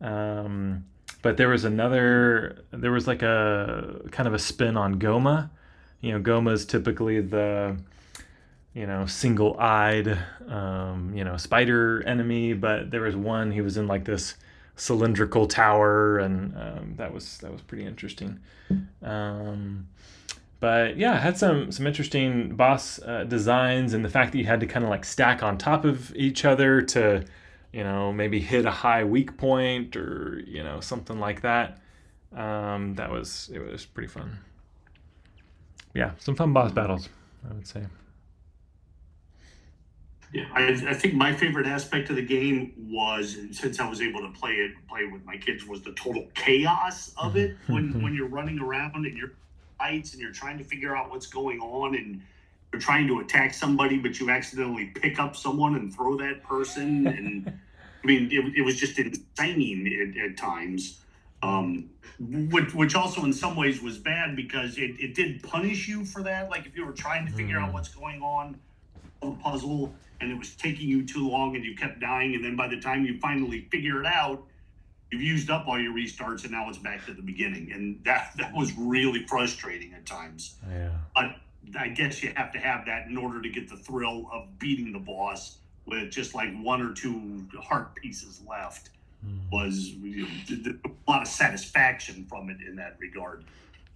Um, 0.00 0.84
but 1.22 1.36
there 1.36 1.48
was 1.48 1.64
another 1.64 2.64
there 2.72 2.90
was 2.90 3.06
like 3.06 3.22
a 3.22 4.00
kind 4.10 4.26
of 4.26 4.34
a 4.34 4.38
spin 4.38 4.76
on 4.76 4.98
Gohma. 4.98 5.50
You 6.00 6.12
know, 6.12 6.20
Gohma 6.20 6.52
is 6.52 6.66
typically 6.66 7.20
the 7.20 7.76
you 8.74 8.86
know 8.86 9.06
single-eyed 9.06 10.18
um, 10.48 11.12
you 11.14 11.24
know 11.24 11.36
spider 11.36 12.02
enemy, 12.06 12.52
but 12.52 12.90
there 12.90 13.02
was 13.02 13.16
one 13.16 13.52
he 13.52 13.60
was 13.60 13.76
in 13.76 13.86
like 13.86 14.04
this 14.04 14.34
cylindrical 14.76 15.46
tower, 15.46 16.18
and 16.18 16.54
um, 16.56 16.94
that 16.96 17.14
was 17.14 17.38
that 17.38 17.52
was 17.52 17.62
pretty 17.62 17.84
interesting. 17.84 18.40
Um, 19.02 19.88
but 20.58 20.96
yeah, 20.96 21.18
had 21.18 21.36
some 21.36 21.70
some 21.70 21.86
interesting 21.86 22.56
boss 22.56 23.00
uh, 23.02 23.24
designs, 23.24 23.94
and 23.94 24.04
the 24.04 24.08
fact 24.08 24.32
that 24.32 24.38
you 24.38 24.46
had 24.46 24.60
to 24.60 24.66
kind 24.66 24.84
of 24.84 24.90
like 24.90 25.04
stack 25.04 25.42
on 25.42 25.56
top 25.58 25.84
of 25.84 26.14
each 26.16 26.44
other 26.44 26.82
to 26.82 27.24
you 27.72 27.84
know, 27.84 28.12
maybe 28.12 28.40
hit 28.40 28.64
a 28.66 28.70
high 28.70 29.04
weak 29.04 29.36
point 29.36 29.96
or, 29.96 30.42
you 30.46 30.62
know, 30.62 30.80
something 30.80 31.18
like 31.18 31.42
that. 31.42 31.78
Um, 32.34 32.94
that 32.94 33.10
was, 33.10 33.50
it 33.52 33.58
was 33.58 33.84
pretty 33.84 34.08
fun. 34.08 34.38
Yeah, 35.94 36.12
some 36.18 36.34
fun 36.34 36.52
boss 36.52 36.72
battles, 36.72 37.08
I 37.48 37.54
would 37.54 37.66
say. 37.66 37.84
Yeah, 40.32 40.46
I, 40.54 40.68
I 40.88 40.94
think 40.94 41.12
my 41.14 41.34
favorite 41.34 41.66
aspect 41.66 42.08
of 42.08 42.16
the 42.16 42.22
game 42.22 42.72
was 42.90 43.36
since 43.50 43.78
I 43.78 43.88
was 43.88 44.00
able 44.00 44.20
to 44.20 44.30
play 44.30 44.52
it 44.52 44.72
play 44.88 45.04
with 45.04 45.22
my 45.26 45.36
kids 45.36 45.66
was 45.66 45.82
the 45.82 45.92
total 45.92 46.26
chaos 46.34 47.12
of 47.18 47.36
it 47.36 47.54
when 47.66 48.02
when 48.02 48.14
you're 48.14 48.28
running 48.28 48.58
around 48.58 49.04
and 49.04 49.14
you're 49.14 49.32
fights 49.82 50.12
and 50.12 50.22
you're 50.22 50.32
trying 50.32 50.56
to 50.58 50.64
figure 50.64 50.96
out 50.96 51.10
what's 51.10 51.26
going 51.26 51.60
on 51.60 51.94
and 51.94 52.22
you're 52.72 52.80
trying 52.80 53.06
to 53.06 53.20
attack 53.20 53.52
somebody 53.54 53.98
but 53.98 54.18
you 54.18 54.30
accidentally 54.30 54.86
pick 54.86 55.18
up 55.18 55.36
someone 55.36 55.74
and 55.74 55.94
throw 55.94 56.16
that 56.16 56.42
person 56.42 57.06
and 57.18 57.52
I 58.02 58.06
mean 58.06 58.28
it, 58.32 58.58
it 58.58 58.62
was 58.64 58.76
just 58.78 58.98
insane 58.98 60.14
at, 60.16 60.30
at 60.30 60.36
times 60.36 60.98
um, 61.44 61.90
which, 62.20 62.72
which 62.72 62.94
also 62.94 63.24
in 63.24 63.32
some 63.32 63.56
ways 63.56 63.82
was 63.82 63.98
bad 63.98 64.36
because 64.36 64.78
it, 64.78 64.92
it 65.00 65.14
did 65.16 65.42
punish 65.42 65.88
you 65.88 66.04
for 66.04 66.22
that 66.22 66.50
like 66.50 66.66
if 66.66 66.76
you 66.76 66.86
were 66.86 66.92
trying 66.92 67.26
to 67.26 67.32
figure 67.32 67.58
out 67.58 67.70
Mm. 67.70 67.74
what's 67.74 67.88
going 67.94 68.22
on 68.22 68.56
the 69.20 69.30
puzzle 69.42 69.94
and 70.20 70.30
it 70.32 70.38
was 70.38 70.54
taking 70.56 70.88
you 70.88 71.06
too 71.06 71.28
long 71.28 71.54
and 71.56 71.64
you 71.64 71.74
kept 71.76 72.00
dying 72.00 72.34
and 72.34 72.44
then 72.44 72.56
by 72.56 72.68
the 72.68 72.80
time 72.80 73.04
you 73.04 73.18
finally 73.20 73.68
figure 73.70 74.00
it 74.00 74.06
out 74.06 74.42
you've 75.10 75.22
used 75.22 75.50
up 75.50 75.66
all 75.68 75.78
your 75.78 75.92
restarts 75.92 76.42
and 76.42 76.52
now 76.52 76.68
it's 76.68 76.78
back 76.78 77.04
to 77.06 77.12
the 77.12 77.22
beginning 77.22 77.70
and 77.72 78.00
that 78.04 78.32
that 78.36 78.52
was 78.54 78.72
really 78.78 79.24
frustrating 79.26 79.92
at 79.94 80.04
times 80.06 80.56
Yeah. 80.68 80.90
but 81.14 81.36
i 81.78 81.88
guess 81.88 82.22
you 82.22 82.32
have 82.36 82.52
to 82.52 82.58
have 82.58 82.84
that 82.86 83.06
in 83.06 83.16
order 83.16 83.40
to 83.40 83.48
get 83.48 83.68
the 83.68 83.76
thrill 83.76 84.28
of 84.32 84.58
beating 84.58 84.92
the 84.92 84.98
boss 84.98 85.58
with 85.86 86.10
just 86.10 86.34
like 86.34 86.52
one 86.60 86.80
or 86.82 86.92
two 86.92 87.46
heart 87.60 87.94
pieces 87.94 88.40
left 88.48 88.90
Mm. 89.24 89.38
was 89.52 89.90
you 89.90 90.22
know, 90.22 90.28
th- 90.48 90.64
th- 90.64 90.76
a 90.84 91.10
lot 91.10 91.22
of 91.22 91.28
satisfaction 91.28 92.26
from 92.28 92.50
it 92.50 92.56
in 92.66 92.74
that 92.74 92.96
regard 92.98 93.44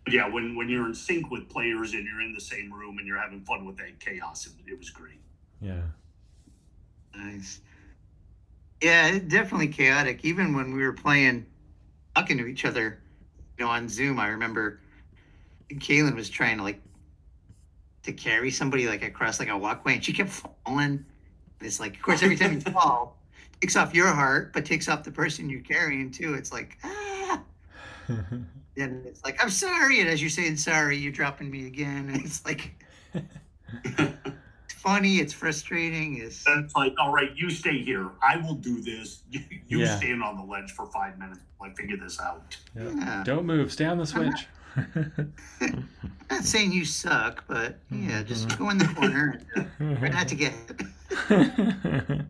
but 0.04 0.12
yeah 0.14 0.28
when 0.28 0.54
when 0.54 0.68
you're 0.68 0.86
in 0.86 0.94
sync 0.94 1.32
with 1.32 1.48
players 1.48 1.94
and 1.94 2.06
you're 2.06 2.20
in 2.22 2.32
the 2.32 2.40
same 2.40 2.72
room 2.72 2.98
and 2.98 3.08
you're 3.08 3.18
having 3.18 3.40
fun 3.40 3.64
with 3.64 3.76
that 3.76 3.98
chaos 3.98 4.46
it, 4.46 4.52
it 4.70 4.78
was 4.78 4.88
great 4.90 5.18
Yeah. 5.60 5.80
Nice. 7.16 7.60
Yeah, 8.82 9.18
definitely 9.18 9.68
chaotic. 9.68 10.24
Even 10.24 10.54
when 10.54 10.74
we 10.76 10.82
were 10.84 10.92
playing, 10.92 11.46
talking 12.14 12.36
to 12.38 12.46
each 12.46 12.64
other, 12.64 13.00
you 13.58 13.64
know, 13.64 13.70
on 13.70 13.88
Zoom, 13.88 14.20
I 14.20 14.28
remember 14.28 14.80
Kaylin 15.70 16.14
was 16.14 16.28
trying 16.28 16.58
to 16.58 16.62
like 16.62 16.80
to 18.06 18.12
carry 18.12 18.50
somebody 18.50 18.86
like 18.86 19.02
across 19.04 19.38
like 19.38 19.48
a 19.50 19.56
walkway, 19.58 19.94
and 19.94 20.04
she 20.04 20.12
kept 20.12 20.30
falling. 20.64 21.04
It's 21.60 21.80
like, 21.80 21.96
of 21.96 22.02
course, 22.02 22.22
every 22.22 22.36
time 22.36 22.52
you 22.54 22.60
fall, 22.72 23.18
takes 23.60 23.76
off 23.76 23.94
your 23.94 24.06
heart, 24.08 24.52
but 24.52 24.64
takes 24.64 24.88
off 24.88 25.02
the 25.02 25.10
person 25.10 25.50
you're 25.50 25.60
carrying 25.60 26.10
too. 26.10 26.34
It's 26.34 26.52
like, 26.52 26.78
ah. 26.84 27.42
And 28.78 29.06
it's 29.06 29.24
like, 29.24 29.42
I'm 29.42 29.48
sorry. 29.48 30.00
And 30.00 30.08
as 30.10 30.20
you're 30.20 30.28
saying 30.28 30.58
sorry, 30.58 30.98
you're 30.98 31.10
dropping 31.10 31.50
me 31.50 31.66
again. 31.66 32.10
And 32.12 32.16
it's 32.26 32.44
like, 32.44 32.74
it's 33.14 34.74
funny. 34.74 35.16
It's 35.16 35.32
frustrating. 35.32 36.18
It's 36.18 36.44
That's 36.44 36.76
like, 36.76 36.92
all 37.00 37.10
right, 37.10 37.30
you 37.34 37.48
stay 37.48 37.78
here. 37.82 38.10
I 38.22 38.36
will 38.36 38.54
do 38.54 38.82
this. 38.82 39.22
You, 39.30 39.40
you 39.66 39.78
Yeah. 39.80 39.96
stand 39.96 40.22
on 40.22 40.36
the 40.36 40.42
ledge 40.44 40.72
for 40.72 40.86
five 40.88 41.18
minutes. 41.18 41.40
while 41.56 41.70
I 41.70 41.74
figure 41.74 41.96
this 41.96 42.20
out. 42.20 42.54
Yeah. 42.76 42.90
yeah. 42.96 43.22
Don't 43.24 43.46
move. 43.46 43.72
Stay 43.72 43.86
on 43.86 43.96
the 43.96 44.06
switch. 44.06 44.46
I'm 44.76 45.88
not 46.30 46.44
saying 46.44 46.72
you 46.72 46.84
suck, 46.84 47.44
but 47.48 47.78
yeah, 47.90 48.22
just 48.22 48.58
go 48.58 48.70
in 48.70 48.78
the 48.78 48.86
corner. 48.86 49.40
And, 49.54 49.68
uh, 49.96 49.98
try 49.98 50.08
not 50.08 50.28
to 50.28 50.34
get 50.34 50.52
hit. 50.52 50.82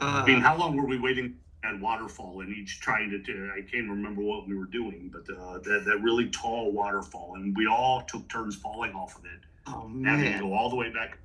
I 0.00 0.24
mean, 0.26 0.36
Uh, 0.36 0.40
how 0.40 0.56
long 0.56 0.76
were 0.76 0.86
we 0.86 0.98
waiting 0.98 1.34
at 1.64 1.80
waterfall 1.80 2.40
and 2.42 2.54
each 2.54 2.80
trying 2.80 3.10
to 3.10 3.18
do, 3.18 3.50
I 3.56 3.62
can't 3.62 3.88
remember 3.88 4.22
what 4.22 4.46
we 4.46 4.54
were 4.56 4.66
doing, 4.66 5.10
but 5.12 5.22
uh, 5.34 5.58
that, 5.58 5.84
that 5.86 5.98
really 6.02 6.28
tall 6.28 6.70
waterfall. 6.72 7.34
And 7.36 7.56
we 7.56 7.66
all 7.66 8.02
took 8.02 8.28
turns 8.28 8.56
falling 8.56 8.92
off 8.92 9.18
of 9.18 9.24
it, 9.24 9.40
Oh 9.66 9.90
having 10.04 10.32
to 10.34 10.38
go 10.40 10.52
all 10.54 10.68
the 10.70 10.76
way 10.76 10.90
back. 10.90 11.18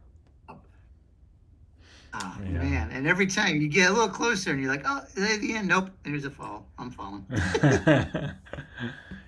Oh 2.13 2.37
Yeah. 2.43 2.49
man. 2.59 2.91
And 2.91 3.07
every 3.07 3.27
time 3.27 3.55
you 3.61 3.67
get 3.69 3.89
a 3.89 3.93
little 3.93 4.09
closer 4.09 4.51
and 4.51 4.61
you're 4.61 4.71
like, 4.71 4.83
oh, 4.85 4.97
at 5.17 5.39
the 5.41 5.55
end, 5.55 5.67
nope, 5.67 5.89
there's 6.03 6.25
a 6.25 6.29
fall. 6.31 6.65
I'm 6.77 6.91
falling. 6.91 7.25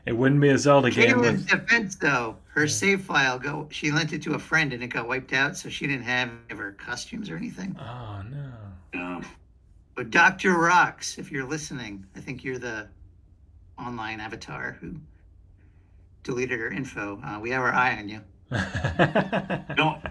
it 0.06 0.12
wouldn't 0.14 0.42
be 0.42 0.50
a 0.50 0.58
Zelda 0.58 0.92
game 0.92 1.16
Caitlin's 1.16 1.50
with. 1.52 1.62
defense 1.68 1.96
though, 1.96 2.36
her 2.50 2.66
Yeah. 2.66 2.72
save 2.72 3.02
file 3.04 3.40
go 3.40 3.68
she 3.72 3.92
lent 3.92 4.12
it 4.14 4.22
to 4.24 4.34
a 4.34 4.40
friend 4.40 4.74
and 4.74 4.84
it 4.84 4.88
got 4.88 5.08
wiped 5.08 5.34
out, 5.34 5.56
so 5.58 5.70
she 5.70 5.88
didn't 5.88 6.04
have 6.04 6.28
any 6.30 6.38
of 6.52 6.58
her 6.58 6.74
costumes 6.74 7.30
or 7.30 7.38
anything. 7.38 7.76
Oh 7.80 8.22
no. 8.94 9.00
Uh, 9.00 9.22
But 9.96 10.10
Dr. 10.12 10.54
Rocks, 10.58 11.18
if 11.18 11.32
you're 11.32 11.46
listening, 11.46 12.06
I 12.16 12.20
think 12.20 12.44
you're 12.44 12.60
the 12.60 12.88
online 13.78 14.20
avatar 14.20 14.78
who 14.82 14.96
deleted 16.24 16.60
her 16.60 16.72
info. 16.72 17.22
Uh, 17.24 17.40
we 17.40 17.50
have 17.52 17.62
our 17.62 17.74
eye 17.74 17.98
on 17.98 18.10
you. 18.10 18.22
no, 19.78 20.02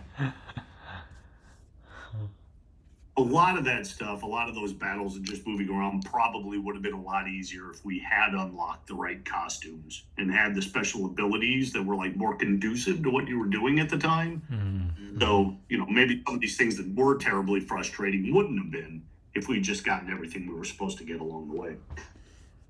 a 3.19 3.21
lot 3.21 3.59
of 3.59 3.65
that 3.65 3.87
stuff, 3.87 4.23
a 4.23 4.27
lot 4.27 4.49
of 4.49 4.55
those 4.55 4.73
battles 4.73 5.17
and 5.17 5.25
just 5.25 5.47
moving 5.47 5.69
around 5.69 6.03
probably 6.05 6.59
would 6.59 6.75
have 6.75 6.83
been 6.83 6.95
a 6.95 7.03
lot 7.03 7.29
easier 7.29 7.71
if 7.71 7.85
we 7.85 7.99
had 7.99 8.33
unlocked 8.33 8.87
the 8.87 8.95
right 8.95 9.23
costumes 9.25 10.05
and 10.17 10.33
had 10.33 10.55
the 10.55 10.63
special 10.63 11.05
abilities 11.05 11.73
that 11.75 11.85
were 11.85 11.95
like 11.95 12.17
more 12.17 12.35
conducive 12.35 13.03
to 13.03 13.11
what 13.11 13.29
you 13.29 13.39
were 13.39 13.47
doing 13.47 13.81
at 13.81 13.91
the 13.91 13.99
time. 13.99 14.41
Hmm. 14.49 15.21
So, 15.21 15.55
you 15.69 15.77
know, 15.77 15.85
maybe 15.87 16.23
some 16.27 16.37
of 16.37 16.41
these 16.41 16.57
things 16.57 16.77
that 16.79 16.89
were 16.95 17.19
terribly 17.19 17.61
frustrating 17.61 18.33
wouldn't 18.33 18.59
have 18.59 18.71
been 18.71 19.03
if 19.35 19.47
we'd 19.47 19.63
just 19.63 19.85
gotten 19.85 20.11
everything 20.11 20.47
we 20.47 20.55
were 20.55 20.65
supposed 20.65 20.97
to 20.99 21.05
get 21.05 21.21
along 21.21 21.49
the 21.49 21.55
way. 21.61 21.77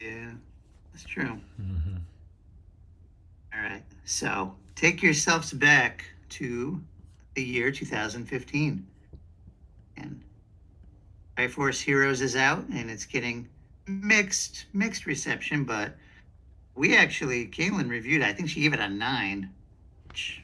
Yeah, 0.01 0.33
that's 0.93 1.05
true. 1.05 1.41
Mhm. 1.61 2.01
All 3.55 3.61
right. 3.61 3.83
So 4.05 4.57
take 4.75 5.03
yourselves 5.05 5.53
back 5.53 6.05
to 6.31 6.83
the 7.35 7.45
year 7.45 7.71
2015. 7.71 8.87
And 9.97 10.21
Triforce 11.43 11.81
Heroes 11.81 12.21
is 12.21 12.37
out 12.37 12.65
and 12.69 12.89
it's 12.89 13.05
getting 13.05 13.49
mixed, 13.89 14.67
mixed 14.73 15.07
reception, 15.07 15.65
but 15.65 15.97
we 16.77 16.97
actually, 16.97 17.49
Caitlin 17.49 17.91
reviewed, 17.91 18.23
it. 18.23 18.27
I 18.27 18.33
think 18.33 18.49
she 18.49 18.61
gave 18.61 18.73
it 18.73 18.79
a 18.79 18.89
nine, 18.89 19.51
which 20.07 20.41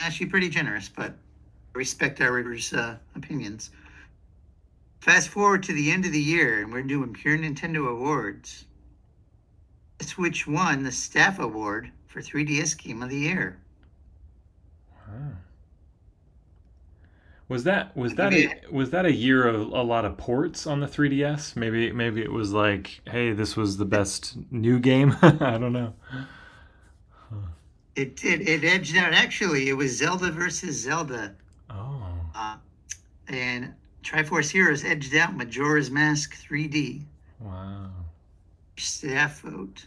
actually 0.00 0.26
pretty 0.26 0.50
generous, 0.50 0.90
but 0.90 1.16
respect 1.72 2.20
our 2.20 2.32
readers' 2.32 2.74
uh, 2.74 2.98
opinions. 3.16 3.70
Fast 5.00 5.30
forward 5.30 5.62
to 5.62 5.72
the 5.72 5.90
end 5.90 6.04
of 6.04 6.12
the 6.12 6.20
year 6.20 6.62
and 6.62 6.70
we're 6.70 6.82
doing 6.82 7.14
pure 7.14 7.38
Nintendo 7.38 7.88
awards. 7.88 8.66
Switch 10.02 10.46
won 10.46 10.82
the 10.82 10.92
staff 10.92 11.38
award 11.38 11.90
for 12.08 12.20
3DS 12.20 12.76
Game 12.76 13.02
of 13.02 13.08
the 13.08 13.16
Year. 13.16 13.58
Was 17.48 17.64
that 17.64 17.94
was 17.96 18.14
that 18.14 18.32
a, 18.32 18.54
was 18.72 18.90
that 18.90 19.04
a 19.04 19.12
year 19.12 19.46
of 19.46 19.60
a 19.72 19.82
lot 19.82 20.04
of 20.06 20.16
ports 20.16 20.66
on 20.66 20.80
the 20.80 20.86
3DS? 20.86 21.56
Maybe 21.56 21.92
maybe 21.92 22.22
it 22.22 22.32
was 22.32 22.52
like, 22.52 23.00
hey, 23.06 23.32
this 23.32 23.54
was 23.54 23.76
the 23.76 23.84
best 23.84 24.36
new 24.50 24.78
game. 24.78 25.14
I 25.22 25.58
don't 25.58 25.72
know. 25.74 25.92
It 27.96 28.16
did. 28.16 28.48
It 28.48 28.64
edged 28.64 28.96
out. 28.96 29.12
Actually, 29.12 29.68
it 29.68 29.74
was 29.74 29.96
Zelda 29.96 30.30
versus 30.30 30.80
Zelda, 30.80 31.34
Oh. 31.70 32.02
uh, 32.34 32.56
and 33.28 33.72
Triforce 34.02 34.50
Heroes 34.50 34.84
edged 34.84 35.14
out 35.14 35.36
Majora's 35.36 35.90
Mask 35.90 36.34
3D 36.36 37.02
Wow. 37.40 37.90
staff 38.76 39.40
vote. 39.42 39.86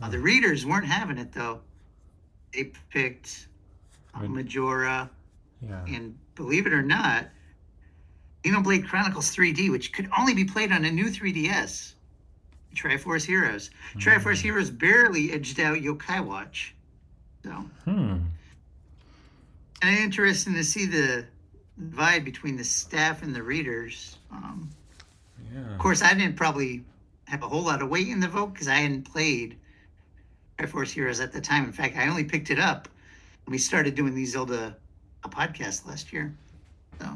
Uh, 0.00 0.08
the 0.08 0.18
readers 0.18 0.66
weren't 0.66 0.86
having 0.86 1.18
it 1.18 1.32
though. 1.32 1.60
They 2.52 2.72
picked 2.90 3.46
uh, 4.14 4.26
Majora, 4.26 5.08
Yeah. 5.60 5.84
and 5.86 6.18
believe 6.34 6.66
it 6.66 6.72
or 6.72 6.82
not, 6.82 7.26
Xenoblade 8.44 8.86
Chronicles 8.86 9.34
3D, 9.34 9.70
which 9.70 9.92
could 9.92 10.08
only 10.18 10.34
be 10.34 10.44
played 10.44 10.72
on 10.72 10.84
a 10.84 10.90
new 10.90 11.06
3DS. 11.10 11.92
Triforce 12.74 13.24
Heroes. 13.24 13.70
Triforce 13.96 14.38
Mm. 14.38 14.42
Heroes 14.42 14.70
barely 14.70 15.32
edged 15.32 15.60
out 15.60 15.76
Yokai 15.78 16.24
Watch. 16.24 16.74
So, 17.44 17.50
Hmm. 17.84 18.18
and 19.82 19.98
interesting 19.98 20.54
to 20.54 20.64
see 20.64 20.86
the 20.86 21.26
divide 21.78 22.24
between 22.24 22.56
the 22.56 22.64
staff 22.64 23.22
and 23.22 23.34
the 23.34 23.42
readers. 23.42 24.18
Um, 24.30 24.70
Yeah. 25.52 25.72
of 25.72 25.78
course, 25.78 26.02
I 26.02 26.14
didn't 26.14 26.36
probably 26.36 26.84
have 27.26 27.42
a 27.42 27.48
whole 27.48 27.62
lot 27.62 27.82
of 27.82 27.88
weight 27.88 28.08
in 28.08 28.20
the 28.20 28.28
vote 28.28 28.52
because 28.54 28.68
I 28.68 28.76
hadn't 28.76 29.02
played 29.02 29.58
Triforce 30.58 30.90
Heroes 30.90 31.20
at 31.20 31.32
the 31.32 31.40
time. 31.40 31.64
In 31.64 31.72
fact, 31.72 31.96
I 31.96 32.06
only 32.08 32.24
picked 32.24 32.50
it 32.50 32.58
up 32.58 32.88
when 33.44 33.52
we 33.52 33.58
started 33.58 33.94
doing 33.94 34.14
these 34.14 34.32
Zelda 34.32 34.76
a 35.24 35.28
podcast 35.28 35.86
last 35.86 36.12
year. 36.12 36.34
So 37.00 37.08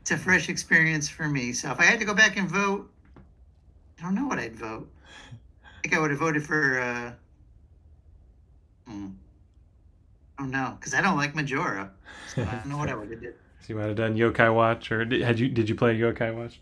it's 0.00 0.10
a 0.10 0.16
fresh 0.16 0.48
experience 0.48 1.08
for 1.08 1.28
me. 1.28 1.52
So 1.52 1.70
if 1.70 1.80
I 1.80 1.84
had 1.84 1.98
to 1.98 2.04
go 2.04 2.14
back 2.14 2.36
and 2.36 2.48
vote, 2.48 2.90
I 3.98 4.02
don't 4.02 4.14
know 4.14 4.26
what 4.26 4.38
I'd 4.38 4.56
vote. 4.56 4.88
I 5.64 5.68
think 5.82 5.94
I 5.96 6.00
would 6.00 6.10
have 6.10 6.20
voted 6.20 6.44
for. 6.46 6.80
Uh, 6.80 7.12
hmm, 8.90 9.06
I 10.38 10.42
don't 10.42 10.50
know 10.50 10.76
because 10.78 10.94
I 10.94 11.00
don't 11.00 11.16
like 11.16 11.34
Majora. 11.34 11.90
So 12.34 12.42
I 12.42 12.44
don't 12.56 12.66
know 12.66 12.76
what 12.78 12.88
I 12.88 12.94
would 12.94 13.10
have 13.10 13.20
did. 13.20 13.34
So 13.66 13.72
you 13.72 13.80
might 13.80 13.86
have 13.88 13.96
done 13.96 14.14
Yokai 14.16 14.54
Watch, 14.54 14.92
or 14.92 15.04
did, 15.04 15.22
had 15.22 15.40
you 15.40 15.48
did 15.48 15.68
you 15.68 15.74
play 15.74 15.98
Yokai 15.98 16.32
Watch? 16.32 16.60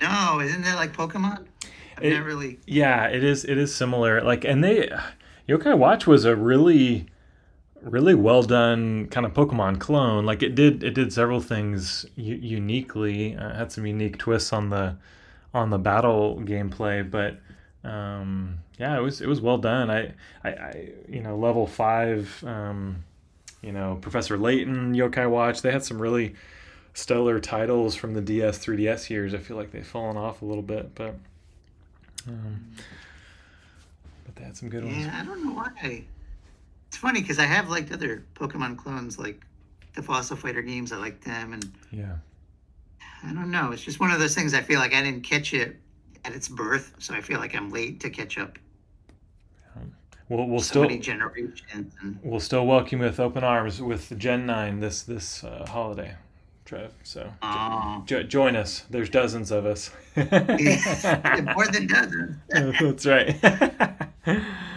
No, 0.00 0.40
isn't 0.40 0.62
that 0.62 0.76
like 0.76 0.96
Pokemon? 0.96 1.44
I've 1.98 2.02
It- 2.04 2.10
never 2.14 2.24
really. 2.24 2.58
Yeah, 2.66 3.08
it 3.08 3.22
is. 3.22 3.44
It 3.44 3.58
is 3.58 3.74
similar. 3.74 4.22
Like, 4.22 4.42
and 4.44 4.64
they, 4.64 4.90
Yokai 5.46 5.76
Watch 5.76 6.06
was 6.06 6.24
a 6.24 6.34
really, 6.34 7.08
really 7.90 8.14
well 8.14 8.42
done 8.42 9.06
kind 9.08 9.24
of 9.24 9.32
Pokemon 9.32 9.78
clone. 9.78 10.26
Like, 10.26 10.42
it 10.42 10.54
did. 10.54 10.82
It 10.82 10.94
did 10.94 11.12
several 11.12 11.40
things 11.40 12.04
u- 12.16 12.34
uniquely. 12.34 13.36
Uh, 13.36 13.54
had 13.54 13.72
some 13.72 13.86
unique 13.86 14.18
twists 14.18 14.52
on 14.52 14.70
the, 14.70 14.96
on 15.54 15.70
the 15.70 15.78
battle 15.78 16.40
gameplay. 16.44 17.08
But, 17.08 17.38
um, 17.88 18.58
yeah, 18.78 18.96
it 18.98 19.00
was 19.02 19.20
it 19.20 19.28
was 19.28 19.40
well 19.40 19.58
done. 19.58 19.90
I, 19.90 20.12
I, 20.44 20.50
I 20.50 20.88
you 21.08 21.20
know, 21.22 21.36
level 21.36 21.66
five. 21.66 22.42
Um, 22.44 23.04
you 23.62 23.72
know, 23.72 23.98
Professor 24.00 24.36
Layton, 24.36 24.94
Yokai 24.94 25.28
Watch. 25.30 25.62
They 25.62 25.72
had 25.72 25.84
some 25.84 26.00
really 26.00 26.34
stellar 26.94 27.40
titles 27.40 27.94
from 27.94 28.14
the 28.14 28.20
DS, 28.20 28.64
3DS 28.64 29.10
years. 29.10 29.34
I 29.34 29.38
feel 29.38 29.56
like 29.56 29.70
they've 29.70 29.86
fallen 29.86 30.16
off 30.16 30.42
a 30.42 30.44
little 30.44 30.62
bit, 30.62 30.94
but. 30.94 31.16
Um, 32.28 32.72
but 34.24 34.36
they 34.36 34.44
had 34.44 34.56
some 34.56 34.68
good 34.68 34.84
ones. 34.84 35.04
Yeah, 35.04 35.20
I 35.20 35.24
don't 35.24 35.44
know 35.44 35.52
why. 35.52 36.04
It's 36.96 37.02
funny 37.02 37.20
because 37.20 37.38
I 37.38 37.44
have 37.44 37.68
liked 37.68 37.92
other 37.92 38.24
Pokemon 38.32 38.78
clones, 38.78 39.18
like 39.18 39.44
the 39.94 40.02
Fossil 40.02 40.34
Fighter 40.34 40.62
games. 40.62 40.92
I 40.92 40.96
like 40.96 41.22
them, 41.22 41.52
and 41.52 41.70
Yeah. 41.90 42.16
I 43.22 43.34
don't 43.34 43.50
know. 43.50 43.70
It's 43.72 43.82
just 43.82 44.00
one 44.00 44.10
of 44.12 44.18
those 44.18 44.34
things. 44.34 44.54
I 44.54 44.62
feel 44.62 44.80
like 44.80 44.94
I 44.94 45.02
didn't 45.02 45.20
catch 45.20 45.52
it 45.52 45.76
at 46.24 46.34
its 46.34 46.48
birth, 46.48 46.94
so 46.98 47.12
I 47.12 47.20
feel 47.20 47.38
like 47.38 47.54
I'm 47.54 47.68
late 47.68 48.00
to 48.00 48.08
catch 48.08 48.38
up. 48.38 48.58
We'll 50.30 50.48
we'll 50.48 50.60
so 50.60 50.64
still 50.64 50.82
many 50.84 50.98
generations, 50.98 51.92
and 52.00 52.18
we'll 52.22 52.40
still 52.40 52.66
welcome 52.66 53.00
you 53.00 53.04
with 53.04 53.20
open 53.20 53.44
arms 53.44 53.82
with 53.82 54.18
Gen 54.18 54.46
Nine 54.46 54.80
this 54.80 55.02
this 55.02 55.44
uh, 55.44 55.66
holiday, 55.68 56.14
Trev. 56.64 56.94
So 57.02 57.30
oh, 57.42 58.04
jo- 58.06 58.22
join 58.22 58.56
us. 58.56 58.84
There's 58.88 59.10
dozens 59.10 59.50
of 59.50 59.66
us. 59.66 59.90
more 60.16 61.66
than 61.66 61.88
dozens. 61.88 62.36
That's 62.48 63.04
right. 63.04 63.36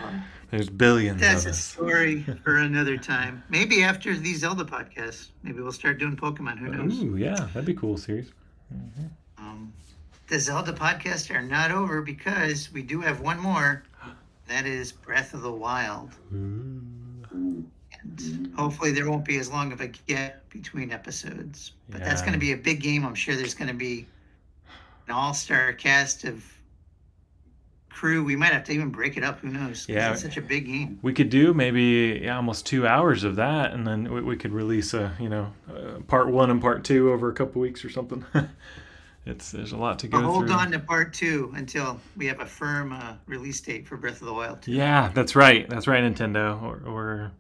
There's 0.52 0.70
billions 0.70 1.22
That's 1.22 1.46
a 1.46 1.54
story 1.54 2.24
for 2.44 2.58
another 2.58 2.98
time. 2.98 3.44
Maybe 3.50 3.84
after 3.84 4.18
the 4.18 4.34
Zelda 4.34 4.64
podcast, 4.64 5.30
maybe 5.44 5.62
we'll 5.62 5.72
start 5.72 6.00
doing 6.00 6.16
Pokemon. 6.16 6.58
Who 6.58 6.70
knows? 6.70 7.04
Ooh, 7.04 7.18
yeah, 7.18 7.36
that'd 7.36 7.66
be 7.66 7.76
cool 7.76 7.98
series. 7.98 8.32
Um, 9.38 9.72
the 10.28 10.40
Zelda 10.40 10.74
podcasts 10.74 11.34
are 11.34 11.42
not 11.42 11.72
over 11.72 12.02
because 12.02 12.72
we 12.74 12.82
do 12.82 13.00
have 13.02 13.22
one 13.22 13.40
more. 13.40 13.84
That 14.48 14.66
is 14.66 14.92
Breath 14.92 15.36
of 15.36 15.42
the 15.42 15.52
Wild. 15.52 16.16
Ooh. 16.34 16.82
And 17.32 18.52
hopefully 18.56 18.92
there 18.92 19.10
won't 19.10 19.26
be 19.26 19.38
as 19.38 19.52
long 19.52 19.72
of 19.72 19.82
a 19.82 19.88
gap 19.88 20.50
between 20.50 20.92
episodes. 20.92 21.74
But 21.90 22.00
that's 22.00 22.22
going 22.22 22.34
to 22.34 22.40
be 22.40 22.54
a 22.54 22.58
big 22.58 22.82
game. 22.82 23.06
I'm 23.06 23.14
sure 23.14 23.36
there's 23.36 23.54
going 23.54 23.68
to 23.68 23.74
be 23.76 24.08
an 25.08 25.14
all-star 25.14 25.74
cast 25.74 26.24
of 26.24 26.44
crew. 28.00 28.24
We 28.24 28.38
might 28.38 28.54
have 28.54 28.64
to 28.66 28.72
even 28.72 28.90
break 28.90 29.18
it 29.18 29.24
up. 29.24 29.40
Who 29.40 29.50
knows? 29.50 29.86
Yeah. 29.90 30.14
it's 30.14 30.22
such 30.22 30.38
a 30.38 30.42
big 30.42 30.68
game. 30.68 31.00
We 31.02 31.12
could 31.14 31.30
do 31.30 31.54
maybe 31.54 32.22
yeah, 32.24 32.38
almost 32.38 32.66
two 32.66 32.88
hours 32.88 33.26
of 33.26 33.36
that, 33.36 33.74
and 33.74 33.86
then 33.86 34.12
we, 34.12 34.22
we 34.22 34.38
could 34.38 34.54
release 34.54 34.94
a 34.94 35.14
you 35.20 35.28
know 35.28 35.52
uh, 35.70 36.00
part 36.08 36.30
one 36.30 36.50
and 36.50 36.62
part 36.62 36.86
two 36.86 37.12
over 37.12 37.30
a 37.30 37.34
couple 37.34 37.62
weeks 37.62 37.84
or 37.84 37.90
something. 37.90 38.26
it's 39.26 39.52
there's 39.52 39.74
a 39.74 39.78
lot 39.78 40.00
to 40.00 40.08
go 40.08 40.22
hold 40.22 40.48
through. 40.48 40.56
on 40.56 40.72
to 40.72 40.80
part 40.80 41.14
two 41.14 41.52
until 41.56 42.00
we 42.16 42.26
have 42.28 42.40
a 42.40 42.46
firm 42.46 42.94
uh, 42.94 43.16
release 43.26 43.60
date 43.60 43.86
for 43.86 43.98
Breath 43.98 44.22
of 44.22 44.28
the 44.28 44.34
Wild. 44.34 44.62
2. 44.62 44.72
Yeah, 44.72 45.12
that's 45.14 45.36
right. 45.36 45.70
That's 45.70 45.88
right, 45.88 46.02
Nintendo. 46.02 46.62
Or, 46.64 46.82
or 46.88 47.32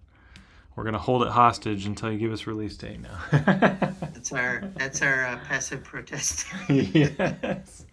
we're 0.75 0.83
gonna 0.83 0.97
hold 0.97 1.23
it 1.23 1.29
hostage 1.29 1.85
until 1.85 2.11
you 2.11 2.17
give 2.17 2.33
us 2.33 2.47
release 2.47 2.75
date 2.75 2.99
now. 2.99 3.19
That's 3.31 4.33
our 4.33 4.69
that's 4.75 5.01
our 5.01 5.25
uh, 5.25 5.39
passive 5.47 5.83
protest. 5.83 6.45
yes. 6.69 7.85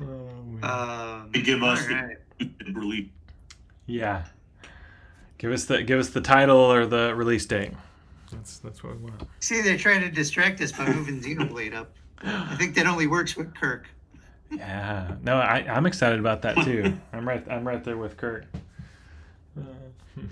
Oh, 0.00 0.06
man. 0.44 0.64
um, 0.64 1.30
give 1.32 1.62
us 1.62 1.80
all 1.82 1.88
the- 1.88 1.94
right. 1.94 2.16
Release. 2.74 3.08
yeah. 3.86 4.24
Give 5.38 5.52
us 5.52 5.64
the 5.64 5.82
give 5.82 5.98
us 5.98 6.10
the 6.10 6.20
title 6.20 6.56
or 6.58 6.84
the 6.86 7.14
release 7.14 7.46
date. 7.46 7.72
That's 8.32 8.58
that's 8.58 8.82
what 8.84 8.96
we 8.98 9.04
want. 9.04 9.22
See, 9.40 9.60
they're 9.62 9.76
trying 9.78 10.00
to 10.02 10.10
distract 10.10 10.60
us 10.60 10.70
by 10.72 10.86
moving 10.92 11.20
Xenoblade 11.22 11.74
up. 11.74 11.92
I 12.22 12.54
think 12.56 12.74
that 12.76 12.86
only 12.86 13.06
works 13.06 13.36
with 13.36 13.54
Kirk. 13.54 13.86
Yeah. 14.50 15.14
No, 15.22 15.36
I, 15.36 15.64
I'm 15.68 15.86
excited 15.86 16.18
about 16.20 16.42
that 16.42 16.56
too. 16.64 16.94
I'm 17.12 17.26
right 17.26 17.44
I'm 17.50 17.66
right 17.66 17.82
there 17.82 17.96
with 17.96 18.16
Kirk. 18.16 18.44
Uh, 19.58 19.62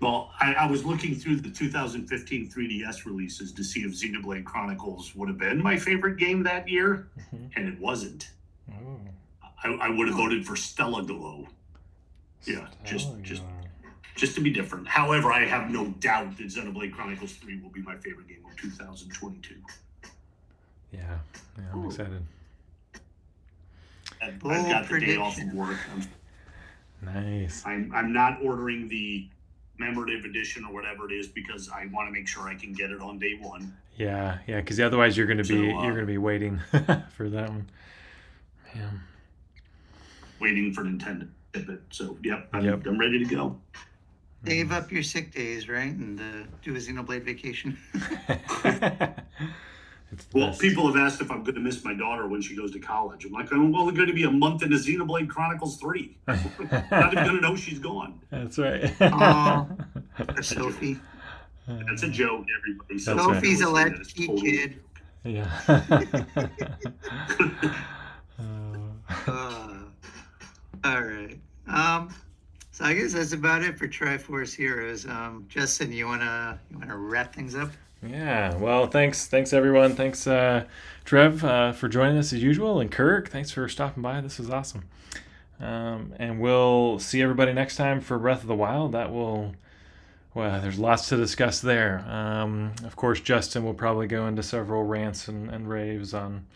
Well, 0.00 0.30
I, 0.40 0.52
I 0.54 0.66
was 0.70 0.84
looking 0.84 1.14
through 1.16 1.36
the 1.36 1.50
2015 1.50 2.48
3DS 2.50 3.04
releases 3.04 3.52
to 3.52 3.64
see 3.64 3.80
if 3.80 3.92
Xenoblade 3.92 4.44
Chronicles 4.44 5.14
would 5.16 5.28
have 5.28 5.38
been 5.38 5.60
my 5.60 5.76
favorite 5.76 6.18
game 6.18 6.42
that 6.44 6.68
year, 6.68 7.08
Mhm. 7.34 7.50
and 7.56 7.68
it 7.68 7.78
wasn't. 7.80 8.30
oh, 8.72 9.00
I, 9.64 9.68
I 9.70 9.88
would 9.88 10.06
have 10.08 10.16
voted 10.16 10.46
for 10.46 10.54
Stella 10.54 11.02
Glow. 11.02 11.48
Yeah, 12.44 12.68
just- 12.84 13.20
just- 13.22 13.42
just 14.14 14.34
to 14.34 14.40
be 14.40 14.50
different. 14.50 14.86
However, 14.88 15.30
I 15.32 15.44
have 15.44 15.70
no 15.70 15.86
doubt 16.00 16.36
that 16.38 16.46
Xenoblade 16.48 16.92
Chronicles 16.92 17.32
3 17.34 17.60
will 17.60 17.70
be 17.70 17.80
my 17.82 17.96
favorite 17.96 18.26
game 18.28 18.44
of 18.50 18.56
2022. 18.56 19.54
Yeah. 20.92 21.18
Yeah, 21.56 21.64
I'm 21.72 21.84
Ooh. 21.84 21.86
excited. 21.88 22.22
I've, 24.20 24.34
I've 24.44 24.68
got 24.68 24.88
the 24.88 24.98
day 25.00 25.16
off 25.16 25.36
prediction. 25.36 25.48
of 25.50 25.54
work. 25.54 25.78
I'm, 25.92 26.02
Nice. 27.00 27.62
I'm, 27.64 27.92
I'm 27.94 28.12
not 28.12 28.40
ordering 28.42 28.88
the 28.88 29.28
commemorative 29.78 30.24
edition 30.24 30.64
or 30.64 30.72
whatever 30.72 31.10
it 31.10 31.14
is 31.14 31.28
because 31.28 31.70
I 31.70 31.86
want 31.86 32.08
to 32.08 32.12
make 32.12 32.26
sure 32.26 32.48
I 32.48 32.54
can 32.54 32.72
get 32.72 32.90
it 32.90 33.00
on 33.00 33.18
day 33.18 33.38
one. 33.40 33.76
Yeah, 33.96 34.38
yeah, 34.46 34.60
because 34.60 34.80
otherwise 34.80 35.16
you're 35.16 35.26
gonna 35.26 35.42
be 35.42 35.70
So, 35.70 35.78
uh, 35.78 35.84
you're 35.84 35.94
gonna 35.94 36.06
be 36.06 36.18
waiting 36.18 36.60
for 37.10 37.28
that 37.30 37.48
one. 37.48 37.68
Yeah. 38.74 38.90
waiting 40.40 40.72
for 40.72 40.84
Nintendo 40.84 41.28
to 41.52 41.60
ship 41.60 41.68
it. 41.68 41.80
So, 41.90 42.16
yep, 42.22 42.48
I'm, 42.52 42.64
Yep. 42.64 42.86
I'm 42.86 42.98
ready 42.98 43.18
to 43.18 43.24
go. 43.24 43.58
Save 44.46 44.70
up 44.70 44.92
your 44.92 45.02
sick 45.02 45.32
days, 45.32 45.68
right, 45.68 45.92
and 45.92 46.20
uh, 46.20 46.46
do 46.62 46.74
a 46.76 46.78
Xenoblade 46.78 47.22
vacation. 47.22 47.76
it's 50.12 50.24
the 50.26 50.38
Well, 50.38 50.48
best. 50.48 50.60
people 50.60 50.86
have 50.86 50.96
asked 50.96 51.20
if 51.20 51.30
I'm 51.30 51.42
going 51.42 51.54
to 51.54 51.60
miss 51.60 51.84
my 51.84 51.92
daughter 51.94 52.26
when 52.26 52.40
she 52.40 52.56
goes 52.56 52.70
to 52.72 52.78
college. 52.78 53.24
I'm 53.24 53.32
like, 53.32 53.50
I'm 53.52 53.74
only 53.74 53.94
going 53.94 54.08
to 54.08 54.14
be 54.14 54.24
a 54.24 54.30
month 54.30 54.62
into 54.62 54.76
Xenoblade 54.76 55.28
Chronicles 55.28 55.76
3. 55.78 56.16
Not 56.28 57.12
even 57.12 57.24
going 57.24 57.34
to 57.36 57.40
know 57.40 57.54
she's 57.56 57.78
gone. 57.78 58.20
That's 58.30 58.58
right. 58.58 58.90
Aw. 59.00 59.66
Or 60.36 60.42
Sophie. 60.42 60.98
That's 61.66 62.02
a 62.02 62.08
joke, 62.08 62.46
everybody. 62.58 62.98
So 62.98 63.14
That's 63.14 63.26
right. 63.28 63.34
Sophie's 63.36 63.60
a 63.60 63.64
That 63.66 63.92
is 63.92 63.98
latchkey 63.98 64.26
totally- 64.26 64.50
kid. 64.50 64.80
Yeah. 65.24 65.60
Uh, 65.68 66.46
Uh, 69.26 69.78
all 70.84 71.00
right. 71.02 71.38
Um, 71.66 72.14
so 72.70 72.84
I 72.84 72.94
guess 72.94 73.12
that's 73.14 73.32
about 73.32 73.62
it 73.62 73.78
for 73.78 73.88
Triforce 73.88 74.54
Heroes. 74.54 75.06
Um, 75.06 75.46
Justin, 75.48 75.92
you 75.92 76.06
wanna 76.06 76.58
you 76.70 76.78
wanna 76.78 76.96
wrap 76.96 77.34
things 77.34 77.54
up? 77.54 77.70
Yeah. 78.06 78.54
Well, 78.56 78.86
thanks, 78.86 79.26
thanks 79.26 79.52
everyone. 79.52 79.94
Thanks, 79.94 80.26
uh, 80.26 80.64
Trev, 81.04 81.44
uh, 81.44 81.72
for 81.72 81.88
joining 81.88 82.18
us 82.18 82.32
as 82.32 82.42
usual, 82.42 82.80
and 82.80 82.90
Kirk, 82.90 83.28
thanks 83.28 83.50
for 83.50 83.68
stopping 83.68 84.02
by. 84.02 84.20
This 84.20 84.38
was 84.38 84.50
awesome. 84.50 84.84
Um, 85.60 86.14
and 86.18 86.38
we'll 86.40 86.98
see 87.00 87.20
everybody 87.22 87.52
next 87.52 87.76
time 87.76 88.00
for 88.00 88.18
Breath 88.18 88.42
of 88.42 88.46
the 88.48 88.54
Wild. 88.54 88.92
That 88.92 89.10
will. 89.12 89.54
Well, 90.34 90.60
there's 90.60 90.78
lots 90.78 91.08
to 91.08 91.16
discuss 91.16 91.60
there. 91.60 92.04
Um, 92.08 92.72
of 92.84 92.94
course, 92.94 93.18
Justin 93.20 93.64
will 93.64 93.74
probably 93.74 94.06
go 94.06 94.28
into 94.28 94.42
several 94.44 94.84
rants 94.84 95.26
and, 95.26 95.50
and 95.50 95.68
raves 95.68 96.14
on 96.14 96.46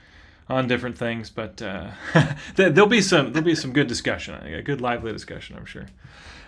on 0.49 0.69
different 0.69 0.99
things, 0.99 1.31
but 1.31 1.61
uh, 1.63 1.89
there- 2.57 2.71
there'll 2.71 2.89
be 2.91 3.01
some 3.01 3.33
there'll 3.33 3.45
be 3.47 3.55
some 3.57 3.73
good 3.73 3.87
discussion. 3.89 4.35
A 4.35 4.63
good 4.63 4.81
lively 4.81 5.13
discussion, 5.13 5.57
I'm 5.57 5.65
sure. 5.67 5.87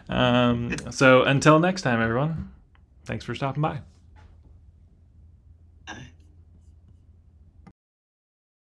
Um, 0.09 0.77
so 0.91 1.23
until 1.23 1.59
next 1.59 1.83
time, 1.83 2.01
everyone. 2.01 2.51
Thanks 3.05 3.25
for 3.25 3.35
stopping 3.35 3.63
by. 3.63 3.81